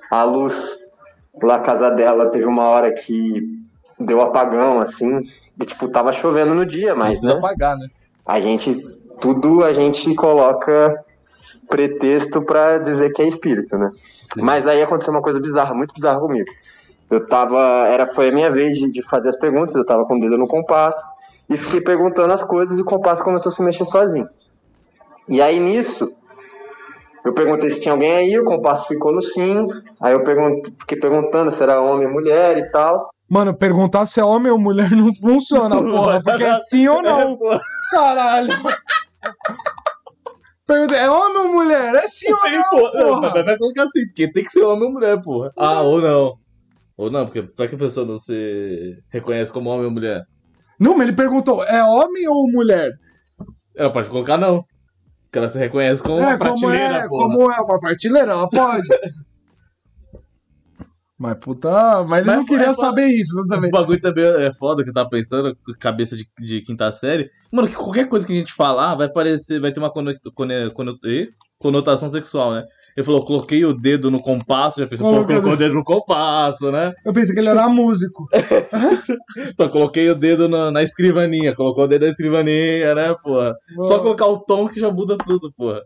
A 0.09 0.23
luz 0.23 0.79
lá 1.43 1.59
na 1.59 1.63
casa 1.63 1.91
dela 1.91 2.31
teve 2.31 2.45
uma 2.45 2.63
hora 2.63 2.91
que 2.91 3.60
deu 4.05 4.21
apagão, 4.21 4.79
assim. 4.79 5.21
E, 5.59 5.65
tipo, 5.65 5.89
tava 5.89 6.11
chovendo 6.11 6.53
no 6.53 6.65
dia, 6.65 6.95
mas, 6.95 7.17
precisa 7.17 7.35
né? 7.35 7.41
pagar, 7.41 7.77
né? 7.77 7.87
A 8.25 8.39
gente, 8.39 8.81
tudo 9.19 9.63
a 9.63 9.73
gente 9.73 10.13
coloca 10.15 11.03
pretexto 11.69 12.41
pra 12.43 12.77
dizer 12.77 13.11
que 13.13 13.21
é 13.21 13.27
espírito, 13.27 13.77
né? 13.77 13.91
Sim. 14.33 14.41
Mas 14.41 14.67
aí 14.67 14.81
aconteceu 14.81 15.13
uma 15.13 15.21
coisa 15.21 15.39
bizarra, 15.39 15.73
muito 15.73 15.93
bizarra 15.93 16.19
comigo. 16.19 16.49
Eu 17.09 17.27
tava, 17.27 17.59
era, 17.87 18.07
foi 18.07 18.29
a 18.29 18.31
minha 18.31 18.49
vez 18.49 18.77
de, 18.77 18.89
de 18.89 19.01
fazer 19.01 19.29
as 19.29 19.37
perguntas, 19.37 19.75
eu 19.75 19.85
tava 19.85 20.05
com 20.05 20.15
o 20.15 20.19
dedo 20.19 20.37
no 20.37 20.47
compasso 20.47 21.03
e 21.49 21.57
fiquei 21.57 21.81
perguntando 21.81 22.33
as 22.33 22.43
coisas 22.43 22.79
e 22.79 22.81
o 22.81 22.85
compasso 22.85 23.23
começou 23.23 23.49
a 23.51 23.53
se 23.53 23.61
mexer 23.61 23.85
sozinho. 23.85 24.27
E 25.27 25.41
aí 25.41 25.59
nisso, 25.59 26.09
eu 27.25 27.33
perguntei 27.33 27.69
se 27.69 27.81
tinha 27.81 27.91
alguém 27.91 28.13
aí, 28.13 28.39
o 28.39 28.45
compasso 28.45 28.87
ficou 28.87 29.11
no 29.11 29.21
sim, 29.21 29.67
aí 29.99 30.13
eu 30.13 30.23
perguntei, 30.23 30.73
fiquei 30.79 30.97
perguntando 30.97 31.51
se 31.51 31.61
era 31.61 31.81
homem 31.81 32.07
ou 32.07 32.13
mulher 32.13 32.57
e 32.57 32.69
tal. 32.71 33.09
Mano, 33.31 33.53
perguntar 33.53 34.05
se 34.07 34.19
é 34.19 34.25
homem 34.25 34.51
ou 34.51 34.59
mulher 34.59 34.91
não 34.91 35.15
funciona, 35.15 35.77
porra. 35.81 36.21
Porque 36.21 36.43
é 36.43 36.59
sim 36.63 36.85
ou 36.89 37.01
não. 37.01 37.39
Caralho. 37.89 38.49
Pergunta, 40.67 40.95
é 40.97 41.09
homem 41.09 41.37
ou 41.37 41.47
mulher? 41.47 41.95
É 41.95 42.09
sim 42.09 42.29
ou 42.29 42.39
Sim, 42.39 42.57
não, 42.57 42.69
porra. 42.69 42.91
Não, 42.93 43.07
porra. 43.07 43.31
mas 43.33 43.45
vai 43.45 43.57
colocar 43.57 43.83
assim, 43.83 44.05
porque 44.07 44.29
tem 44.33 44.43
que 44.43 44.51
ser 44.51 44.63
homem 44.63 44.83
ou 44.83 44.91
mulher, 44.91 45.21
porra. 45.21 45.49
Ah, 45.55 45.81
ou 45.81 46.01
não. 46.01 46.33
Ou 46.97 47.09
não, 47.09 47.23
porque 47.25 47.41
pra 47.43 47.69
que 47.69 47.75
a 47.75 47.77
pessoa 47.77 48.05
não 48.05 48.17
se 48.17 48.97
reconhece 49.07 49.49
como 49.49 49.69
homem 49.69 49.85
ou 49.85 49.91
mulher? 49.91 50.25
Não, 50.77 50.97
mas 50.97 51.07
ele 51.07 51.15
perguntou, 51.15 51.63
é 51.63 51.81
homem 51.81 52.27
ou 52.27 52.51
mulher? 52.51 52.91
Ela 53.77 53.93
pode 53.93 54.09
colocar 54.09 54.37
não. 54.37 54.65
Porque 55.23 55.39
ela 55.39 55.47
se 55.47 55.57
reconhece 55.57 56.03
como 56.03 56.19
é, 56.19 56.25
uma 56.25 56.37
como 56.37 56.59
prateleira, 56.59 56.95
é, 56.97 57.07
porra. 57.07 57.29
como 57.29 57.49
é 57.49 57.61
uma 57.61 57.79
partilheira, 57.79 58.31
ela 58.33 58.49
pode. 58.49 58.85
mas 61.21 61.37
puta, 61.39 62.03
mas 62.03 62.21
ele 62.21 62.27
Mas 62.27 62.37
não 62.37 62.45
queria 62.45 62.67
é 62.69 62.73
saber 62.73 63.05
isso 63.05 63.41
O 63.41 63.47
também. 63.47 63.69
bagulho 63.69 64.01
também 64.01 64.23
é 64.25 64.51
foda 64.57 64.83
que 64.83 64.89
eu 64.89 64.93
tava 64.93 65.07
pensando, 65.09 65.55
cabeça 65.79 66.17
de, 66.17 66.25
de 66.39 66.61
quinta 66.61 66.91
série. 66.91 67.29
Mano, 67.51 67.67
que 67.67 67.75
qualquer 67.75 68.09
coisa 68.09 68.25
que 68.25 68.33
a 68.33 68.35
gente 68.35 68.53
falar 68.53 68.95
vai 68.95 69.07
parecer, 69.07 69.59
vai 69.61 69.71
ter 69.71 69.79
uma 69.79 69.91
cono- 69.91 70.13
cono- 70.33 70.71
cono- 70.73 70.97
conotação 71.59 72.09
sexual, 72.09 72.53
né? 72.53 72.63
Ele 72.97 73.05
falou, 73.05 73.23
coloquei 73.23 73.63
o 73.63 73.73
dedo 73.73 74.11
no 74.11 74.21
compasso, 74.21 74.79
já 74.81 74.87
pensou, 74.87 75.07
pô, 75.09 75.25
Colocou 75.25 75.53
o 75.53 75.57
dedo 75.57 75.75
no 75.75 75.83
compasso, 75.83 76.69
né? 76.71 76.91
Eu 77.05 77.13
pensei 77.13 77.33
que 77.33 77.39
ele 77.39 77.47
era 77.49 77.69
músico. 77.69 78.25
Pô, 79.55 79.69
coloquei 79.69 80.09
o 80.09 80.15
dedo 80.15 80.49
na, 80.49 80.71
na 80.71 80.83
escrivaninha, 80.83 81.55
colocou 81.55 81.85
o 81.85 81.87
dedo 81.87 82.03
na 82.05 82.11
escrivaninha, 82.11 82.93
né, 82.95 83.15
porra? 83.23 83.53
Só 83.81 83.99
colocar 83.99 84.25
o 84.27 84.39
tom 84.39 84.67
que 84.67 84.79
já 84.79 84.91
muda 84.91 85.17
tudo, 85.17 85.51
porra. 85.55 85.79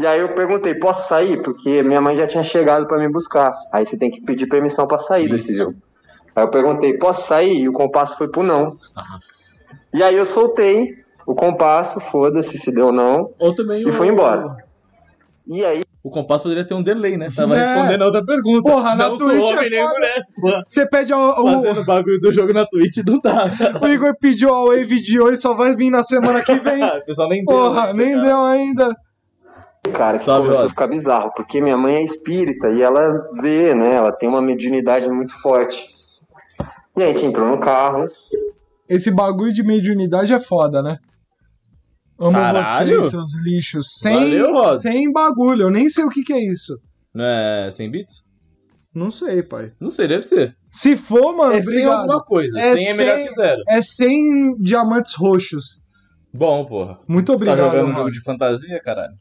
E 0.00 0.06
aí 0.06 0.20
eu 0.20 0.30
perguntei, 0.34 0.74
posso 0.74 1.06
sair? 1.08 1.42
Porque 1.42 1.82
minha 1.82 2.00
mãe 2.00 2.16
já 2.16 2.26
tinha 2.26 2.42
chegado 2.42 2.86
pra 2.86 2.98
me 2.98 3.08
buscar. 3.10 3.52
Aí 3.72 3.84
você 3.84 3.98
tem 3.98 4.10
que 4.10 4.20
pedir 4.22 4.46
permissão 4.46 4.86
pra 4.86 4.96
sair 4.98 5.28
desse 5.28 5.54
jogo. 5.56 5.74
Aí 6.34 6.42
eu 6.44 6.48
perguntei, 6.48 6.96
posso 6.96 7.26
sair? 7.28 7.58
E 7.62 7.68
o 7.68 7.72
compasso 7.72 8.16
foi 8.16 8.28
pro 8.28 8.42
não. 8.42 8.76
E 9.92 10.02
aí 10.02 10.14
eu 10.16 10.24
soltei 10.24 10.94
o 11.26 11.34
compasso, 11.34 12.00
foda-se 12.00 12.56
se 12.56 12.72
deu 12.72 12.92
não. 12.92 13.30
Ou 13.38 13.54
também 13.54 13.82
E 13.82 13.86
o... 13.88 13.92
foi 13.92 14.06
embora. 14.08 14.56
E 15.46 15.64
aí 15.64 15.82
O 16.02 16.10
compasso 16.10 16.44
poderia 16.44 16.64
ter 16.66 16.72
um 16.74 16.82
delay, 16.82 17.16
né? 17.18 17.28
Tava 17.36 17.54
É. 17.56 17.64
respondendo 17.66 18.02
a 18.02 18.04
outra 18.06 18.24
pergunta. 18.24 18.62
Porra, 18.70 18.94
na 18.94 19.08
não 19.08 19.18
sou 19.18 19.28
Twitch 19.28 19.50
é 19.50 19.54
homem 19.56 19.70
nem 19.70 19.82
foda. 19.82 19.92
mulher. 19.94 20.64
Você 20.66 20.86
pede 20.88 21.12
ao, 21.12 21.44
o, 21.44 21.52
Fazendo 21.52 21.84
bagulho 21.84 22.18
do 22.20 22.32
jogo 22.32 22.52
na 22.54 22.64
Twitch 22.66 22.98
não 23.06 23.20
dá. 23.20 23.44
o 23.82 23.86
Igor 23.86 24.14
pediu 24.18 24.54
a 24.54 24.64
Wave 24.64 25.02
de 25.02 25.20
hoje, 25.20 25.42
só 25.42 25.52
vai 25.52 25.76
vir 25.76 25.90
na 25.90 26.02
semana 26.02 26.40
que 26.42 26.54
vem. 26.58 26.82
o 26.82 27.04
pessoal 27.04 27.28
nem 27.28 27.44
deu. 27.44 27.54
Porra, 27.54 27.88
né, 27.88 27.92
nem 28.04 28.14
cara? 28.14 28.26
deu 28.26 28.40
ainda. 28.46 28.96
Cara, 29.94 30.18
que 30.18 30.24
Salve, 30.24 30.44
começou 30.46 30.66
a 30.66 30.68
ficar 30.68 30.86
bizarro, 30.86 31.32
porque 31.34 31.60
minha 31.60 31.76
mãe 31.76 31.96
é 31.96 32.02
espírita 32.02 32.68
e 32.70 32.82
ela 32.82 33.28
vê, 33.40 33.74
né? 33.74 33.94
Ela 33.94 34.12
tem 34.12 34.28
uma 34.28 34.42
mediunidade 34.42 35.08
muito 35.08 35.32
forte. 35.40 35.84
E 36.96 37.02
a 37.02 37.06
gente 37.06 37.24
entrou 37.24 37.48
no 37.48 37.58
carro. 37.58 38.06
Esse 38.88 39.10
bagulho 39.10 39.52
de 39.52 39.62
mediunidade 39.62 40.32
é 40.32 40.40
foda, 40.40 40.82
né? 40.82 40.98
Amo 42.18 42.32
Caralho. 42.32 42.96
vocês, 42.98 43.10
seus 43.12 43.30
lixos. 43.42 43.86
Sem, 43.98 44.12
Valeu, 44.14 44.74
sem 44.76 45.10
bagulho. 45.10 45.62
Eu 45.62 45.70
nem 45.70 45.88
sei 45.88 46.04
o 46.04 46.10
que, 46.10 46.22
que 46.22 46.32
é 46.34 46.38
isso. 46.52 46.74
Não 47.14 47.24
é 47.24 47.70
100 47.72 47.90
bits? 47.90 48.22
Não 48.94 49.10
sei, 49.10 49.42
pai. 49.42 49.72
Não 49.80 49.90
sei, 49.90 50.06
deve 50.08 50.22
ser. 50.24 50.54
Se 50.70 50.96
for, 50.96 51.34
mano, 51.34 51.54
é 51.54 51.62
100 51.62 51.68
obrigado. 51.72 52.00
alguma 52.00 52.22
coisa. 52.24 52.58
É 52.58 52.74
100 52.76 52.86
é 52.88 52.94
melhor 52.94 53.16
100. 53.16 53.26
que 53.28 53.34
zero. 53.34 53.62
É 53.68 53.80
100 53.82 54.54
diamantes 54.60 55.14
roxos. 55.14 55.80
Bom, 56.34 56.66
porra. 56.66 56.98
Muito 57.08 57.28
Tá 57.28 57.32
obrigado. 57.32 57.58
jogando 57.58 57.88
um 57.88 57.94
jogo 57.94 58.10
de 58.10 58.22
fantasia, 58.22 58.80
caralho? 58.82 59.14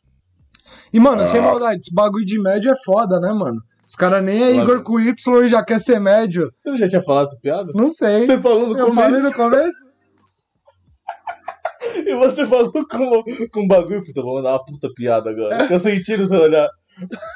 E, 0.93 0.99
mano, 0.99 1.25
sem 1.27 1.41
maldade, 1.41 1.79
esse 1.79 1.93
bagulho 1.93 2.25
de 2.25 2.41
médio 2.41 2.71
é 2.71 2.75
foda, 2.83 3.19
né, 3.19 3.31
mano? 3.31 3.59
Os 3.87 3.95
caras 3.95 4.23
nem 4.23 4.43
é. 4.43 4.55
Igor 4.55 4.83
com 4.83 4.99
Y 4.99 5.45
e 5.45 5.49
já 5.49 5.63
quer 5.63 5.79
ser 5.79 5.99
médio. 5.99 6.47
Você 6.59 6.69
não 6.69 6.77
já 6.77 6.87
tinha 6.87 7.01
falado 7.01 7.27
essa 7.27 7.37
piada? 7.41 7.71
Não 7.73 7.89
sei. 7.89 8.25
Você 8.25 8.39
falou 8.39 8.67
no 8.67 8.77
Eu 8.77 8.85
começo. 8.87 9.09
falei 9.09 9.21
no 9.21 9.33
começo? 9.33 9.77
E 12.05 12.13
você 12.15 12.45
falou 12.45 12.71
com, 12.71 13.23
com 13.51 13.67
bagulho. 13.67 14.03
Puta, 14.03 14.21
vou 14.21 14.35
mandar 14.35 14.51
uma 14.51 14.65
puta 14.65 14.89
piada 14.95 15.29
agora. 15.29 15.67
Tô 15.67 15.79
sentindo 15.79 16.27
seu 16.27 16.41
olhar. 16.41 16.67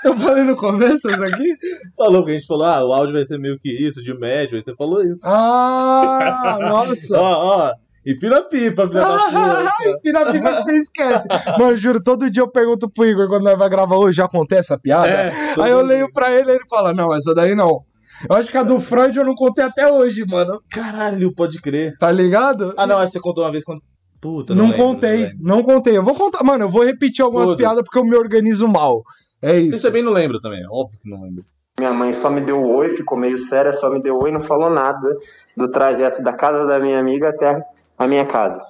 Eu 0.03 0.17
falei 0.17 0.43
no 0.43 0.55
começo 0.55 1.09
isso 1.09 1.23
aqui? 1.23 1.55
Falou 1.97 2.25
que 2.25 2.31
a 2.31 2.33
gente 2.33 2.45
falou, 2.47 2.65
ah, 2.65 2.83
o 2.83 2.91
áudio 2.91 3.13
vai 3.13 3.23
ser 3.23 3.39
meio 3.39 3.57
que 3.57 3.69
isso, 3.69 4.03
de 4.03 4.13
médio. 4.13 4.57
Aí 4.57 4.63
você 4.63 4.75
falou 4.75 5.01
isso. 5.01 5.21
Ah, 5.23 6.57
nossa. 6.59 7.19
Ó, 7.19 7.69
ó. 7.69 7.73
E 8.05 8.15
pira-pipa, 8.15 8.87
filha 8.87 9.01
da 9.01 9.17
puta. 9.25 9.71
Ai, 9.79 9.93
pira-pipa 10.03 10.55
que 10.57 10.63
você 10.63 10.77
esquece. 10.77 11.27
Mano, 11.57 11.77
juro, 11.77 12.03
todo 12.03 12.29
dia 12.29 12.43
eu 12.43 12.51
pergunto 12.51 12.89
pro 12.89 13.05
Igor 13.05 13.27
quando 13.27 13.43
nós 13.43 13.57
vai 13.57 13.69
gravar 13.69 13.95
hoje, 13.95 14.17
já 14.17 14.25
acontece 14.25 14.73
essa 14.73 14.79
piada? 14.79 15.07
É, 15.07 15.31
Aí 15.59 15.71
eu 15.71 15.81
leio 15.81 16.11
pra 16.11 16.31
ele 16.31 16.51
e 16.51 16.55
ele 16.55 16.65
fala, 16.69 16.93
não, 16.93 17.13
essa 17.13 17.33
daí 17.33 17.55
não. 17.55 17.81
Eu 18.29 18.35
acho 18.35 18.51
que 18.51 18.57
a 18.57 18.63
do 18.63 18.79
Freud 18.79 19.17
eu 19.17 19.25
não 19.25 19.35
contei 19.35 19.63
até 19.63 19.91
hoje, 19.91 20.25
mano. 20.25 20.61
Caralho, 20.69 21.33
pode 21.33 21.61
crer. 21.61 21.97
Tá 21.97 22.11
ligado? 22.11 22.73
Ah, 22.77 22.85
não, 22.85 22.97
acho 22.97 23.07
que 23.11 23.17
você 23.17 23.21
contou 23.21 23.43
uma 23.43 23.51
vez 23.51 23.63
quando. 23.63 23.81
Puta, 24.21 24.55
não, 24.55 24.63
não, 24.63 24.71
lembro, 24.71 24.85
contei, 24.85 25.17
não 25.17 25.19
lembro. 25.27 25.37
não 25.41 25.63
contei. 25.63 25.97
Eu 25.97 26.03
vou 26.03 26.15
contar, 26.15 26.43
mano, 26.43 26.65
eu 26.65 26.69
vou 26.69 26.85
repetir 26.85 27.23
algumas 27.25 27.53
piadas 27.55 27.83
porque 27.83 27.99
eu 27.99 28.05
me 28.05 28.15
organizo 28.15 28.67
mal. 28.67 29.01
É 29.41 29.53
Você 29.59 29.67
isso. 29.67 29.81
também 29.81 30.01
não 30.01 30.13
lembra 30.13 30.39
também, 30.41 30.61
óbvio 30.71 30.97
que 31.01 31.09
não 31.09 31.21
lembro. 31.21 31.43
Minha 31.77 31.91
mãe 31.91 32.13
só 32.13 32.29
me 32.29 32.39
deu 32.39 32.63
oi, 32.63 32.89
ficou 32.91 33.17
meio 33.17 33.37
séria, 33.37 33.73
só 33.73 33.89
me 33.89 34.01
deu 34.01 34.17
oi 34.17 34.29
e 34.29 34.33
não 34.33 34.39
falou 34.39 34.69
nada 34.69 35.09
do 35.57 35.69
trajeto 35.69 36.21
da 36.23 36.31
casa 36.31 36.65
da 36.65 36.79
minha 36.79 36.99
amiga 36.99 37.29
até 37.29 37.59
a 38.03 38.07
minha 38.07 38.25
casa. 38.25 38.61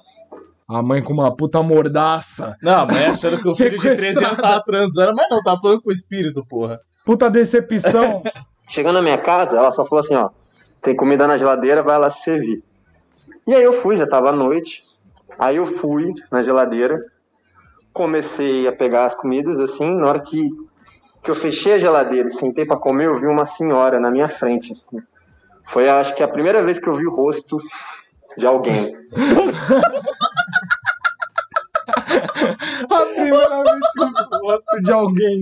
A 0.68 0.82
mãe 0.82 1.02
com 1.02 1.12
uma 1.12 1.34
puta 1.34 1.62
mordaça. 1.62 2.56
Não, 2.62 2.80
a 2.80 2.86
mãe 2.86 3.06
achando 3.06 3.38
que 3.38 3.48
o 3.48 3.54
filho 3.54 3.78
de 3.78 3.96
13 3.96 4.24
anos 4.24 4.38
tava 4.38 4.62
transando, 4.64 5.14
mas 5.14 5.28
não, 5.30 5.42
tava 5.42 5.60
falando 5.60 5.82
com 5.82 5.90
o 5.90 5.92
espírito, 5.92 6.44
porra. 6.48 6.80
Puta 7.04 7.30
decepção. 7.30 8.22
Chegando 8.66 8.94
na 8.94 9.02
minha 9.02 9.18
casa, 9.18 9.58
ela 9.58 9.70
só 9.70 9.84
falou 9.84 10.02
assim, 10.02 10.14
ó, 10.14 10.30
tem 10.80 10.96
comida 10.96 11.26
na 11.26 11.36
geladeira, 11.36 11.82
vai 11.82 11.98
lá 11.98 12.08
se 12.08 12.22
servir. 12.22 12.62
E 13.46 13.54
aí 13.54 13.62
eu 13.62 13.74
fui, 13.74 13.96
já 13.96 14.06
tava 14.06 14.30
à 14.30 14.32
noite. 14.32 14.84
Aí 15.38 15.56
eu 15.56 15.66
fui 15.66 16.12
na 16.30 16.42
geladeira, 16.42 16.98
comecei 17.92 18.66
a 18.66 18.72
pegar 18.72 19.06
as 19.06 19.14
comidas 19.14 19.60
assim, 19.60 19.94
na 19.94 20.08
hora 20.08 20.20
que, 20.20 20.48
que 21.22 21.30
eu 21.30 21.34
fechei 21.34 21.74
a 21.74 21.78
geladeira 21.78 22.28
e 22.28 22.30
sentei 22.30 22.64
pra 22.64 22.76
comer, 22.76 23.06
eu 23.06 23.20
vi 23.20 23.26
uma 23.26 23.44
senhora 23.44 24.00
na 24.00 24.10
minha 24.10 24.28
frente, 24.28 24.72
assim. 24.72 24.98
Foi, 25.64 25.88
acho 25.88 26.14
que, 26.14 26.22
a 26.22 26.28
primeira 26.28 26.62
vez 26.62 26.78
que 26.78 26.88
eu 26.88 26.94
vi 26.94 27.06
o 27.06 27.14
rosto 27.14 27.58
de 28.38 28.46
alguém. 28.46 28.94
A 32.90 33.00
primeira 33.06 33.62
vez 33.62 33.80
que 33.92 34.00
eu 34.02 34.40
gosto 34.40 34.82
de 34.82 34.92
alguém. 34.92 35.40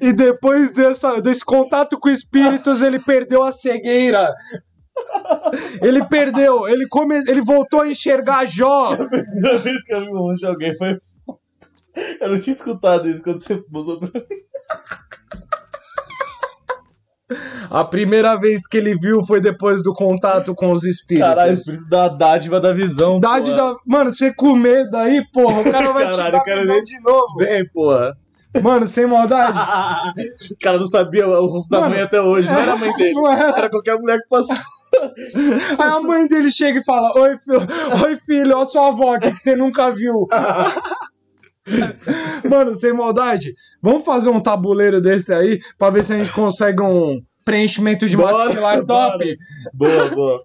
E 0.00 0.12
depois 0.12 0.70
dessa, 0.72 1.20
desse 1.20 1.44
contato 1.44 1.98
com 1.98 2.08
espíritos, 2.08 2.82
ele 2.82 2.98
perdeu 2.98 3.42
a 3.42 3.52
cegueira. 3.52 4.34
Ele 5.82 6.04
perdeu, 6.06 6.68
ele, 6.68 6.86
come... 6.88 7.16
ele 7.26 7.40
voltou 7.40 7.80
a 7.80 7.88
enxergar 7.88 8.46
Jó. 8.46 8.92
A 8.92 9.08
primeira 9.08 9.58
vez 9.58 9.84
que 9.84 9.92
eu 9.92 10.00
vi 10.00 10.08
um 10.08 10.18
rosto 10.18 10.40
de 10.40 10.46
alguém 10.46 10.76
foi. 10.76 11.00
Eu 12.20 12.28
não 12.28 12.40
tinha 12.40 12.54
escutado 12.54 13.08
isso 13.08 13.22
quando 13.22 13.40
você 13.40 13.62
mostrou 13.70 14.00
pra 14.00 14.08
mim. 14.08 14.26
A 17.70 17.82
primeira 17.84 18.36
vez 18.36 18.66
que 18.66 18.76
ele 18.76 18.94
viu 18.96 19.24
foi 19.24 19.40
depois 19.40 19.82
do 19.82 19.94
contato 19.94 20.54
com 20.54 20.72
os 20.72 20.84
espíritos. 20.84 21.28
Caralho, 21.28 21.58
da 21.88 22.08
dádiva 22.08 22.60
da 22.60 22.72
visão. 22.72 23.18
Da. 23.18 23.40
Mano, 23.86 24.12
você 24.12 24.32
com 24.32 24.54
medo 24.54 24.90
daí, 24.90 25.24
porra, 25.32 25.60
o 25.60 25.70
cara 25.70 25.92
vai 25.92 26.04
te 26.10 26.16
Caralho, 26.16 26.32
dar 26.32 26.38
eu 26.38 26.44
quero 26.44 26.60
visão 26.60 26.82
de 26.82 27.00
novo. 27.00 27.34
Vem, 27.38 27.66
porra. 27.68 28.14
Mano, 28.62 28.86
sem 28.86 29.06
maldade. 29.06 29.58
o 30.52 30.56
cara 30.62 30.78
não 30.78 30.86
sabia 30.86 31.26
o 31.26 31.46
rosto 31.46 31.70
da 31.70 31.88
mãe 31.88 32.02
até 32.02 32.20
hoje, 32.20 32.48
não 32.48 32.58
era 32.58 32.72
a 32.74 32.76
mãe 32.76 32.92
dele. 32.96 33.14
Não 33.14 33.32
era. 33.32 33.56
Era 33.58 33.70
qualquer 33.70 33.98
mulher 33.98 34.18
que 34.20 34.28
passou. 34.28 34.54
Aí 35.78 35.88
a 35.90 36.00
mãe 36.00 36.28
dele 36.28 36.52
chega 36.52 36.78
e 36.78 36.84
fala: 36.84 37.12
Oi, 37.18 37.36
filho, 37.38 37.60
Oi, 38.04 38.16
filho, 38.24 38.56
ó 38.56 38.62
a 38.62 38.66
sua 38.66 38.88
avó 38.88 39.14
aqui 39.14 39.32
que 39.32 39.40
você 39.40 39.56
nunca 39.56 39.90
viu. 39.90 40.28
Mano, 42.48 42.74
sem 42.74 42.92
maldade, 42.92 43.54
vamos 43.80 44.04
fazer 44.04 44.28
um 44.28 44.40
tabuleiro 44.40 45.00
desse 45.00 45.32
aí 45.32 45.60
pra 45.78 45.90
ver 45.90 46.04
se 46.04 46.12
a 46.12 46.16
gente 46.16 46.32
consegue 46.32 46.82
um 46.82 47.22
preenchimento 47.44 48.06
de 48.06 48.16
Bora, 48.16 48.46
maxilar 48.46 48.84
top. 48.84 49.36
Boa, 49.72 50.08
boa. 50.10 50.44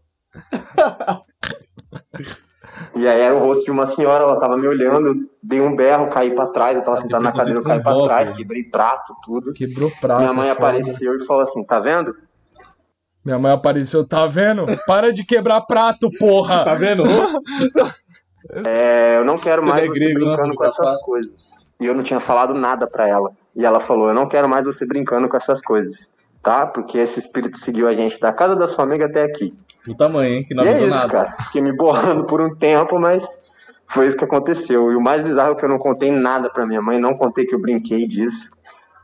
E 2.95 3.07
aí 3.07 3.21
era 3.21 3.35
o 3.35 3.39
rosto 3.39 3.65
de 3.65 3.71
uma 3.71 3.85
senhora, 3.85 4.23
ela 4.23 4.39
tava 4.39 4.57
me 4.57 4.67
olhando, 4.67 5.29
dei 5.43 5.59
um 5.59 5.75
berro, 5.75 6.09
caí 6.09 6.33
pra 6.33 6.47
trás, 6.47 6.77
eu 6.77 6.83
tava 6.83 6.97
sentado 6.97 7.23
na 7.23 7.31
cadeira, 7.31 7.59
eu 7.59 7.63
caí 7.63 7.81
pra 7.81 8.03
trás, 8.03 8.29
quebrei 8.29 8.63
prato, 8.63 9.13
tudo. 9.23 9.53
Quebrou 9.53 9.91
prato. 9.99 10.21
Minha 10.21 10.33
mãe 10.33 10.49
foda. 10.49 10.67
apareceu 10.67 11.15
e 11.15 11.25
falou 11.25 11.43
assim, 11.43 11.63
tá 11.65 11.79
vendo? 11.79 12.15
Minha 13.23 13.37
mãe 13.37 13.51
apareceu, 13.51 14.07
tá 14.07 14.25
vendo? 14.25 14.65
Para 14.87 15.11
de 15.11 15.25
quebrar 15.25 15.61
prato, 15.61 16.09
porra! 16.17 16.63
Tá 16.63 16.75
vendo? 16.75 17.03
É, 18.65 19.17
eu 19.17 19.25
não 19.25 19.35
quero 19.35 19.61
Você 19.61 19.69
mais 19.69 19.83
é 19.83 19.87
você 19.87 19.99
grego, 19.99 20.19
não, 20.19 20.27
brincando 20.27 20.55
com 20.55 20.65
essas 20.65 21.01
coisas. 21.01 21.55
E 21.79 21.85
eu 21.85 21.93
não 21.93 22.03
tinha 22.03 22.19
falado 22.19 22.53
nada 22.53 22.87
pra 22.87 23.07
ela. 23.07 23.31
E 23.55 23.65
ela 23.65 23.79
falou, 23.79 24.09
eu 24.09 24.13
não 24.13 24.27
quero 24.27 24.49
mais 24.49 24.65
você 24.65 24.85
brincando 24.85 25.29
com 25.29 25.37
essas 25.37 25.61
coisas, 25.61 26.11
tá? 26.41 26.65
Porque 26.65 26.97
esse 26.97 27.19
espírito 27.19 27.57
seguiu 27.57 27.87
a 27.87 27.93
gente 27.93 28.19
da 28.19 28.31
casa 28.33 28.55
da 28.55 28.67
sua 28.67 28.83
amiga 28.83 29.05
até 29.05 29.23
aqui. 29.23 29.53
Puta 29.85 30.09
mãe, 30.09 30.33
hein? 30.33 30.43
Que 30.43 30.53
não 30.53 30.63
e 30.63 30.67
é 30.67 30.79
isso, 30.79 30.97
nada. 30.97 31.09
cara. 31.09 31.35
Fiquei 31.43 31.61
me 31.61 31.75
borrando 31.75 32.25
por 32.25 32.41
um 32.41 32.55
tempo, 32.55 32.99
mas 32.99 33.25
foi 33.87 34.07
isso 34.07 34.17
que 34.17 34.25
aconteceu. 34.25 34.91
E 34.91 34.95
o 34.95 35.01
mais 35.01 35.23
bizarro 35.23 35.53
é 35.53 35.55
que 35.55 35.65
eu 35.65 35.69
não 35.69 35.79
contei 35.79 36.11
nada 36.11 36.49
pra 36.49 36.65
minha 36.65 36.81
mãe, 36.81 36.99
não 36.99 37.17
contei 37.17 37.45
que 37.45 37.55
eu 37.55 37.59
brinquei 37.59 38.07
disso. 38.07 38.51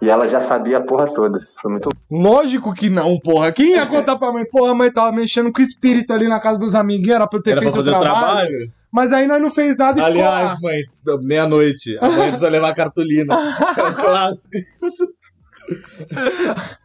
E 0.01 0.09
ela 0.09 0.27
já 0.27 0.39
sabia 0.39 0.77
a 0.77 0.81
porra 0.81 1.11
toda. 1.13 1.39
Foi 1.61 1.71
muito 1.71 1.89
Lógico 2.11 2.73
que 2.73 2.89
não, 2.89 3.17
porra. 3.19 3.51
Quem 3.51 3.71
ia 3.75 3.85
contar 3.85 4.17
pra 4.17 4.31
mãe? 4.31 4.45
Porra, 4.45 4.71
a 4.71 4.75
mãe 4.75 4.91
tava 4.91 5.11
mexendo 5.11 5.51
com 5.51 5.61
o 5.61 5.65
espírito 5.65 6.13
ali 6.13 6.27
na 6.27 6.39
casa 6.39 6.59
dos 6.59 6.75
amiguinhos, 6.75 7.15
era 7.15 7.27
pra 7.27 7.39
eu 7.39 7.43
ter 7.43 7.51
Era 7.51 7.61
pra 7.61 7.71
feito 7.71 7.83
fazer 7.83 7.95
o 7.95 7.97
o 7.97 8.01
trabalho. 8.01 8.47
trabalho? 8.49 8.67
Mas 8.91 9.13
aí 9.13 9.27
nós 9.27 9.41
não 9.41 9.49
fez 9.49 9.77
nada 9.77 9.99
e 9.99 10.03
Aliás, 10.03 10.55
ficou 10.55 10.69
mãe, 10.69 10.81
meia-noite. 11.23 11.97
A 11.99 12.09
mãe 12.09 12.29
precisa 12.29 12.49
levar 12.49 12.69
a 12.69 12.75
cartolina. 12.75 13.35
É 13.77 13.83
um 13.83 13.93
clássico. 13.93 14.57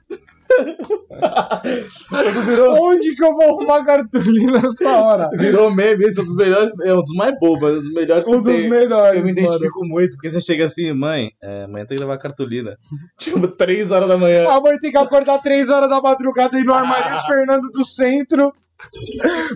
Virou. 2.45 2.83
Onde 2.91 3.15
que 3.15 3.25
eu 3.25 3.33
vou 3.33 3.43
arrumar 3.61 3.85
cartolina 3.85 4.61
nessa 4.63 4.89
hora? 5.01 5.31
virou 5.37 5.71
meme, 5.75 6.05
esse 6.05 6.19
é 6.19 6.23
um 6.23 6.27
dos 6.27 6.37
melhores, 6.37 6.73
é 6.81 6.95
um 6.95 7.03
dos 7.03 7.15
mais 7.15 7.39
bobos, 7.39 7.63
é 7.69 7.73
um 7.73 7.81
dos 7.81 7.93
melhores 7.93 8.25
que 8.25 8.31
Um 8.31 8.43
dos 8.43 8.53
tem. 8.53 8.69
melhores, 8.69 9.19
Eu 9.19 9.25
me 9.25 9.35
mano. 9.35 9.47
identifico 9.49 9.87
muito, 9.87 10.17
porque 10.17 10.31
você 10.31 10.41
chega 10.41 10.65
assim, 10.67 10.93
mãe, 10.93 11.31
é, 11.43 11.67
mãe 11.67 11.85
tem 11.87 11.97
que 11.97 12.03
levar 12.03 12.19
cartolina. 12.19 12.77
Tipo, 13.19 13.47
3 13.49 13.91
horas 13.91 14.09
da 14.09 14.17
manhã. 14.17 14.49
A 14.49 14.61
mãe 14.61 14.79
tem 14.79 14.91
que 14.91 14.97
acordar 14.97 15.39
3 15.41 15.69
horas 15.71 15.89
da 15.91 16.01
madrugada 16.01 16.59
e 16.59 16.65
no 16.65 16.73
Ah. 16.73 16.81
Armarias 16.81 17.23
Fernando 17.25 17.69
do 17.71 17.85
Centro. 17.85 18.53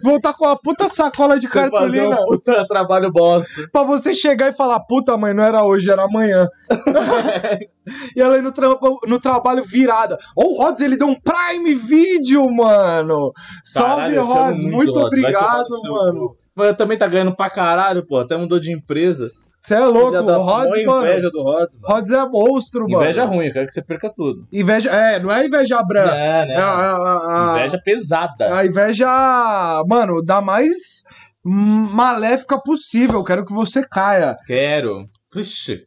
Voltar 0.02 0.34
com 0.34 0.46
a 0.46 0.56
puta 0.56 0.88
sacola 0.88 1.38
de 1.38 1.48
cartolina 1.48 2.20
um 2.22 2.26
puta 2.26 2.66
trabalho 2.66 3.10
bosta. 3.10 3.68
pra 3.72 3.82
você 3.82 4.14
chegar 4.14 4.48
e 4.48 4.52
falar: 4.52 4.80
Puta, 4.80 5.16
mãe, 5.16 5.32
não 5.34 5.42
era 5.42 5.64
hoje, 5.64 5.90
era 5.90 6.04
amanhã. 6.04 6.48
e 8.16 8.20
ela 8.20 8.36
aí 8.36 8.42
no, 8.42 8.52
tra- 8.52 8.68
no 9.06 9.20
trabalho 9.20 9.64
virada. 9.64 10.18
Ó, 10.36 10.44
o 10.44 10.58
Rods, 10.62 10.80
ele 10.82 10.96
deu 10.96 11.06
um 11.08 11.14
Prime 11.18 11.74
Video, 11.74 12.48
mano. 12.50 13.32
Salve, 13.64 14.14
Caralho, 14.14 14.24
Rods. 14.24 14.64
Muito, 14.64 14.76
Rods. 14.76 14.92
Tomar 14.94 15.06
obrigado, 15.06 15.82
mano. 15.88 16.36
Mas 16.54 16.76
também 16.76 16.96
tá 16.96 17.06
ganhando 17.08 17.34
pra 17.34 17.50
caralho, 17.50 18.06
pô. 18.06 18.18
Até 18.18 18.36
mudou 18.36 18.60
de 18.60 18.72
empresa. 18.72 19.28
Você 19.64 19.74
é 19.76 19.80
louco, 19.86 20.10
dá 20.22 20.38
o 20.38 20.42
Rods, 20.42 20.84
mano. 20.84 21.06
inveja 21.06 21.30
do 21.30 21.42
Rods, 21.42 21.78
mano. 21.80 21.94
Rods 21.94 22.12
é 22.12 22.24
monstro, 22.28 22.82
mano. 22.82 23.02
Inveja 23.02 23.24
ruim, 23.24 23.46
eu 23.46 23.52
quero 23.52 23.66
que 23.66 23.72
você 23.72 23.82
perca 23.82 24.12
tudo. 24.14 24.46
Inveja. 24.52 24.90
É, 24.90 25.18
não 25.18 25.32
é 25.32 25.46
inveja 25.46 25.82
branca. 25.82 26.10
Não, 26.10 26.52
É 26.52 26.56
a, 26.56 26.66
a- 26.66 27.54
a- 27.54 27.58
Inveja 27.58 27.80
pesada. 27.82 28.54
a 28.58 28.66
inveja, 28.66 29.82
mano, 29.88 30.22
da 30.22 30.42
mais 30.42 31.02
maléfica 31.42 32.58
possível. 32.60 33.20
Eu 33.20 33.24
quero 33.24 33.44
que 33.44 33.52
você 33.52 33.86
caia. 33.86 34.36
Quero. 34.46 35.06
Puxa. 35.30 35.78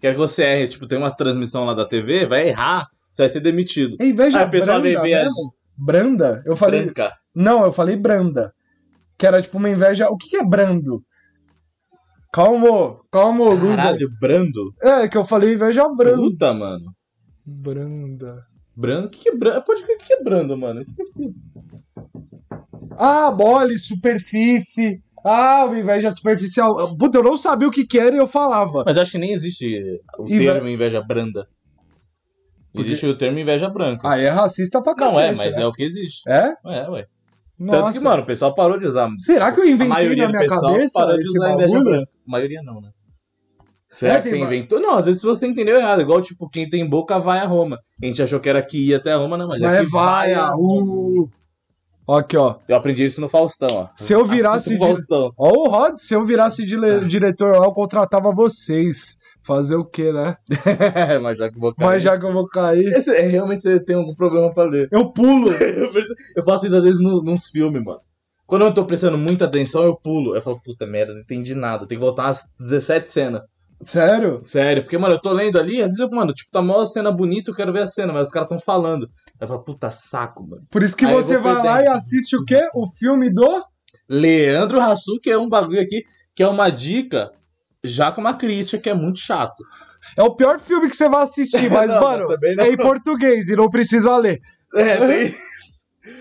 Quero 0.00 0.14
que 0.14 0.20
você 0.20 0.42
erre. 0.44 0.68
Tipo, 0.68 0.86
tem 0.86 0.98
uma 0.98 1.10
transmissão 1.10 1.64
lá 1.64 1.74
da 1.74 1.84
TV, 1.86 2.26
vai 2.26 2.48
errar, 2.48 2.86
você 3.12 3.22
vai 3.22 3.28
ser 3.28 3.40
demitido. 3.40 3.96
É 4.00 4.06
inveja 4.06 4.38
Aí 4.38 4.44
a 4.44 4.48
pessoa 4.48 4.78
branda 4.80 5.02
vem 5.02 5.14
as-? 5.14 5.32
Branda? 5.76 6.42
Eu 6.46 6.56
falei. 6.56 6.84
Branca. 6.84 7.12
Não, 7.34 7.64
eu 7.64 7.72
falei 7.72 7.96
branda. 7.96 8.52
Que 9.18 9.26
era 9.26 9.40
tipo 9.42 9.58
uma 9.58 9.68
inveja. 9.70 10.08
O 10.08 10.16
que, 10.16 10.28
que 10.30 10.36
é 10.36 10.44
brando? 10.44 11.02
Calma, 12.36 12.98
calma, 13.10 13.44
Google. 13.48 13.76
Caralho, 13.76 14.10
brando. 14.20 14.74
É, 14.82 15.08
que 15.08 15.16
eu 15.16 15.24
falei 15.24 15.54
inveja 15.54 15.88
branda. 15.88 16.18
Puta, 16.18 16.52
mano. 16.52 16.92
Branda. 17.46 18.44
Brando? 18.76 19.06
O 19.06 19.10
que, 19.10 19.20
que 19.20 19.28
é 19.30 19.34
brando? 19.34 19.62
Pode 19.64 19.82
o 19.82 19.86
que, 19.86 19.96
que 19.96 20.12
é 20.12 20.22
brando, 20.22 20.54
mano? 20.54 20.82
Esqueci. 20.82 21.34
Ah, 22.98 23.30
mole, 23.32 23.78
superfície. 23.78 25.00
Ah, 25.24 25.66
inveja 25.74 26.10
superficial. 26.10 26.94
Puta, 26.98 27.16
eu 27.16 27.22
não 27.22 27.38
sabia 27.38 27.66
o 27.66 27.70
que, 27.70 27.86
que 27.86 27.98
era 27.98 28.14
e 28.14 28.18
eu 28.18 28.26
falava. 28.28 28.82
Mas 28.84 28.98
acho 28.98 29.12
que 29.12 29.18
nem 29.18 29.32
existe 29.32 29.64
o 30.18 30.24
Inve- 30.24 30.44
termo 30.44 30.68
inveja 30.68 31.00
branda. 31.00 31.48
Porque- 32.70 32.90
Existe 32.90 33.06
o 33.06 33.16
termo 33.16 33.38
inveja 33.38 33.70
branca. 33.70 34.06
Aí 34.10 34.24
é 34.26 34.28
racista 34.28 34.82
pra 34.82 34.94
cacete. 34.94 35.14
Não 35.14 35.20
é, 35.22 35.34
mas 35.34 35.56
né? 35.56 35.62
é 35.62 35.66
o 35.66 35.72
que 35.72 35.82
existe. 35.82 36.20
É? 36.28 36.52
É, 36.66 36.90
ué. 36.90 37.06
Nossa. 37.58 37.80
Tanto 37.84 37.92
que, 37.94 38.04
mano, 38.04 38.22
o 38.22 38.26
pessoal 38.26 38.54
parou 38.54 38.78
de 38.78 38.86
usar. 38.86 39.08
Será 39.16 39.50
que 39.52 39.60
eu 39.60 39.64
A 39.64 39.68
inventei 39.68 39.88
maioria 39.88 40.24
na 40.24 40.26
do 40.26 40.36
minha 40.36 40.42
pessoal 40.46 40.72
cabeça 40.74 40.92
parou 40.92 41.18
de 41.18 41.26
usar 41.28 41.52
inveja 41.54 41.68
bagulho? 41.78 41.90
branca. 41.90 42.15
A 42.26 42.30
maioria 42.30 42.62
não, 42.62 42.80
né? 42.80 42.88
Será 43.90 44.14
É, 44.14 44.20
que 44.20 44.28
você 44.30 44.38
inventou? 44.38 44.80
Não, 44.80 44.94
às 44.98 45.06
vezes 45.06 45.22
você 45.22 45.46
entendeu 45.46 45.76
errado. 45.76 46.02
Igual, 46.02 46.20
tipo, 46.20 46.48
quem 46.50 46.68
tem 46.68 46.86
boca 46.88 47.18
vai 47.18 47.38
a 47.38 47.46
Roma. 47.46 47.78
A 48.02 48.06
gente 48.06 48.22
achou 48.22 48.40
que 48.40 48.48
era 48.48 48.60
que 48.62 48.88
ia 48.88 48.96
até 48.98 49.14
Roma, 49.14 49.36
não, 49.38 49.48
mas, 49.48 49.60
Mas 49.60 49.72
é 49.78 49.80
é 49.80 49.84
que 49.84 49.90
vai 49.90 50.32
a 50.34 50.48
Roma. 50.50 51.28
Aqui, 52.08 52.36
ó. 52.36 52.56
Eu 52.68 52.76
aprendi 52.76 53.04
isso 53.04 53.20
no 53.20 53.28
Faustão, 53.28 53.68
ó. 53.72 53.88
Se 53.94 54.12
eu 54.12 54.24
virasse 54.24 54.70
de- 54.70 54.78
Faustão. 54.78 55.32
Ó, 55.38 55.48
o 55.50 55.68
Rod, 55.68 55.96
se 55.98 56.14
eu 56.14 56.24
virasse 56.24 56.64
dile- 56.66 56.86
Ah. 56.96 57.00
diretor 57.00 57.56
lá, 57.58 57.64
eu 57.64 57.72
contratava 57.72 58.30
vocês. 58.32 59.16
Fazer 59.42 59.76
o 59.76 59.84
quê, 59.84 60.12
né? 60.12 60.36
mas 61.22 61.38
já 61.38 61.48
que 61.48 61.56
eu 61.56 61.60
vou 61.60 61.72
cair. 61.72 61.86
Mas 61.86 62.02
já 62.02 62.18
que 62.18 62.26
eu 62.26 62.32
vou 62.32 62.46
cair, 62.46 62.92
Esse, 62.92 63.10
é, 63.14 63.22
realmente 63.28 63.62
você 63.62 63.78
tem 63.78 63.94
algum 63.94 64.12
problema 64.12 64.52
pra 64.52 64.64
ler. 64.64 64.88
eu 64.90 65.08
pulo. 65.12 65.48
Eu 66.36 66.42
faço 66.44 66.66
isso 66.66 66.74
às 66.76 66.82
vezes 66.82 67.00
no, 67.00 67.22
nos 67.22 67.46
filmes, 67.48 67.80
mano. 67.84 68.00
Quando 68.46 68.64
eu 68.64 68.72
tô 68.72 68.84
prestando 68.84 69.18
muita 69.18 69.44
atenção, 69.44 69.84
eu 69.84 69.96
pulo. 69.96 70.36
Eu 70.36 70.42
falo, 70.42 70.60
puta 70.62 70.86
merda, 70.86 71.12
não 71.12 71.20
entendi 71.20 71.54
nada. 71.54 71.86
Tem 71.86 71.98
que 71.98 72.04
voltar 72.04 72.26
umas 72.26 72.44
17 72.60 73.10
cenas. 73.10 73.42
Sério? 73.84 74.40
Sério, 74.42 74.82
porque, 74.82 74.96
mano, 74.96 75.16
eu 75.16 75.20
tô 75.20 75.32
lendo 75.32 75.58
ali, 75.58 75.82
às 75.82 75.88
vezes 75.88 75.98
eu, 75.98 76.08
mano, 76.08 76.32
tipo, 76.32 76.50
tá 76.50 76.62
mó 76.62 76.84
cena 76.86 77.12
bonita, 77.12 77.50
eu 77.50 77.54
quero 77.54 77.72
ver 77.72 77.82
a 77.82 77.86
cena, 77.86 78.12
mas 78.12 78.28
os 78.28 78.32
caras 78.32 78.48
tão 78.48 78.58
falando. 78.58 79.08
Eu 79.38 79.46
falo, 79.46 79.62
puta 79.64 79.90
saco, 79.90 80.46
mano. 80.46 80.62
Por 80.70 80.82
isso 80.82 80.96
que 80.96 81.04
Aí 81.04 81.12
você 81.12 81.36
vai 81.36 81.62
lá 81.62 81.82
e 81.82 81.86
assiste 81.86 82.36
o 82.36 82.44
quê? 82.44 82.68
O 82.74 82.86
filme 82.88 83.30
do. 83.30 83.62
Leandro 84.08 84.78
Rassu, 84.78 85.18
que 85.20 85.30
é 85.30 85.36
um 85.36 85.48
bagulho 85.48 85.80
aqui, 85.80 86.04
que 86.34 86.42
é 86.42 86.48
uma 86.48 86.70
dica, 86.70 87.32
já 87.82 88.12
com 88.12 88.20
uma 88.20 88.34
crítica, 88.34 88.78
que 88.78 88.88
é 88.88 88.94
muito 88.94 89.18
chato. 89.18 89.62
É 90.16 90.22
o 90.22 90.34
pior 90.34 90.60
filme 90.60 90.88
que 90.88 90.96
você 90.96 91.08
vai 91.08 91.24
assistir, 91.24 91.68
mas, 91.70 91.90
Não, 91.92 92.00
mano, 92.00 92.28
não. 92.56 92.64
é 92.64 92.70
em 92.70 92.76
português 92.76 93.48
e 93.48 93.56
não 93.56 93.68
precisa 93.68 94.16
ler. 94.16 94.38
É, 94.74 94.96
tem, 94.96 95.34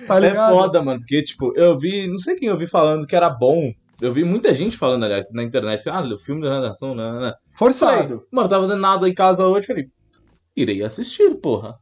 Tá 0.07 0.19
é 0.19 0.33
foda, 0.33 0.81
mano, 0.81 0.99
porque, 0.99 1.21
tipo, 1.23 1.53
eu 1.55 1.77
vi, 1.77 2.07
não 2.07 2.17
sei 2.17 2.35
quem 2.35 2.49
eu 2.49 2.57
vi 2.57 2.67
falando 2.67 3.05
que 3.05 3.15
era 3.15 3.29
bom. 3.29 3.71
Eu 4.01 4.13
vi 4.13 4.23
muita 4.23 4.53
gente 4.53 4.77
falando, 4.77 5.03
aliás, 5.03 5.25
na 5.31 5.43
internet, 5.43 5.87
ah, 5.89 6.01
o 6.01 6.17
filme 6.17 6.41
da 6.41 6.55
Redação, 6.55 6.93
não, 6.93 7.13
não, 7.13 7.21
não. 7.21 7.33
Forçado. 7.53 8.07
Falei, 8.07 8.23
mano, 8.31 8.49
tava 8.49 8.63
fazendo 8.65 8.81
nada 8.81 9.07
em 9.07 9.13
casa 9.13 9.45
hoje, 9.45 9.67
falei, 9.67 9.85
irei 10.55 10.83
assistir, 10.83 11.35
porra. 11.35 11.75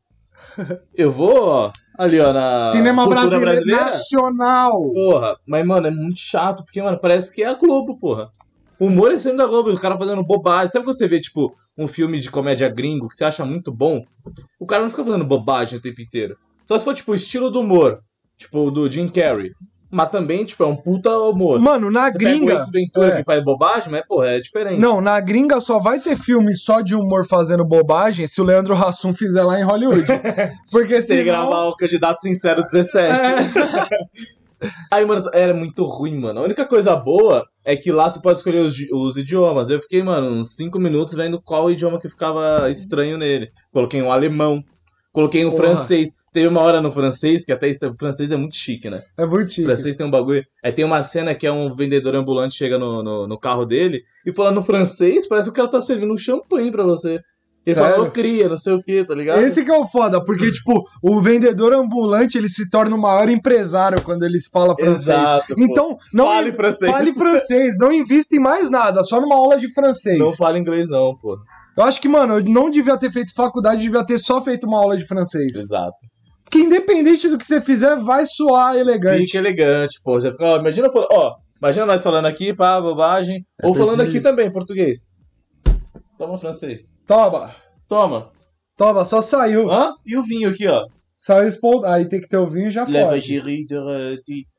Eu 0.93 1.11
vou, 1.11 1.49
ó, 1.49 1.71
ali, 1.97 2.19
ó, 2.19 2.31
na 2.31 2.71
Cinema 2.71 3.07
brasileiro 3.07 3.65
nacional. 3.65 4.91
Porra, 4.91 5.37
mas, 5.47 5.65
mano, 5.65 5.87
é 5.87 5.91
muito 5.91 6.19
chato, 6.19 6.63
porque, 6.63 6.81
mano, 6.81 6.99
parece 6.99 7.33
que 7.33 7.41
é 7.41 7.47
a 7.47 7.53
Globo, 7.53 7.97
porra. 7.97 8.29
O 8.79 8.87
humor 8.87 9.11
é 9.11 9.19
sempre 9.19 9.37
da 9.37 9.47
Globo, 9.47 9.71
o 9.71 9.79
cara 9.79 9.97
fazendo 9.97 10.23
bobagem. 10.23 10.71
Sabe 10.71 10.85
quando 10.85 10.97
você 10.97 11.07
vê, 11.07 11.19
tipo, 11.19 11.55
um 11.77 11.87
filme 11.87 12.19
de 12.19 12.29
comédia 12.29 12.69
gringo 12.69 13.07
que 13.07 13.17
você 13.17 13.25
acha 13.25 13.45
muito 13.45 13.71
bom? 13.71 14.03
O 14.59 14.65
cara 14.65 14.83
não 14.83 14.89
fica 14.89 15.03
fazendo 15.03 15.25
bobagem 15.25 15.79
o 15.79 15.81
tempo 15.81 16.01
inteiro. 16.01 16.37
Só 16.67 16.77
se 16.77 16.85
for, 16.85 16.93
tipo, 16.93 17.11
o 17.11 17.15
estilo 17.15 17.49
do 17.49 17.59
humor, 17.59 17.99
tipo, 18.37 18.71
do 18.71 18.89
Jim 18.89 19.07
Carrey. 19.07 19.51
Mas 19.93 20.09
também, 20.09 20.43
tipo, 20.43 20.63
é 20.63 20.65
um 20.65 20.75
puta 20.75 21.15
humor. 21.19 21.59
Mano, 21.59 21.91
na 21.91 22.11
Você 22.11 22.17
pega 22.17 22.29
o 22.31 22.33
gringa. 22.33 22.65
Ventura 22.71 23.07
é. 23.09 23.17
que 23.17 23.23
faz 23.23 23.43
bobagem, 23.43 23.91
mas, 23.91 24.03
porra, 24.07 24.29
é 24.29 24.39
diferente. 24.39 24.79
Não, 24.79 24.99
na 24.99 25.19
gringa 25.19 25.61
só 25.61 25.77
vai 25.77 25.99
ter 25.99 26.17
filme 26.17 26.55
só 26.55 26.81
de 26.81 26.95
humor 26.95 27.27
fazendo 27.27 27.63
bobagem 27.63 28.27
se 28.27 28.41
o 28.41 28.43
Leandro 28.43 28.73
Hassum 28.73 29.13
fizer 29.13 29.43
lá 29.43 29.59
em 29.59 29.63
Hollywood. 29.63 30.07
Porque 30.71 30.99
Se 30.99 31.13
ele 31.13 31.23
senão... 31.23 31.25
gravar 31.25 31.65
o 31.65 31.75
Candidato 31.75 32.21
Sincero 32.21 32.63
17. 32.63 32.97
É. 32.99 33.87
Aí, 34.91 35.05
mano, 35.05 35.29
era 35.31 35.53
muito 35.53 35.85
ruim, 35.85 36.19
mano. 36.19 36.39
A 36.39 36.43
única 36.43 36.65
coisa 36.65 36.95
boa 36.95 37.45
é 37.63 37.75
que 37.75 37.91
lá 37.91 38.09
você 38.09 38.19
pode 38.19 38.39
escolher 38.39 38.61
os, 38.61 38.75
os 38.91 39.15
idiomas. 39.15 39.69
Eu 39.69 39.79
fiquei, 39.79 40.01
mano, 40.01 40.39
uns 40.39 40.55
5 40.55 40.79
minutos 40.79 41.13
vendo 41.13 41.39
qual 41.39 41.69
idioma 41.69 41.99
que 41.99 42.09
ficava 42.09 42.67
estranho 42.69 43.17
nele. 43.17 43.49
Coloquei 43.71 44.01
um 44.01 44.11
alemão, 44.11 44.63
coloquei 45.11 45.45
um 45.45 45.51
Porra. 45.51 45.63
francês. 45.63 46.15
Teve 46.33 46.47
uma 46.47 46.61
hora 46.61 46.81
no 46.81 46.91
francês, 46.91 47.45
que 47.45 47.51
até 47.51 47.67
isso, 47.69 47.87
o 47.87 47.93
francês 47.93 48.31
é 48.31 48.35
muito 48.35 48.55
chique, 48.55 48.89
né? 48.89 49.03
É 49.17 49.25
muito 49.25 49.49
O 49.49 49.51
chique. 49.51 49.65
francês 49.65 49.95
tem 49.95 50.05
um 50.05 50.11
bagulho. 50.11 50.43
Aí 50.63 50.71
tem 50.71 50.83
uma 50.83 51.03
cena 51.03 51.35
que 51.35 51.45
é 51.45 51.51
um 51.51 51.75
vendedor 51.75 52.15
ambulante 52.15 52.55
chega 52.55 52.77
no, 52.79 53.03
no, 53.03 53.27
no 53.27 53.39
carro 53.39 53.65
dele 53.65 54.01
e 54.25 54.33
fala 54.33 54.51
no 54.51 54.63
francês, 54.63 55.27
parece 55.27 55.47
que 55.47 55.51
o 55.51 55.55
cara 55.55 55.67
tá 55.69 55.81
servindo 55.81 56.11
um 56.11 56.17
champanhe 56.17 56.71
pra 56.71 56.83
você. 56.83 57.19
Ele 57.65 57.75
Sério? 57.77 57.93
falou 57.95 58.11
cria, 58.11 58.49
não 58.49 58.57
sei 58.57 58.73
o 58.73 58.81
que, 58.81 59.05
tá 59.05 59.15
ligado? 59.15 59.39
Esse 59.39 59.63
que 59.63 59.71
é 59.71 59.77
o 59.77 59.87
foda, 59.87 60.19
porque, 60.25 60.51
tipo, 60.51 60.83
o 61.01 61.21
vendedor 61.21 61.71
ambulante, 61.71 62.37
ele 62.37 62.49
se 62.49 62.69
torna 62.69 62.93
o 62.93 62.99
maior 63.01 63.29
empresário 63.29 64.01
quando 64.01 64.23
ele 64.23 64.39
fala 64.51 64.75
francês. 64.75 65.07
Exato. 65.07 65.55
Então, 65.57 65.97
não 66.13 66.25
Fale 66.25 66.51
francês. 66.51 66.91
fale 66.91 67.13
francês, 67.13 67.77
não 67.77 67.93
invista 67.93 68.35
em 68.35 68.39
mais 68.39 68.69
nada, 68.69 69.01
só 69.03 69.21
numa 69.21 69.35
aula 69.35 69.57
de 69.57 69.71
francês. 69.73 70.19
Não 70.19 70.33
fala 70.33 70.59
inglês 70.59 70.89
não, 70.89 71.15
pô. 71.15 71.37
Eu 71.77 71.83
acho 71.85 72.01
que, 72.01 72.09
mano, 72.09 72.39
eu 72.39 72.43
não 72.43 72.69
devia 72.69 72.97
ter 72.97 73.11
feito 73.13 73.33
faculdade, 73.33 73.81
devia 73.81 74.05
ter 74.05 74.19
só 74.19 74.43
feito 74.43 74.67
uma 74.67 74.79
aula 74.79 74.97
de 74.97 75.05
francês. 75.07 75.55
Exato. 75.55 75.95
Porque 76.43 76.59
independente 76.59 77.27
do 77.27 77.37
que 77.37 77.45
você 77.45 77.59
fizer, 77.61 77.95
vai 77.97 78.25
soar 78.25 78.75
elegante. 78.75 79.25
Fica 79.25 79.37
elegante, 79.39 79.99
pô. 80.03 80.19
Você 80.19 80.31
fica, 80.31 80.43
ó, 80.45 80.57
imagina, 80.59 80.89
ó, 80.93 81.35
imagina 81.59 81.85
nós 81.85 82.03
falando 82.03 82.25
aqui, 82.25 82.53
pá, 82.53 82.79
bobagem. 82.79 83.45
É 83.61 83.65
ou 83.67 83.73
falando 83.73 83.97
perdi. 83.97 84.17
aqui 84.17 84.21
também, 84.23 84.51
português. 84.51 84.99
Toma 86.17 86.37
francês. 86.37 86.83
Toma, 87.07 87.51
Toma. 87.89 88.31
toma, 88.77 89.03
só 89.03 89.21
saiu. 89.21 89.71
Hã? 89.71 89.93
E 90.05 90.15
o 90.17 90.23
vinho 90.23 90.49
aqui, 90.49 90.67
ó. 90.67 90.85
Saiu 91.17 91.47
espontâneo. 91.47 91.95
Aí 91.95 92.07
tem 92.07 92.21
que 92.21 92.27
ter 92.27 92.37
o 92.37 92.47
vinho 92.47 92.67
e 92.67 92.71
já 92.71 92.85
Leva 92.85 93.11
foi. 93.11 93.21
giri 93.21 93.65
de... 93.65 93.75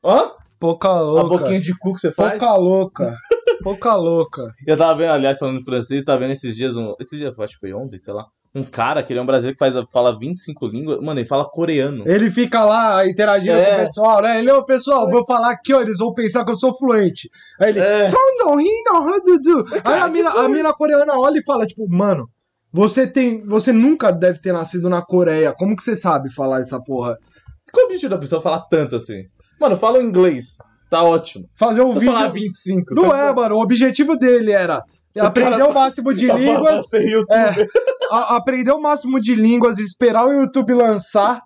Hã? 0.03 0.31
Pouca 0.59 0.89
A 0.89 0.99
louca. 1.01 1.37
boquinha 1.37 1.61
de 1.61 1.77
cu 1.77 1.93
que 1.93 2.01
você 2.01 2.11
faz? 2.11 2.39
Pouca 2.39 2.55
louca. 2.55 3.15
Pouca 3.63 3.95
louca. 3.95 4.51
Eu 4.67 4.77
tava 4.77 4.95
vendo, 4.97 5.11
aliás, 5.11 5.37
falando 5.39 5.59
em 5.59 5.63
francês, 5.63 6.03
tava 6.03 6.19
vendo 6.19 6.31
esses 6.31 6.55
dias, 6.55 6.75
um, 6.77 6.93
esses 6.99 7.17
dias, 7.19 7.37
acho 7.39 7.53
que 7.53 7.59
foi 7.59 7.73
ontem, 7.73 7.97
sei 7.97 8.13
lá, 8.13 8.25
um 8.55 8.63
cara, 8.63 9.03
que 9.03 9.11
ele 9.11 9.19
é 9.19 9.21
um 9.21 9.25
brasileiro 9.25 9.57
que 9.57 9.65
faz, 9.65 9.85
fala 9.91 10.17
25 10.17 10.67
línguas, 10.67 11.01
mano, 11.01 11.19
ele 11.19 11.27
fala 11.27 11.43
coreano. 11.43 12.03
Ele 12.07 12.31
fica 12.31 12.63
lá 12.63 13.05
interagindo 13.05 13.57
É. 13.57 13.65
com 13.65 13.75
o 13.75 13.85
pessoal, 13.85 14.21
né? 14.21 14.39
Ele, 14.39 14.49
ô 14.51 14.63
pessoal, 14.65 15.09
vou 15.09 15.25
falar 15.25 15.51
aqui, 15.51 15.73
ó, 15.73 15.81
eles 15.81 15.97
vão 15.99 16.13
pensar 16.13 16.45
que 16.45 16.51
eu 16.51 16.55
sou 16.55 16.73
fluente. 16.77 17.29
Aí 17.59 17.69
ele, 17.69 17.79
É. 17.79 18.07
Aí 19.83 19.99
a 19.99 20.07
mina, 20.07 20.29
a 20.31 20.47
mina 20.47 20.73
coreana 20.73 21.13
olha 21.19 21.37
e 21.39 21.43
fala, 21.43 21.65
tipo, 21.67 21.85
mano, 21.89 22.27
você 22.71 23.05
tem. 23.07 23.45
Você 23.45 23.71
nunca 23.71 24.11
deve 24.11 24.39
ter 24.39 24.51
nascido 24.51 24.89
na 24.89 25.01
Coreia. 25.01 25.53
Como 25.57 25.75
que 25.75 25.83
você 25.83 25.95
sabe 25.95 26.33
falar 26.33 26.59
essa 26.61 26.81
porra? 26.81 27.17
Qual 27.71 27.81
é 27.81 27.83
o 27.83 27.87
objetivo 27.87 28.09
da 28.11 28.17
pessoa 28.17 28.41
falar 28.41 28.61
tanto 28.69 28.95
assim? 28.95 29.23
Mano, 29.59 29.77
fala 29.77 30.01
inglês, 30.01 30.57
tá 30.89 31.01
ótimo. 31.03 31.45
Fazer 31.57 31.81
um 31.81 31.93
vídeo. 31.93 32.11
falar 32.13 32.27
25. 32.29 32.93
Não 32.93 33.15
é, 33.15 33.33
mano. 33.33 33.55
O 33.55 33.61
objetivo 33.61 34.17
dele 34.17 34.51
era 34.51 34.81
aprender 35.19 35.63
o 35.63 35.73
máximo 35.73 36.13
de 36.13 36.27
Tá 36.27 36.33
línguas. 36.37 36.93
É, 36.93 37.67
a- 38.11 38.35
aprender 38.37 38.71
o 38.71 38.81
máximo 38.81 39.19
de 39.21 39.35
línguas, 39.35 39.79
esperar 39.79 40.25
o 40.27 40.33
YouTube 40.33 40.73
lançar. 40.73 41.41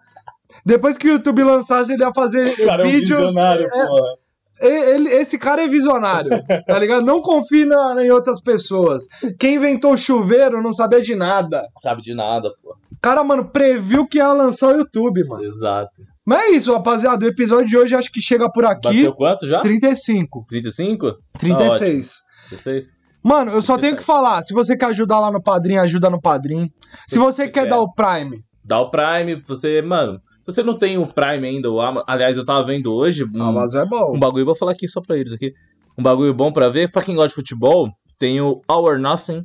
Depois 0.66 0.98
que 0.98 1.08
o 1.08 1.12
YouTube 1.14 1.44
lançasse, 1.44 1.94
ele 1.94 2.04
ia 2.04 2.14
fazer 2.14 2.56
cara 2.66 2.88
é 2.88 2.92
vídeos. 2.92 3.20
visionário, 3.20 3.68
é. 3.74 4.30
E- 4.62 4.92
ele- 4.96 5.10
esse 5.10 5.38
cara 5.38 5.64
é 5.64 5.68
visionário, 5.70 6.32
tá 6.68 6.78
ligado? 6.78 7.06
Não 7.06 7.22
confie 7.22 7.64
na- 7.66 8.04
em 8.04 8.12
outras 8.12 8.42
pessoas. 8.42 9.04
Quem 9.40 9.56
inventou 9.56 9.94
o 9.94 9.98
chuveiro 9.98 10.62
não 10.62 10.74
sabia 10.74 11.02
de 11.02 11.16
nada. 11.16 11.64
Sabe 11.82 12.02
de 12.02 12.14
nada, 12.14 12.50
pô. 12.62 12.76
Cara, 13.02 13.24
mano, 13.24 13.46
previu 13.50 14.06
que 14.06 14.18
ia 14.18 14.34
lançar 14.34 14.68
o 14.76 14.78
YouTube, 14.78 15.24
mano. 15.26 15.44
Exato. 15.46 16.02
Mas 16.26 16.44
é 16.44 16.50
isso, 16.50 16.74
rapaziada. 16.74 17.26
O 17.26 17.30
episódio 17.30 17.66
de 17.68 17.78
hoje 17.78 17.96
acho 17.96 18.12
que 18.12 18.22
chega 18.22 18.52
por 18.52 18.66
aqui. 18.66 18.82
Bateu 18.98 19.14
quanto 19.14 19.48
já? 19.48 19.62
35. 19.62 20.46
35? 20.50 21.14
36. 21.40 22.14
16? 22.52 22.99
Mano, 23.24 23.52
eu 23.52 23.62
só 23.62 23.78
tenho 23.78 23.98
que 23.98 24.04
falar. 24.04 24.42
Se 24.44 24.54
você 24.54 24.78
quer 24.78 24.88
ajudar 24.88 25.20
lá 25.20 25.32
no 25.32 25.42
Padrim, 25.42 25.78
ajuda 25.78 26.10
no 26.10 26.22
Padrim. 26.22 26.70
Se 27.08 27.20
você 27.20 27.46
que 27.46 27.54
quer 27.54 27.68
dar 27.68 27.80
o 27.80 27.94
Prime, 27.94 28.38
Dá 28.64 28.80
o 28.80 28.92
Prime, 28.92 29.42
você, 29.48 29.82
mano, 29.82 30.20
se 30.44 30.54
você 30.54 30.62
não 30.62 30.78
tem 30.78 30.98
o 30.98 31.08
Prime 31.08 31.48
ainda, 31.48 31.72
o 31.72 31.82
Ama... 31.82 32.04
aliás, 32.08 32.38
eu 32.38 32.46
tava 32.46 32.64
vendo 32.66 32.94
hoje 32.94 33.24
um, 33.26 33.42
Amazon 33.42 33.82
é 33.82 33.86
bom. 33.88 34.16
um 34.16 34.20
bagulho, 34.20 34.46
vou 34.46 34.56
falar 34.56 34.74
aqui 34.74 34.88
só 34.88 35.02
pra 35.02 35.18
eles 35.18 35.34
aqui. 35.34 35.52
Um 35.98 36.04
bagulho 36.04 36.34
bom 36.36 36.52
pra 36.52 36.70
ver, 36.70 36.92
pra 36.92 37.02
quem 37.02 37.16
gosta 37.16 37.30
de 37.30 37.36
futebol, 37.36 37.90
tem 38.20 38.40
o 38.40 38.62
All 38.68 38.84
or 38.84 39.00
Nothing, 39.00 39.44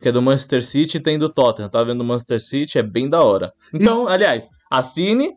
que 0.00 0.08
é 0.08 0.12
do 0.12 0.20
Manchester 0.20 0.62
City, 0.62 0.98
e 0.98 1.00
tem 1.00 1.18
do 1.18 1.32
Tottenham. 1.32 1.70
Tava 1.70 1.86
vendo 1.86 2.02
o 2.02 2.04
Manchester 2.04 2.40
City, 2.40 2.78
é 2.78 2.82
bem 2.82 3.08
da 3.08 3.22
hora. 3.22 3.50
Então, 3.72 4.06
aliás, 4.06 4.46
assine, 4.70 5.30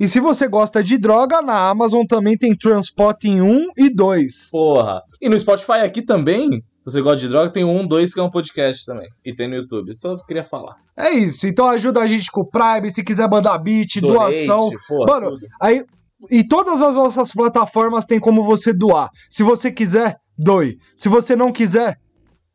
E 0.00 0.08
se 0.08 0.18
você 0.18 0.48
gosta 0.48 0.82
de 0.82 0.96
droga, 0.96 1.42
na 1.42 1.68
Amazon 1.68 2.02
também 2.08 2.36
tem 2.36 2.56
Transporting 2.56 3.40
1 3.42 3.66
e 3.76 3.94
2. 3.94 4.50
porra. 4.50 5.02
E 5.20 5.28
no 5.28 5.38
Spotify 5.38 5.80
aqui 5.84 6.00
também, 6.02 6.48
você 6.86 7.02
gosta 7.02 7.18
de 7.18 7.28
droga, 7.28 7.50
tem 7.50 7.64
um, 7.64 7.84
dois, 7.84 8.14
que 8.14 8.20
é 8.20 8.22
um 8.22 8.30
podcast 8.30 8.86
também. 8.86 9.08
E 9.24 9.34
tem 9.34 9.48
no 9.48 9.56
YouTube. 9.56 9.96
Só 9.96 10.16
queria 10.24 10.44
falar. 10.44 10.76
É 10.96 11.10
isso. 11.10 11.44
Então 11.46 11.66
ajuda 11.66 12.00
a 12.00 12.06
gente 12.06 12.30
com 12.30 12.42
o 12.42 12.48
Prime, 12.48 12.90
se 12.92 13.02
quiser 13.02 13.28
mandar 13.28 13.58
beat, 13.58 14.00
Donate, 14.00 14.46
doação. 14.46 14.70
porra, 14.86 15.12
Mano, 15.12 15.30
tudo. 15.32 15.46
Aí, 15.60 15.84
e 16.30 16.46
todas 16.46 16.80
as 16.80 16.94
nossas 16.94 17.32
plataformas 17.32 18.06
tem 18.06 18.20
como 18.20 18.44
você 18.44 18.72
doar. 18.72 19.10
Se 19.28 19.42
você 19.42 19.72
quiser, 19.72 20.16
doe. 20.38 20.78
Se 20.96 21.08
você 21.08 21.34
não 21.34 21.52
quiser, 21.52 21.98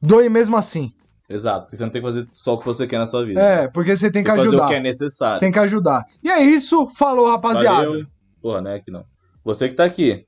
doe 0.02 0.30
mesmo 0.30 0.56
assim. 0.56 0.92
Exato, 1.30 1.62
porque 1.66 1.76
você 1.78 1.84
não 1.84 1.92
tem 1.92 2.02
que 2.02 2.08
fazer 2.08 2.28
só 2.32 2.54
o 2.54 2.60
que 2.60 2.66
você 2.66 2.88
quer 2.88 3.00
na 3.00 3.08
sua 3.08 3.26
vida. 3.26 3.40
É, 3.42 3.68
porque 3.68 3.96
você 3.96 4.10
tem 4.10 4.24
que 4.24 4.30
fazer 4.30 4.48
ajudar. 4.48 4.66
o 4.66 4.68
que 4.68 4.74
é 4.74 4.78
Você 4.78 4.84
necessário. 4.84 5.40
tem 5.40 5.52
que 5.52 5.60
ajudar. 5.60 6.06
E 6.24 6.30
é 6.30 6.42
isso. 6.42 6.88
Falou, 6.98 7.30
rapaziada. 7.30 7.86
Valeu. 7.86 8.06
Porra, 8.42 8.62
né? 8.62 8.80
Que 8.80 8.92
não. 8.92 9.04
Você 9.44 9.68
que 9.70 9.76
tá 9.76 9.84
aqui. 9.86 10.26